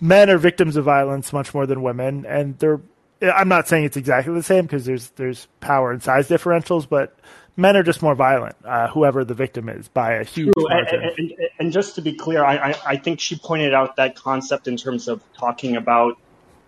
men 0.00 0.30
are 0.30 0.38
victims 0.38 0.76
of 0.76 0.84
violence 0.84 1.32
much 1.32 1.54
more 1.54 1.66
than 1.66 1.82
women, 1.82 2.26
and 2.26 2.58
they're. 2.58 2.80
I'm 3.22 3.48
not 3.48 3.68
saying 3.68 3.84
it's 3.84 3.96
exactly 3.96 4.34
the 4.34 4.42
same 4.42 4.64
because 4.64 4.84
there's 4.84 5.10
there's 5.10 5.46
power 5.60 5.92
and 5.92 6.02
size 6.02 6.28
differentials, 6.28 6.86
but 6.86 7.16
men 7.56 7.76
are 7.76 7.82
just 7.82 8.02
more 8.02 8.14
violent, 8.14 8.56
uh, 8.64 8.88
whoever 8.88 9.24
the 9.24 9.34
victim 9.34 9.68
is, 9.68 9.88
by 9.88 10.14
a 10.14 10.24
huge 10.24 10.52
True. 10.58 10.66
And, 10.68 10.82
margin. 10.82 11.02
and, 11.02 11.18
and, 11.18 11.32
and 11.58 11.72
just 11.72 11.94
to 11.94 12.02
be 12.02 12.12
clear, 12.12 12.44
I, 12.44 12.56
I, 12.56 12.74
I 12.86 12.96
think 12.96 13.20
she 13.20 13.36
pointed 13.36 13.72
out 13.72 13.96
that 13.96 14.16
concept 14.16 14.66
in 14.68 14.76
terms 14.76 15.08
of 15.08 15.22
talking 15.38 15.76
about 15.76 16.18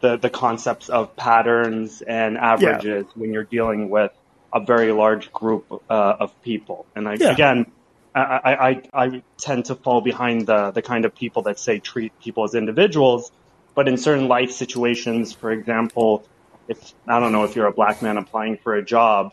the, 0.01 0.17
the 0.19 0.31
concepts 0.31 0.89
of 0.89 1.17
patterns 1.17 2.03
and 2.03 2.37
averages 2.37 3.07
when 3.15 3.33
you're 3.33 3.45
dealing 3.51 3.89
with 3.91 4.13
a 4.55 4.61
very 4.65 4.93
large 4.93 5.33
group 5.33 5.67
uh, 5.71 6.15
of 6.21 6.31
people. 6.43 6.87
And 6.95 7.09
I, 7.09 7.15
Yeah. 7.15 7.33
again, 7.33 7.67
I, 8.15 8.21
I, 8.21 8.69
I, 8.69 8.83
I 9.07 9.23
tend 9.41 9.67
to 9.67 9.75
fall 9.75 10.01
behind 10.01 10.47
the, 10.47 10.71
the 10.73 10.83
kind 10.83 11.05
of 11.05 11.15
people 11.15 11.43
that 11.45 11.59
say 11.59 11.81
treat 11.81 12.13
people 12.21 12.45
as 12.45 12.55
individuals, 12.55 13.31
but 13.75 13.89
in 13.89 13.97
certain 13.97 14.29
life 14.29 14.51
situations, 14.53 15.35
for 15.35 15.51
example, 15.51 16.27
if 16.69 16.79
I 17.09 17.21
don't 17.21 17.33
know 17.33 17.45
if 17.45 17.55
you're 17.57 17.67
a 17.67 17.73
black 17.73 18.03
man 18.03 18.17
applying 18.17 18.59
for 18.63 18.75
a 18.75 18.85
job, 18.85 19.29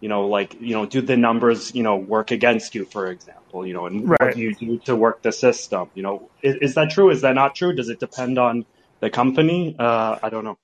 you 0.00 0.08
know, 0.08 0.28
like 0.28 0.54
you 0.60 0.74
know, 0.74 0.86
do 0.86 1.00
the 1.02 1.16
numbers 1.16 1.74
you 1.74 1.82
know 1.82 1.96
work 1.96 2.30
against 2.30 2.74
you, 2.74 2.84
for 2.84 3.10
example, 3.10 3.66
you 3.66 3.74
know, 3.74 3.86
and 3.86 4.08
Right. 4.08 4.20
what 4.20 4.34
do 4.34 4.40
you 4.40 4.54
do 4.54 4.78
to 4.86 4.96
work 4.96 5.22
the 5.22 5.32
system? 5.32 5.90
You 5.94 6.02
know, 6.02 6.30
is, 6.42 6.56
is 6.62 6.74
that 6.76 6.90
true? 6.90 7.10
Is 7.10 7.22
that 7.22 7.34
not 7.34 7.54
true? 7.56 7.74
Does 7.74 7.88
it 7.88 8.00
depend 8.00 8.38
on 8.38 8.64
the 9.00 9.10
company? 9.10 9.76
Uh, 9.78 10.18
I 10.22 10.30
don't 10.30 10.44
know. 10.44 10.58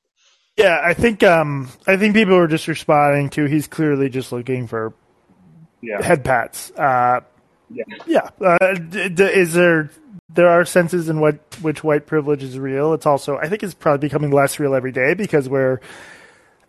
Yeah, 0.56 0.80
I 0.84 0.94
think 0.94 1.22
um, 1.22 1.68
I 1.86 1.96
think 1.96 2.14
people 2.14 2.36
are 2.36 2.46
just 2.46 2.68
responding 2.68 3.28
to 3.30 3.46
he's 3.46 3.66
clearly 3.66 4.08
just 4.08 4.30
looking 4.32 4.66
for 4.68 4.94
Yeah, 5.82 6.00
head 6.02 6.24
pats. 6.24 6.70
Uh, 6.72 7.20
yeah. 7.70 7.84
yeah, 8.06 8.28
uh, 8.40 8.74
d- 8.74 9.08
d- 9.08 9.24
is 9.24 9.54
there 9.54 9.90
there 10.28 10.48
are 10.48 10.64
senses 10.64 11.08
in 11.08 11.18
what 11.20 11.36
which 11.60 11.82
white 11.82 12.06
privilege 12.06 12.42
is 12.44 12.58
real. 12.58 12.92
It's 12.94 13.06
also 13.06 13.36
I 13.36 13.48
think 13.48 13.62
it's 13.64 13.74
probably 13.74 14.06
becoming 14.06 14.30
less 14.30 14.60
real 14.60 14.74
every 14.76 14.92
day 14.92 15.14
because 15.14 15.48
we're 15.48 15.80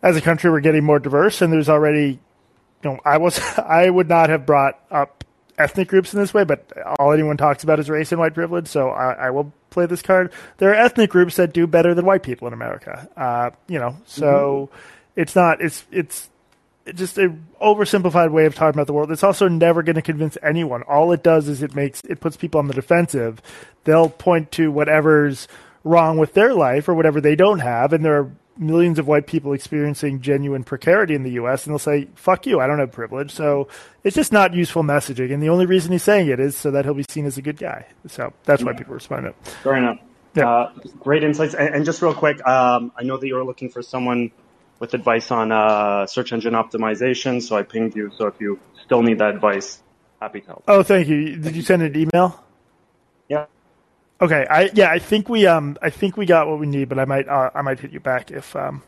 as 0.02 0.16
a 0.16 0.22
country 0.22 0.50
we're 0.50 0.62
getting 0.62 0.84
more 0.84 1.00
diverse 1.00 1.42
and 1.44 1.54
there's 1.54 1.70
already 1.70 2.20
you 2.84 2.90
know 2.90 3.00
I 3.06 3.18
was 3.18 3.40
I 3.60 3.88
would 3.90 4.10
not 4.10 4.30
have 4.30 4.48
brought 4.48 4.80
up 4.90 5.25
ethnic 5.58 5.88
groups 5.88 6.14
in 6.14 6.20
this 6.20 6.34
way, 6.34 6.44
but 6.44 6.72
all 7.00 7.12
anyone 7.12 7.38
talks 7.38 7.64
about 7.64 7.80
is 7.80 7.90
race 7.90 8.12
and 8.12 8.20
white 8.20 8.34
privilege. 8.34 8.68
So 8.68 8.90
I, 8.90 9.14
I 9.14 9.30
will 9.30 9.54
play 9.70 9.86
this 9.86 10.02
card. 10.02 10.32
There 10.58 10.72
are 10.72 10.76
ethnic 10.76 11.10
groups 11.10 11.36
that 11.38 11.54
do 11.54 11.68
better 11.68 11.94
than 11.94 12.06
white 12.06 12.24
people 12.24 12.48
in 12.48 12.54
America. 12.54 13.10
Uh, 13.16 13.52
you 13.68 13.80
know, 13.80 13.98
so 14.06 14.70
it's 15.16 15.36
not 15.36 15.62
it's 15.62 15.86
it's 15.92 16.30
it's 16.86 17.00
just 17.00 17.18
a 17.18 17.34
oversimplified 17.62 18.32
way 18.32 18.46
of 18.46 18.56
talking 18.56 18.76
about 18.76 18.88
the 18.88 18.94
world. 18.94 19.12
It's 19.12 19.24
also 19.24 19.48
never 19.48 19.82
going 19.82 19.96
to 19.96 20.02
convince 20.02 20.38
anyone. 20.44 20.84
All 20.84 21.12
it 21.12 21.24
does 21.24 21.48
is 21.48 21.64
it 21.64 21.76
makes 21.76 22.02
it 22.02 22.20
puts 22.20 22.38
people 22.38 22.60
on 22.60 22.68
the 22.68 22.74
defensive. 22.74 23.42
They'll 23.86 24.10
point 24.10 24.52
to 24.54 24.72
whatever's 24.72 25.48
wrong 25.84 26.18
with 26.18 26.34
their 26.34 26.54
life 26.54 26.90
or 26.90 26.94
whatever 26.94 27.22
they 27.22 27.36
don't 27.36 27.60
have, 27.60 27.94
and 27.94 28.04
there 28.04 28.18
are 28.20 28.32
millions 28.58 29.00
of 29.00 29.08
white 29.08 29.28
people 29.28 29.54
experiencing 29.54 30.22
genuine 30.22 30.64
precarity 30.64 31.16
in 31.16 31.24
the 31.24 31.32
U.S. 31.32 31.66
and 31.66 31.74
they'll 31.74 31.80
say, 31.80 32.08
"Fuck 32.16 32.46
you, 32.46 32.60
I 32.60 32.68
don't 32.68 32.80
have 32.80 32.92
privilege." 32.92 33.32
So 33.32 33.68
it's 34.04 34.16
just 34.16 34.32
not 34.32 34.54
useful 34.54 34.84
messaging, 34.84 35.34
and 35.34 35.42
the 35.42 35.50
only 35.50 35.66
reason 35.66 35.92
he's 35.92 36.04
saying 36.04 36.30
it 36.30 36.40
is 36.40 36.56
so 36.56 36.72
that 36.72 36.86
he'll 36.86 36.94
be 36.94 37.06
seen 37.10 37.26
as 37.26 37.38
a 37.38 37.42
good 37.42 37.58
guy. 37.58 37.86
So 38.08 38.34
that's 38.44 38.64
why 38.64 38.74
people 38.74 38.94
respond 38.94 39.24
to 39.24 39.30
it. 39.30 39.36
Fair 39.64 39.76
enough. 39.76 40.00
Yeah. 40.36 40.50
Uh, 40.50 40.74
great 41.00 41.24
insights. 41.24 41.54
And, 41.54 41.74
and 41.76 41.86
just 41.86 42.02
real 42.02 42.14
quick, 42.14 42.46
um, 42.46 42.92
I 42.98 43.04
know 43.04 43.18
that 43.18 43.26
you 43.26 43.36
were 43.36 43.46
looking 43.46 43.70
for 43.70 43.82
someone 43.82 44.32
with 44.80 44.94
advice 44.94 45.32
on 45.32 45.52
uh, 45.52 46.06
search 46.06 46.34
engine 46.34 46.54
optimization, 46.54 47.42
so 47.42 47.56
I 47.56 47.64
pinged 47.64 47.96
you. 47.96 48.12
So 48.18 48.28
if 48.28 48.40
you 48.40 48.60
still 48.84 49.02
need 49.02 49.20
that 49.20 49.34
advice, 49.34 49.82
happy 50.20 50.42
to 50.42 50.48
help. 50.48 50.64
Oh, 50.68 50.84
thank 50.84 51.08
you. 51.08 51.38
Did 51.38 51.56
you 51.56 51.62
send 51.62 51.82
an 51.82 51.96
email? 51.96 52.44
Yeah. 53.30 53.46
Okay, 54.22 54.46
I 54.50 54.70
yeah, 54.74 54.90
I 54.90 55.00
think 55.00 55.28
we 55.28 55.46
um 55.46 55.78
I 55.82 55.90
think 55.90 56.16
we 56.16 56.26
got 56.26 56.48
what 56.48 56.60
we 56.60 56.68
need, 56.68 56.88
but 56.90 57.00
I 57.00 57.06
might 57.06 57.28
uh, 57.28 57.50
I 57.54 57.62
might 57.62 57.80
hit 57.80 57.92
you 57.92 58.00
back 58.00 58.32
if 58.32 58.56
um 58.56 58.82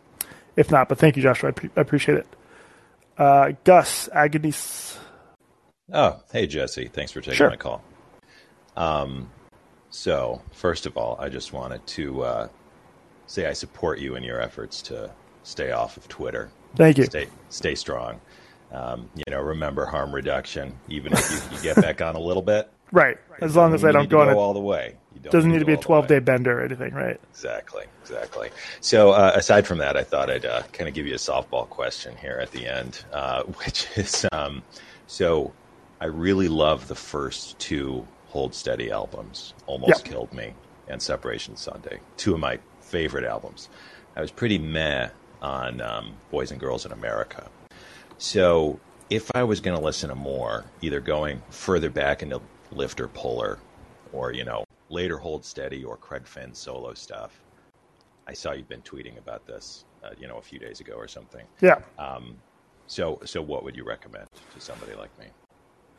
if 0.55 0.71
not. 0.71 0.87
But 0.89 0.99
thank 0.99 1.17
you, 1.17 1.23
Joshua. 1.23 1.49
I, 1.49 1.51
pre- 1.51 1.69
I 1.75 1.81
appreciate 1.81 2.19
it. 2.19 2.27
Uh, 3.17 3.51
Gus 3.63 4.07
Agnes. 4.13 4.97
Oh, 5.91 6.21
hey 6.31 6.47
Jesse, 6.47 6.87
thanks 6.87 7.11
for 7.11 7.19
taking 7.21 7.35
Sure. 7.35 7.49
my 7.49 7.55
call. 7.57 7.83
Um, 8.75 9.29
so 9.89 10.41
first 10.51 10.85
of 10.85 10.97
all, 10.97 11.17
I 11.19 11.29
just 11.29 11.51
wanted 11.51 11.85
to 11.87 12.21
uh, 12.23 12.47
say 13.25 13.47
I 13.47 13.53
support 13.53 13.99
you 13.99 14.15
in 14.15 14.23
your 14.23 14.39
efforts 14.39 14.81
to 14.83 15.11
stay 15.43 15.71
off 15.71 15.97
of 15.97 16.07
Twitter. 16.07 16.49
Thank 16.75 16.97
you. 16.97 17.05
Stay 17.05 17.27
stay 17.49 17.75
strong. 17.75 18.21
Um, 18.71 19.09
you 19.15 19.23
know, 19.29 19.41
remember 19.41 19.85
harm 19.85 20.13
reduction. 20.13 20.77
Even 20.89 21.13
if 21.13 21.31
you, 21.31 21.57
you 21.57 21.63
get 21.63 21.77
back 21.77 22.01
on 22.01 22.15
a 22.15 22.19
little 22.19 22.41
bit, 22.43 22.69
Right, 22.91 23.17
as 23.41 23.55
long 23.55 23.73
as 23.73 23.83
I 23.83 23.91
don't 23.91 24.09
go 24.09 24.23
go 24.25 24.39
all 24.39 24.53
the 24.53 24.59
way. 24.59 24.95
Don't 25.17 25.31
Doesn't 25.31 25.51
need 25.51 25.59
to 25.59 25.65
be 25.65 25.73
a 25.73 25.75
go 25.75 25.79
all 25.79 25.81
the 25.81 25.85
twelve 25.85 26.03
way. 26.03 26.07
day 26.07 26.19
bender 26.19 26.59
or 26.61 26.63
anything, 26.65 26.93
right? 26.93 27.19
Exactly, 27.31 27.85
exactly. 28.01 28.49
So, 28.81 29.11
uh, 29.11 29.31
aside 29.35 29.65
from 29.67 29.77
that, 29.79 29.95
I 29.97 30.03
thought 30.03 30.29
I'd 30.29 30.45
uh, 30.45 30.63
kind 30.73 30.87
of 30.87 30.93
give 30.93 31.05
you 31.07 31.13
a 31.13 31.17
softball 31.17 31.67
question 31.69 32.15
here 32.17 32.39
at 32.41 32.51
the 32.51 32.67
end, 32.67 33.03
uh, 33.13 33.43
which 33.63 33.87
is 33.95 34.25
um, 34.31 34.63
so 35.07 35.51
I 36.01 36.05
really 36.05 36.47
love 36.47 36.87
the 36.87 36.95
first 36.95 37.57
two 37.59 38.07
Hold 38.27 38.53
Steady 38.53 38.91
albums, 38.91 39.53
Almost 39.65 40.05
Yeah. 40.05 40.11
Killed 40.11 40.33
Me 40.33 40.53
and 40.87 41.01
Separation 41.01 41.55
Sunday, 41.55 41.99
two 42.17 42.33
of 42.33 42.39
my 42.39 42.59
favorite 42.81 43.23
albums. 43.25 43.69
I 44.15 44.21
was 44.21 44.31
pretty 44.31 44.57
meh 44.57 45.09
on 45.41 45.81
um, 45.81 46.13
Boys 46.31 46.51
and 46.51 46.59
Girls 46.59 46.85
in 46.85 46.91
America. 46.91 47.49
So, 48.17 48.79
if 49.09 49.29
I 49.35 49.43
was 49.43 49.59
going 49.61 49.77
to 49.77 49.83
listen 49.83 50.09
to 50.09 50.15
more, 50.15 50.65
either 50.81 50.99
going 50.99 51.41
further 51.49 51.89
back 51.89 52.21
into 52.23 52.41
Lifter 52.71 53.07
Puller 53.07 53.57
or, 54.11 54.33
you 54.33 54.43
know, 54.43 54.63
later 54.89 55.17
Hold 55.17 55.43
Steady 55.43 55.83
or 55.83 55.97
Craig 55.97 56.25
Finn 56.25 56.53
solo 56.53 56.93
stuff, 56.93 57.39
I 58.27 58.33
saw 58.33 58.51
you've 58.51 58.69
been 58.69 58.81
tweeting 58.81 59.17
about 59.17 59.45
this, 59.47 59.85
uh, 60.03 60.09
you 60.19 60.27
know, 60.27 60.37
a 60.37 60.41
few 60.41 60.59
days 60.59 60.79
ago 60.79 60.93
or 60.93 61.07
something. 61.07 61.45
Yeah. 61.61 61.79
Um, 61.97 62.37
so, 62.87 63.19
so 63.25 63.41
what 63.41 63.63
would 63.63 63.75
you 63.75 63.85
recommend 63.85 64.27
to 64.53 64.61
somebody 64.61 64.93
like 64.95 65.17
me? 65.19 65.25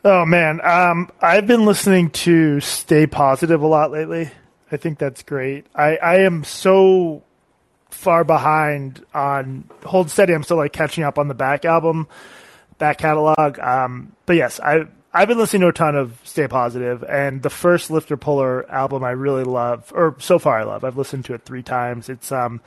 Oh 0.05 0.25
man, 0.25 0.61
um, 0.65 1.11
I've 1.21 1.47
been 1.47 1.65
listening 1.67 2.11
to 2.11 2.61
Stay 2.61 3.07
Positive 3.07 3.61
a 3.61 3.67
lot 3.67 3.91
lately. 3.91 4.31
I 4.71 4.77
think 4.77 4.99
that's 4.99 5.23
great. 5.23 5.67
I, 5.75 5.97
I 5.97 6.17
am 6.21 6.45
so 6.45 7.25
far 7.91 8.23
behind 8.23 9.05
on 9.13 9.69
Hold 9.85 10.11
Steady. 10.11 10.35
I'm 10.35 10.45
still 10.45 10.57
like 10.59 10.73
catching 10.73 11.05
up 11.05 11.19
on 11.19 11.29
the 11.29 11.35
back 11.35 11.65
album, 11.65 12.07
back 12.79 12.99
catalog. 12.99 13.59
Um, 13.59 14.13
but 14.25 14.37
yes, 14.37 14.61
I 14.61 14.87
I've 15.13 15.29
been 15.29 15.39
listening 15.39 15.63
to 15.63 15.69
a 15.69 15.73
ton 15.73 15.97
of 15.97 16.19
Stay 16.25 16.47
Positive, 16.49 17.03
and 17.03 17.43
the 17.43 17.51
first 17.51 17.91
Lifter 17.91 18.17
Puller 18.17 18.71
album 18.71 19.03
I 19.03 19.11
really 19.11 19.45
love, 19.45 19.91
or 19.95 20.17
so 20.19 20.39
far 20.39 20.61
I 20.61 20.65
love. 20.65 20.85
I've 20.85 20.99
listened 20.99 21.25
to 21.27 21.35
it 21.35 21.43
three 21.45 21.63
times. 21.63 22.09
It's 22.09 22.31
um, 22.31 22.61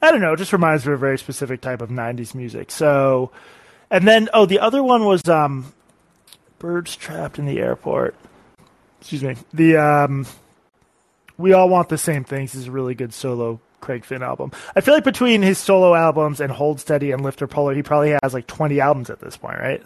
I 0.00 0.10
don't 0.10 0.20
know, 0.20 0.32
it 0.32 0.36
just 0.36 0.52
reminds 0.52 0.86
me 0.86 0.92
of 0.92 0.98
a 0.98 1.00
very 1.00 1.18
specific 1.18 1.60
type 1.60 1.82
of 1.82 1.90
'90s 1.90 2.34
music. 2.34 2.70
So, 2.70 3.32
and 3.90 4.06
then 4.06 4.28
oh, 4.32 4.46
the 4.46 4.60
other 4.60 4.82
one 4.82 5.04
was 5.04 5.28
um, 5.28 5.72
Birds 6.60 6.94
Trapped 6.94 7.38
in 7.38 7.46
the 7.46 7.58
Airport. 7.58 8.14
Excuse 9.00 9.24
me. 9.24 9.36
The 9.52 9.76
um, 9.78 10.26
We 11.38 11.54
All 11.54 11.68
Want 11.68 11.88
the 11.88 11.98
Same 11.98 12.22
Things 12.22 12.54
is 12.54 12.68
a 12.68 12.70
really 12.70 12.94
good 12.94 13.12
solo 13.12 13.60
Craig 13.80 14.04
Finn 14.04 14.22
album. 14.22 14.52
I 14.76 14.80
feel 14.80 14.94
like 14.94 15.04
between 15.04 15.42
his 15.42 15.58
solo 15.58 15.94
albums 15.94 16.40
and 16.40 16.52
Hold 16.52 16.80
Steady 16.80 17.10
and 17.10 17.22
Lifter 17.22 17.46
Puller, 17.46 17.74
he 17.74 17.82
probably 17.82 18.16
has 18.22 18.34
like 18.34 18.46
20 18.46 18.78
albums 18.78 19.10
at 19.10 19.20
this 19.20 19.36
point, 19.36 19.58
right? 19.58 19.82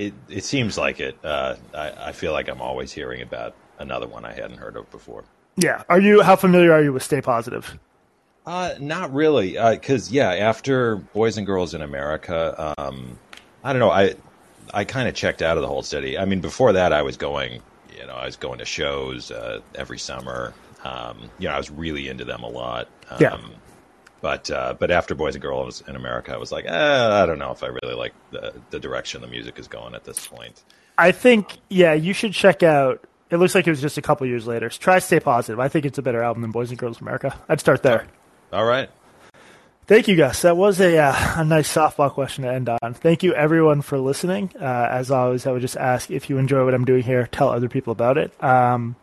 It 0.00 0.14
it 0.28 0.44
seems 0.44 0.78
like 0.78 0.98
it. 1.00 1.16
Uh, 1.22 1.56
I, 1.74 2.08
I 2.08 2.12
feel 2.12 2.32
like 2.32 2.48
I'm 2.48 2.62
always 2.62 2.90
hearing 2.92 3.22
about 3.22 3.54
another 3.78 4.06
one 4.06 4.24
I 4.24 4.32
hadn't 4.32 4.56
heard 4.56 4.76
of 4.76 4.90
before. 4.90 5.24
Yeah. 5.56 5.82
Are 5.88 6.00
you? 6.00 6.22
How 6.22 6.36
familiar 6.36 6.72
are 6.72 6.82
you 6.82 6.92
with 6.92 7.02
Stay 7.02 7.20
Positive? 7.20 7.78
Uh, 8.46 8.74
not 8.80 9.12
really, 9.12 9.52
because 9.52 10.08
uh, 10.08 10.12
yeah, 10.12 10.30
after 10.30 10.96
Boys 10.96 11.36
and 11.36 11.46
Girls 11.46 11.74
in 11.74 11.82
America, 11.82 12.74
um, 12.78 13.18
I 13.62 13.72
don't 13.72 13.80
know. 13.80 13.90
I 13.90 14.14
I 14.72 14.84
kind 14.84 15.08
of 15.08 15.14
checked 15.14 15.42
out 15.42 15.58
of 15.58 15.62
the 15.62 15.68
Hold 15.68 15.84
Steady. 15.84 16.16
I 16.16 16.24
mean, 16.24 16.40
before 16.40 16.72
that, 16.72 16.92
I 16.92 17.02
was 17.02 17.16
going, 17.16 17.60
you 17.94 18.06
know, 18.06 18.14
I 18.14 18.24
was 18.24 18.36
going 18.36 18.58
to 18.60 18.64
shows 18.64 19.30
uh, 19.30 19.60
every 19.74 19.98
summer. 19.98 20.54
Um, 20.82 21.28
you 21.38 21.48
know, 21.48 21.54
I 21.54 21.58
was 21.58 21.70
really 21.70 22.08
into 22.08 22.24
them 22.24 22.42
a 22.42 22.48
lot. 22.48 22.88
Um, 23.10 23.18
yeah. 23.20 23.38
But 24.20 24.50
uh, 24.50 24.74
but 24.78 24.90
after 24.90 25.14
Boys 25.14 25.34
and 25.34 25.42
Girls 25.42 25.82
in 25.86 25.96
America, 25.96 26.34
I 26.34 26.36
was 26.36 26.52
like, 26.52 26.66
eh, 26.66 26.72
I 26.72 27.24
don't 27.26 27.38
know 27.38 27.52
if 27.52 27.62
I 27.62 27.68
really 27.68 27.94
like 27.94 28.12
the 28.30 28.54
the 28.70 28.78
direction 28.78 29.20
the 29.20 29.26
music 29.26 29.58
is 29.58 29.68
going 29.68 29.94
at 29.94 30.04
this 30.04 30.26
point. 30.26 30.62
I 30.98 31.12
think 31.12 31.58
yeah, 31.68 31.94
you 31.94 32.12
should 32.12 32.32
check 32.32 32.62
out. 32.62 33.02
It 33.30 33.36
looks 33.36 33.54
like 33.54 33.66
it 33.66 33.70
was 33.70 33.80
just 33.80 33.96
a 33.96 34.02
couple 34.02 34.26
years 34.26 34.46
later. 34.46 34.68
So 34.70 34.78
try 34.78 34.96
to 34.96 35.00
Stay 35.00 35.20
Positive. 35.20 35.60
I 35.60 35.68
think 35.68 35.86
it's 35.86 35.98
a 35.98 36.02
better 36.02 36.22
album 36.22 36.42
than 36.42 36.50
Boys 36.50 36.70
and 36.70 36.78
Girls 36.78 37.00
in 37.00 37.04
America. 37.04 37.38
I'd 37.48 37.60
start 37.60 37.82
there. 37.82 38.06
All 38.52 38.64
right. 38.64 38.90
Thank 39.86 40.06
you, 40.06 40.16
Gus. 40.16 40.42
That 40.42 40.56
was 40.56 40.80
a 40.80 40.98
uh, 40.98 41.40
a 41.40 41.44
nice 41.44 41.72
softball 41.72 42.12
question 42.12 42.44
to 42.44 42.52
end 42.52 42.68
on. 42.68 42.94
Thank 42.94 43.22
you, 43.22 43.34
everyone, 43.34 43.82
for 43.82 43.98
listening. 43.98 44.52
Uh, 44.60 44.88
as 44.90 45.10
always, 45.10 45.46
I 45.46 45.52
would 45.52 45.62
just 45.62 45.76
ask 45.76 46.10
if 46.10 46.30
you 46.30 46.38
enjoy 46.38 46.64
what 46.64 46.74
I'm 46.74 46.84
doing 46.84 47.02
here, 47.02 47.28
tell 47.32 47.48
other 47.48 47.68
people 47.68 47.90
about 47.92 48.18
it. 48.18 48.32
Um, 48.44 48.94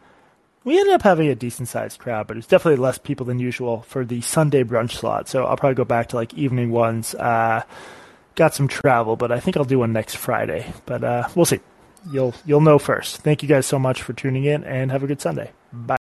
we 0.68 0.78
ended 0.78 0.96
up 0.96 1.02
having 1.02 1.30
a 1.30 1.36
decent 1.36 1.70
sized 1.70 1.98
crowd, 1.98 2.28
but 2.28 2.36
it's 2.36 2.46
definitely 2.46 2.76
less 2.76 2.98
people 2.98 3.26
than 3.26 3.40
usual 3.40 3.84
for 3.84 4.04
the 4.04 4.20
Sunday 4.20 4.66
brunch 4.66 4.92
slot. 4.92 5.30
So 5.30 5.46
I'll 5.46 5.56
probably 5.56 5.76
go 5.76 5.86
back 5.86 6.10
to 6.10 6.18
like 6.18 6.34
evening 6.34 6.72
ones. 6.72 7.16
Uh, 7.16 7.64
got 8.36 8.54
some 8.54 8.68
travel, 8.68 9.16
but 9.16 9.32
I 9.32 9.40
think 9.40 9.56
I'll 9.56 9.64
do 9.64 9.80
one 9.80 9.94
next 9.94 10.18
Friday. 10.18 10.74
But 10.86 11.06
uh, 11.06 11.30
we'll 11.36 11.46
see. 11.46 11.62
You'll 12.12 12.36
you'll 12.46 12.60
know 12.60 12.80
first. 12.80 13.22
Thank 13.22 13.44
you 13.44 13.48
guys 13.48 13.66
so 13.66 13.80
much 13.80 14.02
for 14.02 14.12
tuning 14.12 14.44
in, 14.44 14.66
and 14.66 14.92
have 14.92 15.04
a 15.04 15.08
good 15.08 15.22
Sunday. 15.22 15.52
Bye. 15.72 15.96